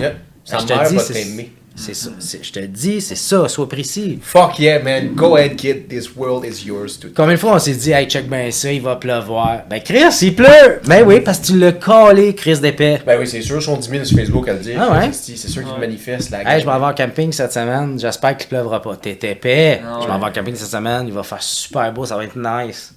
[0.49, 1.51] Sa Je te mère dis, va c'est- t'aimer.
[1.79, 2.09] C'est ça,
[2.41, 4.17] je te dis, c'est ça, sois précis.
[4.23, 5.09] Fuck yeah, man.
[5.13, 5.87] Go ahead, kid.
[5.87, 6.97] This world is yours.
[6.99, 7.09] Tout.
[7.15, 9.59] Combien de fois on s'est dit, hey, check bien ça, il va pleuvoir.
[9.69, 10.79] Ben, Chris, il pleut!
[10.87, 12.99] Ben oui, parce que tu l'as collé, Chris d'épais.
[13.05, 14.79] Ben oui, c'est sûr, sont 10 000 sur Facebook à le dire.
[14.81, 15.11] Ah ouais?
[15.13, 15.79] C'est sûr qu'ils Ouais.
[15.79, 18.95] manifestent la Hey, je m'en vais en camping cette semaine, j'espère qu'il pleuvra pas.
[18.95, 19.79] T'es épais.
[19.85, 22.23] Ah Je m'en vais en camping cette semaine, il va faire super beau, ça va
[22.23, 22.95] être nice.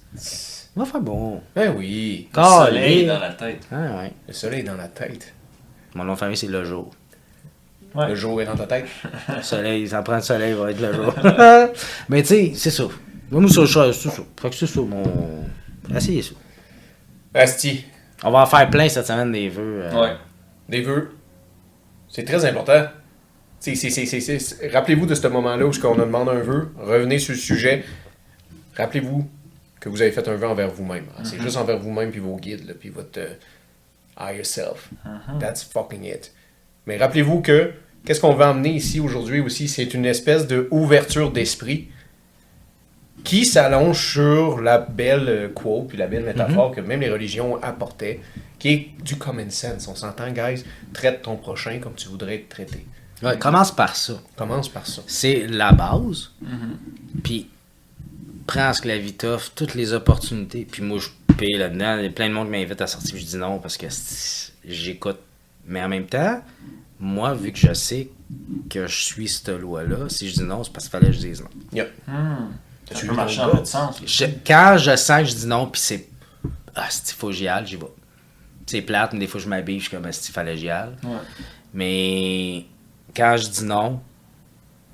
[0.75, 1.39] Il va faire beau.
[1.55, 2.29] Ben oui.
[2.35, 3.59] Le soleil dans la tête.
[3.71, 4.11] Ah ouais.
[4.27, 5.33] Le soleil est dans la tête.
[5.93, 6.89] Mon nom de famille, c'est le jour.
[7.93, 8.07] Ouais.
[8.09, 8.85] Le jour est dans ta tête.
[9.35, 11.13] Le soleil, ça prend le soleil, va être le jour.
[12.09, 12.83] Mais tu sais, c'est ça.
[13.29, 13.85] Moi, c'est ça.
[14.41, 15.03] Fait que c'est ça, mon.
[15.95, 16.31] Essayez ça.
[17.33, 17.85] Asti,
[18.23, 19.81] On va en faire plein cette semaine des vœux.
[19.83, 20.15] euh, Ouais.
[20.69, 21.11] des vœux.
[22.07, 22.85] C'est très important.
[23.59, 26.69] C'est- c'est- c'est- c'est- c'est- Rappelez-vous de ce moment-là où on a demandé un vœu.
[26.77, 27.83] Revenez sur le sujet.
[28.75, 29.27] Rappelez-vous
[29.79, 31.05] que vous avez fait un vœu envers vous-même.
[31.23, 33.33] C'est juste envers vous-même puis vos guides, là, puis votre euh,
[34.19, 34.89] higher self.
[35.39, 36.31] That's fucking it.
[36.87, 37.71] Mais rappelez-vous que
[38.05, 41.89] qu'est-ce qu'on veut emmener ici aujourd'hui aussi, c'est une espèce de ouverture d'esprit
[43.23, 47.61] qui s'allonge sur la belle euh, quote puis la belle métaphore que même les religions
[47.61, 48.19] apportaient,
[48.57, 49.87] qui est du common sense.
[49.87, 50.63] On s'entend, guys,
[50.93, 52.85] traite ton prochain comme tu voudrais être traité.
[53.21, 54.19] Ouais, commence par ça.
[54.35, 55.03] Commence par ça.
[55.05, 56.31] C'est la base.
[57.23, 57.49] Puis,
[58.47, 60.67] prends ce que la vie t'offre, toutes les opportunités.
[60.69, 61.97] Puis moi, je paye là-dedans.
[61.97, 63.13] Il y a plein de monde qui m'invite à sortir.
[63.13, 63.87] puis Je dis non parce que
[64.65, 65.19] j'écoute.
[65.65, 66.41] Mais en même temps,
[66.99, 68.09] moi, vu que je sais
[68.69, 71.19] que je suis cette loi-là, si je dis non, c'est parce qu'il fallait que je
[71.19, 71.49] dise non.
[71.73, 71.91] Yep.
[72.93, 74.01] Tu vis marcher dans en sens.
[74.05, 76.07] Je- quand je sens que je dis non, puis c'est.
[76.75, 77.85] Ah, il faut que j'y j'y vais.
[78.65, 80.95] C'est plate, mais des fois, je m'habille, je suis comme, il fallait que j'y aille.
[81.03, 81.17] Ouais.
[81.73, 82.65] Mais
[83.15, 84.01] quand je dis non,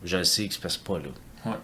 [0.04, 1.52] je le sais que c'est parce que c'est pas là.
[1.52, 1.58] Ouais.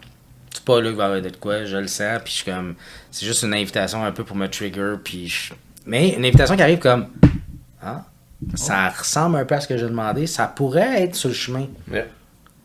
[0.54, 2.52] C'est pas là qu'il va y avoir de quoi, je le sens, puis je suis
[2.52, 2.76] comme.
[3.12, 5.54] C'est juste une invitation un peu pour me trigger, puis je-
[5.86, 7.08] Mais une invitation qui arrive comme.
[7.82, 8.06] Ah,
[8.56, 11.68] ça ressemble un peu à ce que j'ai demandé, ça pourrait être sur le chemin.
[11.92, 11.98] Tu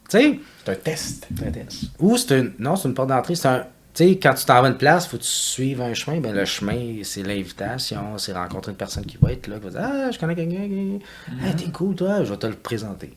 [0.08, 1.28] sais, C'est un test.
[1.46, 1.84] un test.
[1.98, 2.52] Ou c'est une.
[2.58, 3.66] Non, c'est une porte d'entrée, c'est un.
[3.94, 6.20] Tu sais, quand tu t'en vas une place, faut que tu suives un chemin.
[6.20, 9.70] Ben, le chemin, c'est l'invitation, c'est rencontrer une personne qui va être là, qui va
[9.70, 10.98] dire Ah, je connais quelqu'un qui.
[11.44, 13.12] Ah, t'es cool, toi, je vais te le présenter.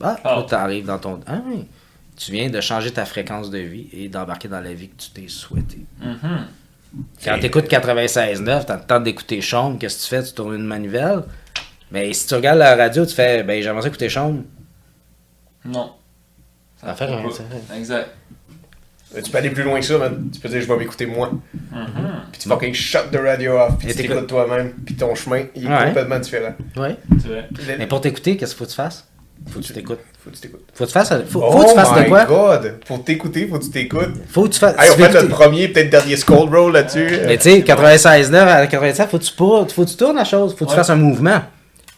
[0.00, 0.36] Ah, Ah.
[0.36, 1.20] là, t'arrives dans ton.
[1.26, 1.64] Ah, oui.
[2.16, 5.10] Tu viens de changer ta fréquence de vie et d'embarquer dans la vie que tu
[5.10, 5.78] t'es souhaité.
[6.02, 6.18] Mhm.
[6.22, 10.22] Quand C'est- t'écoutes 96.9, t'as le temps d'écouter Chambre, qu'est-ce que tu fais?
[10.28, 11.22] Tu tournes une manivelle.
[11.92, 14.42] Mais si tu regardes la radio, tu fais Ben, j'aimerais ça écouter Chambre.
[15.64, 15.92] Non.
[16.84, 17.76] Ça fait rien, peut ça pas.
[17.76, 18.08] Exact.
[19.24, 20.30] Tu peux aller plus loin que ça, man.
[20.32, 21.30] Tu peux dire, je vais m'écouter moi.
[21.52, 21.88] Mhm.
[22.30, 23.74] Puis tu fucking shut the radio off.
[23.78, 24.28] Puis Et tu t'écoutes.
[24.28, 24.72] toi-même.
[24.86, 25.86] Puis ton chemin, il est Ouais.
[25.86, 26.54] complètement différent.
[26.76, 26.96] Ouais.
[27.10, 27.48] Vrai.
[27.78, 29.04] Mais pour t'écouter, qu'est-ce qu'il faut que tu fasses?
[29.48, 29.98] Faut que tu t'écoutes.
[30.22, 30.60] Faut que tu t'écoutes.
[30.74, 31.08] Faut que tu fasses.
[31.28, 32.24] Faut, faut oh que tu fasses my de quoi?
[32.26, 32.78] god!
[32.86, 34.14] Pour t'écouter, faut que tu t'écoutes.
[34.28, 34.76] Faut que tu fasses.
[34.78, 37.08] Hey, on fait notre premier, peut-être dernier scroll roll là-dessus.
[37.26, 40.24] Mais tu sais, 96.9 à 97, faut que tu, pour- faut que tu tournes la
[40.24, 41.40] chose, faut que tu fasses un mouvement.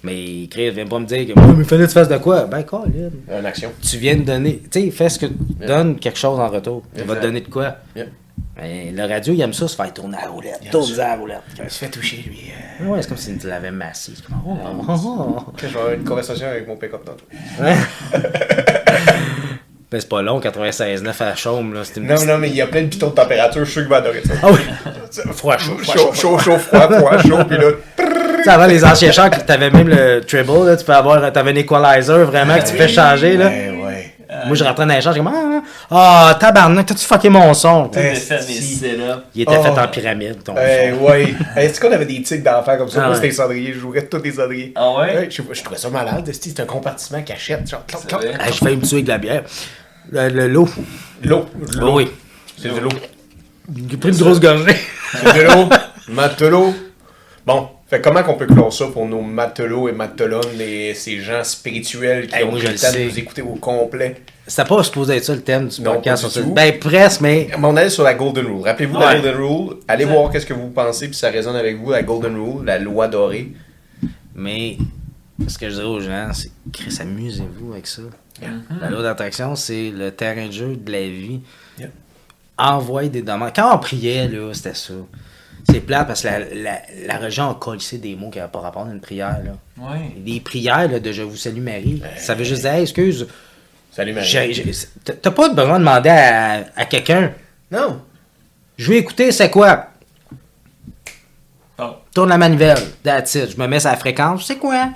[0.05, 2.44] Mais Chris, viens pas me dire que Ouais, mais fallait que tu fasses de quoi?
[2.46, 3.70] Ben, quoi, Une action.
[3.82, 4.61] Tu viens de donner.
[4.70, 5.26] Tu sais, fais ce que.
[5.66, 6.82] Donne quelque chose en retour.
[6.96, 7.76] Tu vas te donner de quoi?
[7.94, 8.09] Yep.
[8.61, 10.61] Mais le radio, il aime ça, se faire tourner à la roulette.
[10.70, 11.40] Tourne à la roulette.
[11.62, 12.50] Il se fait toucher, lui.
[12.82, 12.86] euh.
[12.88, 14.12] Ouais, c'est comme si tu l'avais massé.
[14.16, 14.57] C'est comme, oh,
[14.88, 15.53] oh, oh.
[15.57, 17.24] Je vais avoir une conversation avec mon pick-up tantôt.
[19.90, 21.82] Ben, c'est pas long, 96.9 à la chaume, là.
[21.96, 23.72] Une Non, petite- non, mais il y a plein de pitons de température, je suis
[23.74, 24.32] sûr qu'il va adorer ça.
[24.42, 24.61] Ah oui!
[25.34, 27.72] Froid, chaud, chaud, chaud, chaud, froid, froid, chaud, puis là,
[28.51, 32.24] avant les anciens chars, t'avais même le treble, là, tu peux avoir, t'avais un equalizer
[32.24, 33.47] vraiment que tu fais changer, là.
[33.49, 34.09] Ouais, ouais.
[34.47, 37.90] Moi, je rentrais dans les chars, j'ai comme, ah, ah, tabarnak, t'as-tu fucké mon son?
[37.95, 38.76] Eh, fait des si.
[38.76, 39.03] sit-ups.
[39.34, 39.62] Il était Oh.
[39.62, 41.05] fait en pyramide, ton Eh, son.
[41.05, 41.34] ouais.
[41.57, 43.03] Est-ce qu'on avait des tics d'enfants comme ça?
[43.03, 44.72] Ah Moi, c'était les cendriers, je jouerais tous les cendriers.
[44.74, 45.14] Ah ouais?
[45.16, 46.30] Ouais, je, je trouvais ça malade.
[46.32, 47.68] C'est un compartiment cachette.
[47.68, 47.82] Genre.
[48.12, 49.43] Ah, j'ai failli me tuer avec de la bière.
[50.11, 50.68] Le, le lot.
[51.22, 51.47] L'eau.
[51.80, 52.11] Ah oui.
[52.61, 52.88] C'est de l'eau.
[53.90, 54.76] J'ai pris une grosse gorgée.
[55.12, 55.68] C'est de l'eau.
[56.09, 56.74] Matelot.
[57.47, 61.45] Bon, fait comment qu'on peut clore ça pour nos matelots et matelones, les, ces gens
[61.45, 64.16] spirituels qui Hey, ont le temps de nous écouter au complet?
[64.47, 66.22] C'était pas supposé être ça le thème du Non, podcast.
[66.22, 66.53] pas du tout.
[66.55, 67.49] Ben, presque, mais.
[67.51, 68.62] Mais on allait sur la Golden Rule.
[68.64, 69.14] Rappelez-vous la.
[69.14, 69.76] Golden Rule.
[69.86, 70.12] Allez Ouais.
[70.12, 73.09] voir qu'est-ce que vous pensez, puis ça résonne avec vous, la Golden Rule, la loi
[73.09, 73.53] dorée.
[74.34, 74.78] Mais.
[75.49, 76.51] Ce que je dirais aux gens, c'est.
[76.72, 78.03] Chris, amusez-vous avec ça.
[78.40, 78.62] Mhm.
[78.80, 81.40] La loi d'attraction, c'est le terrain de jeu de la vie.
[81.78, 81.88] Yeah.
[82.59, 83.53] Envoyer des demandes.
[83.55, 84.95] Quand on priait, là, c'était ça.
[85.73, 88.61] C'est plat parce que la, la, la religion a collé des mots qui n'avaient pas
[88.61, 89.39] rapport à une prière.
[89.45, 89.53] Là.
[89.91, 90.12] Ouais.
[90.16, 92.03] Des prières là, de Je vous salue Marie.
[92.18, 93.27] Ça veut juste dire, Hey, excuse,
[93.91, 94.27] Salut Marie.
[95.05, 97.33] t'as pas besoin de demander à, à quelqu'un.
[97.70, 98.01] Non.
[98.77, 99.87] Je vais écouter, c'est quoi?
[102.14, 102.79] Tourne la manivelle.
[103.03, 103.53] That's it.
[103.53, 104.47] Je me mets la fréquence.
[104.47, 104.91] C'est quoi?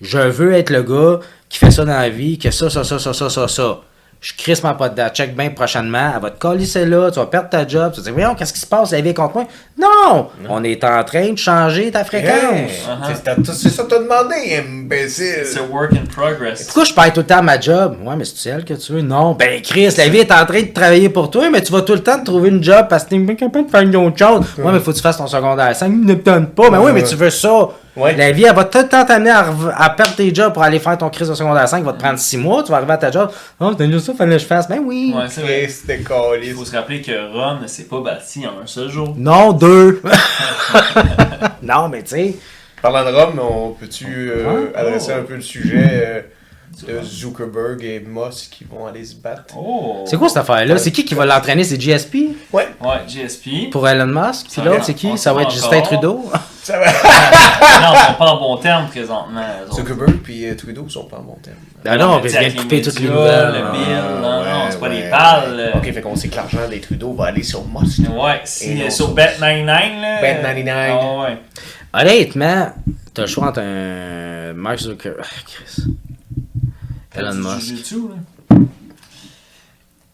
[0.00, 2.98] Je veux être le gars qui fait ça dans la vie, que ça, ça, ça,
[2.98, 3.80] ça, ça, ça, ça.
[4.24, 5.14] Je crisse ma pote date.
[5.14, 6.12] Check bien prochainement.
[6.16, 7.10] Elle va te coller celle-là.
[7.10, 7.92] Tu vas perdre ta job.
[7.92, 8.92] Tu vas dire, voyons, qu'est-ce qui se passe?
[8.92, 9.44] La vie est contre moi.
[9.78, 10.28] Non!
[10.48, 12.30] On est en train de changer ta fréquence.
[12.32, 13.44] Hey, Uh-huh.
[13.52, 14.34] c'est- ça que t'as demandé,
[14.66, 15.42] imbécile.
[15.44, 16.64] C'est un work in progress.
[16.64, 17.98] Pourquoi je perds tout le temps ma job?
[18.02, 19.02] Ouais, mais c'est elle que tu veux?
[19.02, 19.32] Non.
[19.34, 21.92] Ben, Chris, la vie est en train de travailler pour toi, mais tu vas tout
[21.92, 24.16] le temps te trouver une job parce que t'es pas capable de faire une autre
[24.18, 24.40] chose.
[24.56, 26.70] Ouais, mais faut que tu fasses ton secondaire 5, ne te donne pas.
[26.70, 27.68] Mais oui, mais tu veux ça.
[27.96, 28.16] Ouais.
[28.16, 30.98] La vie, elle va tout le temps t'amener à, perdre tes jobs pour aller faire
[30.98, 31.78] ton crise de secondaire 5.
[31.78, 33.30] Il va te prendre 6 mois, tu vas arriver à ta job.
[33.60, 34.68] Oh, t'as juste ça, fallait que je fasse.
[34.68, 35.14] Ben oui.
[35.16, 35.68] Ouais, c'est vrai.
[36.42, 39.14] Il faut se rappeler que Rome ne s'est pas bâti en un seul jour.
[39.16, 40.02] Non, deux.
[41.62, 42.34] non, mais tu sais.
[42.82, 45.20] Parlant de Rome, on peut-tu euh, Ah, adresser oh.
[45.20, 46.20] un peu le sujet euh,
[46.86, 49.54] de Zuckerberg et Musk qui vont aller se battre?
[49.56, 50.04] Oh!
[50.06, 50.76] C'est quoi cette affaire-là?
[50.78, 51.64] C'est qui qui va l'entraîner?
[51.64, 52.14] C'est GSP
[52.52, 52.68] Ouais.
[52.82, 53.70] Ouais, GSP.
[53.70, 54.44] pour Elon Musk?
[54.46, 55.06] Puis Ça l'autre, va, c'est qui?
[55.06, 55.80] on Ça va être Justin.
[55.82, 56.24] Trudeau?
[56.62, 56.86] Ça va.
[57.82, 59.42] non, ils sont pas en bon terme présentement.
[59.72, 61.56] Zuckerberg puis euh, Trudeau sont pas en bon terme.
[61.86, 63.52] Ah non, sais, vient de couper toutes les nouvelles.
[63.52, 63.72] Le Ah.
[63.72, 65.72] bill, non, non, c'est pas Ouais, des balles.
[65.74, 67.98] Ok, fait qu'on sait que l'argent des Trudeau va aller sur Musk.
[68.10, 70.22] Ouais, si, sur- Bet99, là.
[70.22, 70.72] Bet99.
[70.72, 71.38] Ah ouais.
[71.92, 72.72] Honnêtement,
[73.12, 75.26] t'as le choix entre un Mark Zuckerberg.
[77.16, 77.20] Ah.
[77.20, 77.90] Elon Musk.
[77.92, 78.56] là?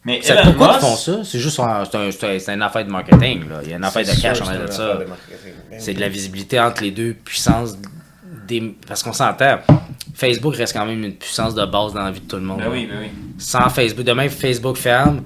[0.05, 1.24] Mais C'est Elon pourquoi ils Musk, font ça?
[1.24, 3.48] C'est juste un, c'est un- c'est un- c'est une affaire de marketing.
[3.48, 3.61] Là.
[3.64, 4.94] Il y a une affaire de C'est cash en arrière de ça.
[4.94, 5.07] Ben
[5.78, 5.94] C'est oui.
[5.96, 7.76] de la visibilité entre les deux puissances.
[8.48, 8.74] Des...
[8.88, 9.59] Parce qu'on s'entend,
[10.14, 12.59] Facebook reste quand même une puissance de base dans la vie de tout le monde.
[12.61, 13.09] Ben oui, ben oui.
[13.38, 15.20] Sans Facebook, demain Facebook ferme.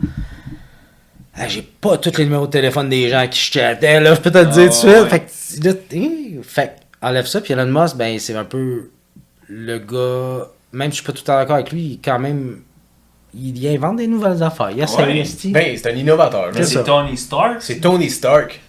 [1.36, 4.30] Ah, J'ai pas tous les numéros de téléphone des gens qui chattaient, là, je peux
[4.30, 4.88] te le dire tout de suite.
[4.90, 5.08] ouais.
[5.08, 6.66] Fait que, là, hein, fait
[7.00, 8.90] que, enlève ça, puis Elon Musk, ben, c'est un peu
[9.48, 10.46] le gars.
[10.74, 12.60] Même si je suis pas tout le temps d'accord avec lui, il, quand même.
[13.36, 14.70] Il, il invente des nouvelles affaires.
[14.70, 15.18] Il Ouais.
[15.18, 15.50] esti.
[15.50, 16.50] Ben, c'est un innovateur.
[16.62, 17.56] c'est Tony Stark.
[17.60, 18.60] C'est Tony Stark.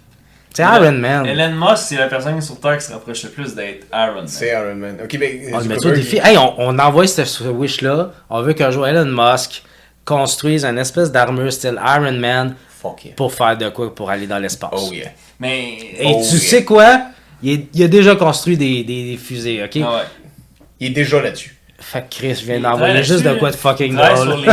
[0.54, 1.26] c'est Iron Man.
[1.26, 4.28] Elon Musk, c'est la personne sur Terre qui se rapproche le plus d'être Iron Man.
[4.28, 4.98] C'est Iron Man.
[5.04, 5.52] Ok, ben.
[5.54, 6.18] On met au défi.
[6.24, 8.12] Hey, on, on envoie ce, ce wish-là.
[8.30, 9.62] On veut qu'un jour Elon Musk
[10.04, 13.14] construise une espèce d'armure style Iron Man Fuck yeah.
[13.16, 14.70] pour faire de quoi pour aller dans l'espace.
[14.74, 15.10] Oh yeah.
[15.40, 15.78] Mais.
[16.00, 16.44] Et Oh, tu yeah.
[16.50, 17.02] sais quoi?
[17.44, 19.78] Il, est- il a déjà construit des, des- des fusées, ok?
[19.84, 20.02] Ah ouais.
[20.80, 21.55] Il est déjà là-dessus.
[21.80, 24.36] Fait que Chris, je viens d'envoyer juste de quoi de fucking drôle.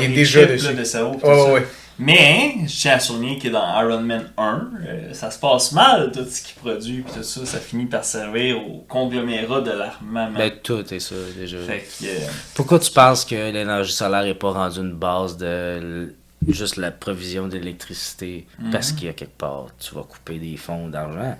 [0.00, 0.74] Il est déjà dessus.
[0.74, 1.14] de cerveau.
[1.14, 1.44] Ouais, ça.
[1.46, 1.66] ouais, ouais.
[2.02, 6.10] Mais, je tiens à souligner que dans Iron Man 1, euh, ça se passe mal,
[6.10, 10.30] tout ce qu'il produit, puis tout ça, ça finit par servir au conglomérat de l'armement.
[10.34, 11.58] Ben, tout est ça, déjà.
[11.58, 16.14] fait que, euh, Pourquoi tu penses que l'énergie solaire n'est pas rendue une base de
[16.48, 18.46] juste la provision d'électricité?
[18.58, 18.70] Mhm.
[18.70, 21.36] parce qu'il y a quelque part, tu vas couper des fonds d'argent.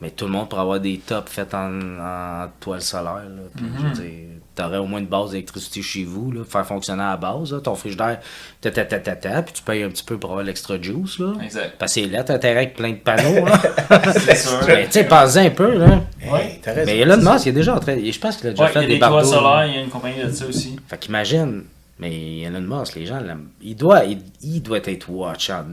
[0.00, 3.14] Mais tout le monde pour avoir des tops faits en, en toile solaire.
[3.14, 3.42] Là.
[3.56, 3.88] Puis, je Mhm.
[3.88, 7.16] veux dire, t'aurais au moins une base d'électricité chez vous, là, faire fonctionner à la
[7.16, 8.20] base, là, ton frigidaire,
[8.60, 11.18] ta, ta, ta, ta, ta, puis tu payes un petit peu pour avoir l'extra juice.
[11.18, 11.32] Là.
[11.42, 11.74] exact.
[11.78, 13.46] Parce que c'est là, t'as terrain avec plein de panneaux.
[13.46, 13.60] Là.
[14.12, 14.60] C'est sûr.
[14.66, 15.76] Mais tu sais, pense un peu.
[15.78, 16.00] Là.
[16.30, 16.44] Ouais.
[16.44, 16.92] Hey, t'as raison.
[16.92, 17.96] Mais Elon Musk, il est déjà en train.
[17.96, 19.74] Je pense qu'il a déjà Ouais, il y fait a des des toits solaires, il
[19.74, 20.76] y a une compagnie de ça aussi.
[20.88, 21.64] Fait qu'imagine,
[21.98, 23.48] mais Elon Musk, les gens l'aiment.
[23.62, 25.64] Il doit, il, il doit être watch en.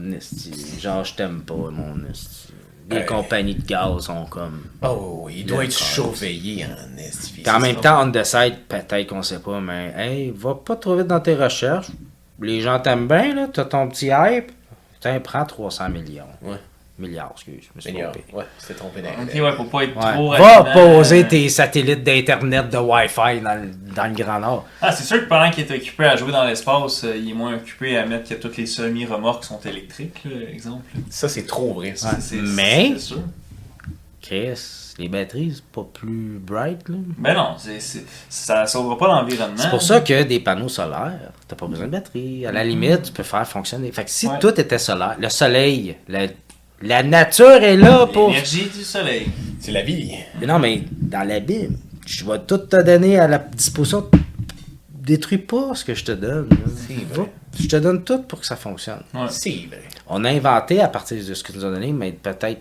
[0.80, 2.51] Genre, je t'aime pas, mon esti.
[2.92, 3.06] Les Ouais.
[3.06, 4.62] compagnies de gaz sont comme.
[4.82, 6.68] Oh, il doit être surveillé en.
[7.32, 10.96] Puis en même temps, on décide, peut-être qu'on sait pas, mais hey, va pas trop
[10.96, 11.88] vite dans tes recherches.
[12.40, 13.48] Les gens t'aiment bien, là.
[13.52, 14.52] T'as ton petit hype.
[15.00, 16.24] Tiens, prends 300 millions.
[16.42, 16.56] Ouais.
[16.98, 17.64] Milliards, excuse.
[17.64, 18.24] Je me suis trompé.
[18.34, 20.12] Ouais, c'était trompé dans Ok, ouais, faut pas être Ouais.
[20.12, 24.38] trop Va rapidement, poser euh, tes satellites d'Internet de Wi-Fi dans le, dans le Grand
[24.38, 24.66] Nord.
[24.80, 27.34] Ah, c'est sûr que pendant qu'il est occupé à jouer dans l'espace, euh, il est
[27.34, 30.84] moins occupé à mettre que toutes les semi-remorques sont électriques, là, exemple.
[31.08, 32.10] Ça, c'est trop vrai, ça.
[32.10, 32.14] Ouais.
[32.20, 33.20] C'est- c'est- Mais- C'est sûr.
[34.20, 36.94] Chris, les batteries, c'est pas plus bright, là.
[37.18, 39.56] Ben non, c'est, c'est- ça sauvera pas l'environnement.
[39.58, 42.46] C'est pour ça que des panneaux solaires, t'as pas besoin de batterie.
[42.46, 43.90] À la limite, tu peux faire fonctionner.
[43.90, 44.38] Fait que si Ouais.
[44.38, 46.28] tout était solaire, le soleil, la,
[46.82, 48.28] la nature est là pour.
[48.28, 49.26] L'énergie du soleil.
[49.60, 50.12] C'est la vie.
[50.40, 51.76] Mais non, mais dans la Bible,
[52.06, 54.08] je vais tout te donner à la disposition.
[54.90, 56.48] Détruis pas ce que je te donne.
[57.12, 57.32] vrai.
[57.58, 59.02] Je te donne tout pour que ça fonctionne.
[59.14, 59.26] Ouais.
[59.28, 59.82] C'est vrai.
[60.08, 62.60] On a inventé à partir de ce que tu nous as donné, mais peut-être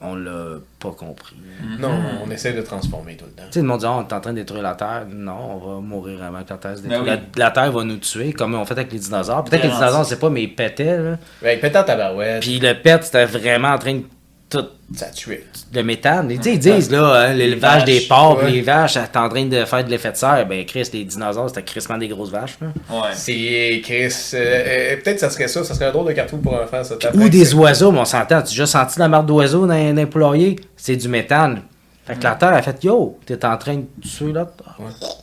[0.00, 1.34] on l'a pas compris.
[1.80, 1.90] Non,
[2.24, 3.42] on essaie de transformer tout le temps.
[3.46, 5.06] Tu sais, le monde dit, on est en train de détruire la Terre.
[5.10, 7.10] Non, on va mourir avant que la Terre se Ben détruise.
[7.10, 7.18] oui.
[7.36, 9.42] la, la Terre va nous tuer, comme on fait avec les dinosaures.
[9.44, 10.96] Peut-être que les dinosaures, on sait pas, mais ils pétaient.
[10.98, 11.16] Là.
[11.42, 14.02] Ben, pétant tabarouette, Puis le pet, c'était vraiment en train de
[14.50, 15.44] tout ça tuait.
[15.74, 16.30] le méthane.
[16.30, 18.50] Ils disent, là, hein, l'élevage Les des porcs, ouais.
[18.50, 20.46] les vaches, t'es en train de faire de l'effet de serre.
[20.48, 22.56] Ben, Chris, les dinosaures, c'était crissement des grosses vaches.
[22.60, 22.68] Là.
[22.90, 23.10] Ouais.
[23.12, 24.30] C'est Chris.
[24.34, 26.94] euh, euh, Peut-être ça serait ça, ça serait un drôle de cartoon pour enfants, ça.
[27.14, 28.26] Ou des oiseaux, mais on s'entend.
[28.28, 30.56] Tu as déjà senti la marque d'oiseaux dans, dans un poulailler?
[30.76, 31.60] C'est du méthane.
[32.06, 34.46] Fait que la Terre a fait, yo, t'es en train de tuer là.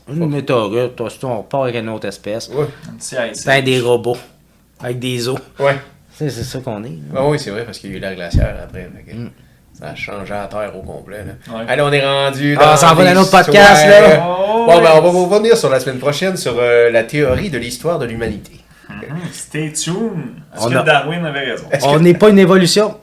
[0.07, 2.47] Une météorite, toi, on repart avec une autre espèce.
[2.49, 4.17] Ouais, Un C'est des robots.
[4.79, 5.39] Avec des os.
[5.59, 5.77] ouais.
[6.17, 6.89] C'est ça qu'on est.
[6.89, 6.95] là.
[7.17, 8.89] Ah oui, c'est vrai, parce qu'il y a eu la glaciaire après.
[9.13, 9.29] Mm.
[9.73, 11.25] Ça a changé la Terre au complet.
[11.25, 11.53] Là.
[11.57, 11.65] Ouais.
[11.67, 12.55] Allez, on est rendu.
[12.59, 14.25] Ah, on s'en va dans un autre podcast, là.
[14.25, 17.49] Oh, Bon, ben, on va vous revenir sur la semaine prochaine sur euh, la théorie
[17.49, 18.53] de l'histoire de l'humanité.
[18.89, 18.97] Mhm.
[19.33, 20.35] Stay tuned.
[20.55, 21.65] Est-ce On que a- Darwin avait raison?
[21.71, 22.95] Est-ce On que- n'est pas une évolution.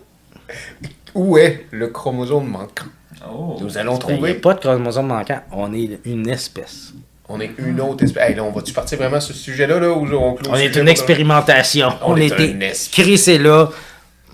[1.14, 2.86] Où est le chromosome manquant?
[3.30, 3.56] Oh.
[3.60, 4.34] Nous allons Il n'y a trouver.
[4.34, 5.40] pas de chromosome manquant.
[5.52, 6.92] On est une espèce.
[7.34, 8.28] On est une autre espèce.
[8.28, 10.76] Hey, là, on va-tu partir vraiment sur ce sujet-là là, ou on clôt On est
[10.76, 11.88] une expérimentation.
[12.02, 13.02] On On, est était un esprit.
[13.02, 13.70] crissé là.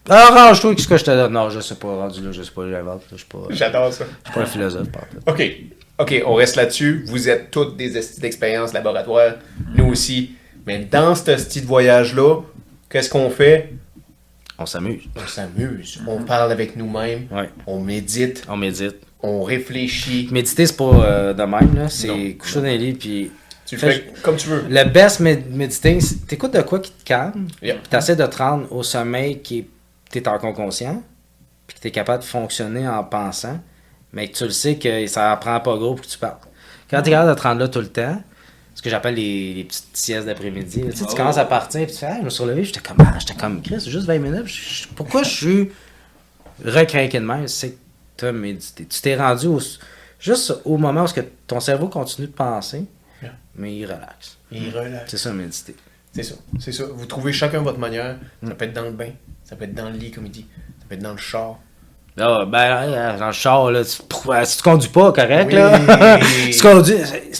[0.08, 1.32] Arrange-toi avec ce que je te donne.
[1.32, 1.88] Non, je sais pas.
[1.88, 2.62] Rendu là, je sais pas.
[2.68, 3.02] J'invente.
[3.12, 4.04] Je je J'adore ça.
[4.24, 4.88] suis pas un philosophe.
[4.90, 5.22] par contre.
[5.28, 5.52] OK.
[6.00, 7.04] OK, on reste là-dessus.
[7.06, 9.34] Vous êtes toutes des estis d'expérience laboratoire.
[9.76, 10.32] Nous aussi.
[10.66, 12.40] Mais dans ce style de voyage-là,
[12.90, 13.72] qu'est-ce qu'on fait?
[14.58, 15.02] On s'amuse.
[15.16, 16.00] On s'amuse.
[16.06, 17.26] On parle avec nous-mêmes.
[17.30, 17.48] Ouais.
[17.66, 18.44] On médite.
[18.48, 18.96] On médite.
[19.22, 20.28] On réfléchit.
[20.30, 21.74] Méditer, c'est pas euh, de même.
[21.74, 21.88] là.
[21.88, 22.92] C'est coucher dans les lit.
[22.94, 23.30] Puis
[23.66, 24.64] Tu le Fait fais comme tu veux.
[24.68, 27.48] le best med- méditer, c'est- t'écoutes de quoi qui te calme.
[27.60, 29.66] Puis t'essaies de te rendre au sommeil qui.
[30.10, 31.02] T'es encore conscient.
[31.66, 33.60] Puis que t'es capable de fonctionner en pensant.
[34.12, 36.44] Mais que tu le sais que ça en prend pas gros pour que tu partes.
[36.88, 38.22] Quand t'es capable de te rendre là tout le temps,
[38.74, 40.80] ce que j'appelle les, les petites siestes d'après-midi.
[40.90, 41.14] Tu sais, tu Oh.
[41.16, 43.34] commences à partir, puis tu fais, ah, je me suis relevé, j'étais comme, ah, j'étais
[43.34, 44.46] comme, Chris, c'est juste 20 minutes.
[44.46, 45.70] Je- je- pourquoi je suis
[46.64, 47.46] recrinqué de même?
[47.48, 47.76] C'est que
[48.18, 48.84] t'as médité.
[48.84, 49.60] Tu t'es rendu au,
[50.20, 52.84] juste au moment où que ton cerveau continue de penser.
[53.22, 53.32] Yeah.
[53.56, 54.36] mais il relaxe.
[54.52, 55.04] Il relaxe.
[55.10, 55.74] C'est ça, méditer.
[56.12, 56.84] C'est ça, c'est ça.
[56.94, 58.16] Vous trouvez chacun votre manière.
[58.46, 59.10] Ça peut être dans le bain,
[59.44, 60.46] ça peut être dans le lit, comme il dit.
[60.80, 61.56] Ça peut être dans le char.
[62.20, 63.90] Ah, ben, euh, dans le char, là, tu,
[64.44, 65.54] si tu conduis pas, correct, Oui.
[65.54, 66.18] là.
[66.52, 66.96] Tu conduis.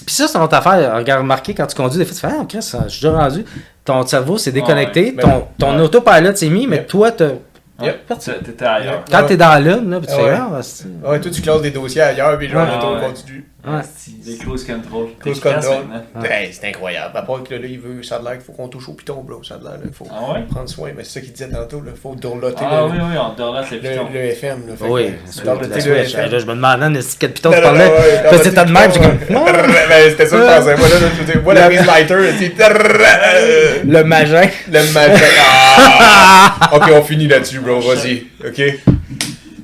[0.07, 0.95] Puis ça, c'est notre affaire.
[0.95, 3.45] Regarde, remarqué, quand tu conduis, des fois, tu fais, ah, Chris, je suis déjà rendu.
[3.85, 5.43] Ton cerveau s'est déconnecté, Ouais, ben ton, oui.
[5.59, 5.83] ton Ouais.
[5.83, 6.87] autopilot s'est mis, mais Yep.
[6.87, 7.33] toi, t'as-
[7.81, 8.13] Yep.
[8.21, 9.05] Tu- T'étais ailleurs.
[9.11, 9.27] quand Ouais.
[9.27, 10.37] t'es dans la lune, là, puis tu Ah fais, ouais.
[10.37, 12.75] ah, c'est- Ouais, toi, tu classes des dossiers ailleurs, puis genre, Ouais.
[12.75, 13.01] le tour Ouais.
[13.09, 13.49] continue.
[13.69, 13.83] Ouais.
[14.25, 15.09] Des close control.
[15.27, 15.85] Efficace control.
[15.87, 16.23] maintenant.
[16.31, 17.17] Hey, c'est incroyable.
[17.17, 19.23] À part que là, il veut, ça a l'air qu'il faut qu'on touche au piton,
[19.23, 19.43] bro.
[19.43, 20.43] Ça a l'air, il faut Ah ouais?
[20.51, 20.91] prendre soin.
[20.97, 23.71] Mais c'est ça qu'il disait tantôt, il faut dorloter Ah le, oui, oui, on dorlote
[23.71, 24.09] le le, piton.
[24.13, 24.63] le FM.
[24.69, 26.15] Là, Oui, que, c'est dorloter le Switch.
[26.15, 26.31] FM.
[26.31, 27.85] Là, je me demandais, est-ce que le piton tu parlais?
[27.87, 29.53] ouais, ouais, Là, dorloter c'était de le même, j'ai comme, ouais.
[29.89, 30.77] Ben, c'était ça que je pensais.
[30.77, 30.95] Moi, là,
[31.35, 33.85] je moi, la Reese Lighter, c'est...
[33.85, 34.49] le magin.
[34.71, 35.25] Le matin.
[35.41, 36.71] Ah!
[36.73, 37.81] ok, on finit là-dessus, bro.
[37.81, 38.27] Vas-y.
[38.47, 38.63] Ok?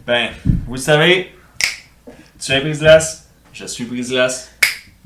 [0.06, 0.28] Ben,
[0.66, 1.32] vous le savez,
[2.44, 3.23] tu es Brise-Glace,
[3.54, 4.50] je suis Brise-Glace,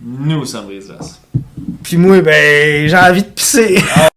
[0.01, 1.21] nous sommes Brise-Glace.
[1.83, 3.79] Puis moi, ben, j'ai envie de pisser.
[3.95, 4.08] Ah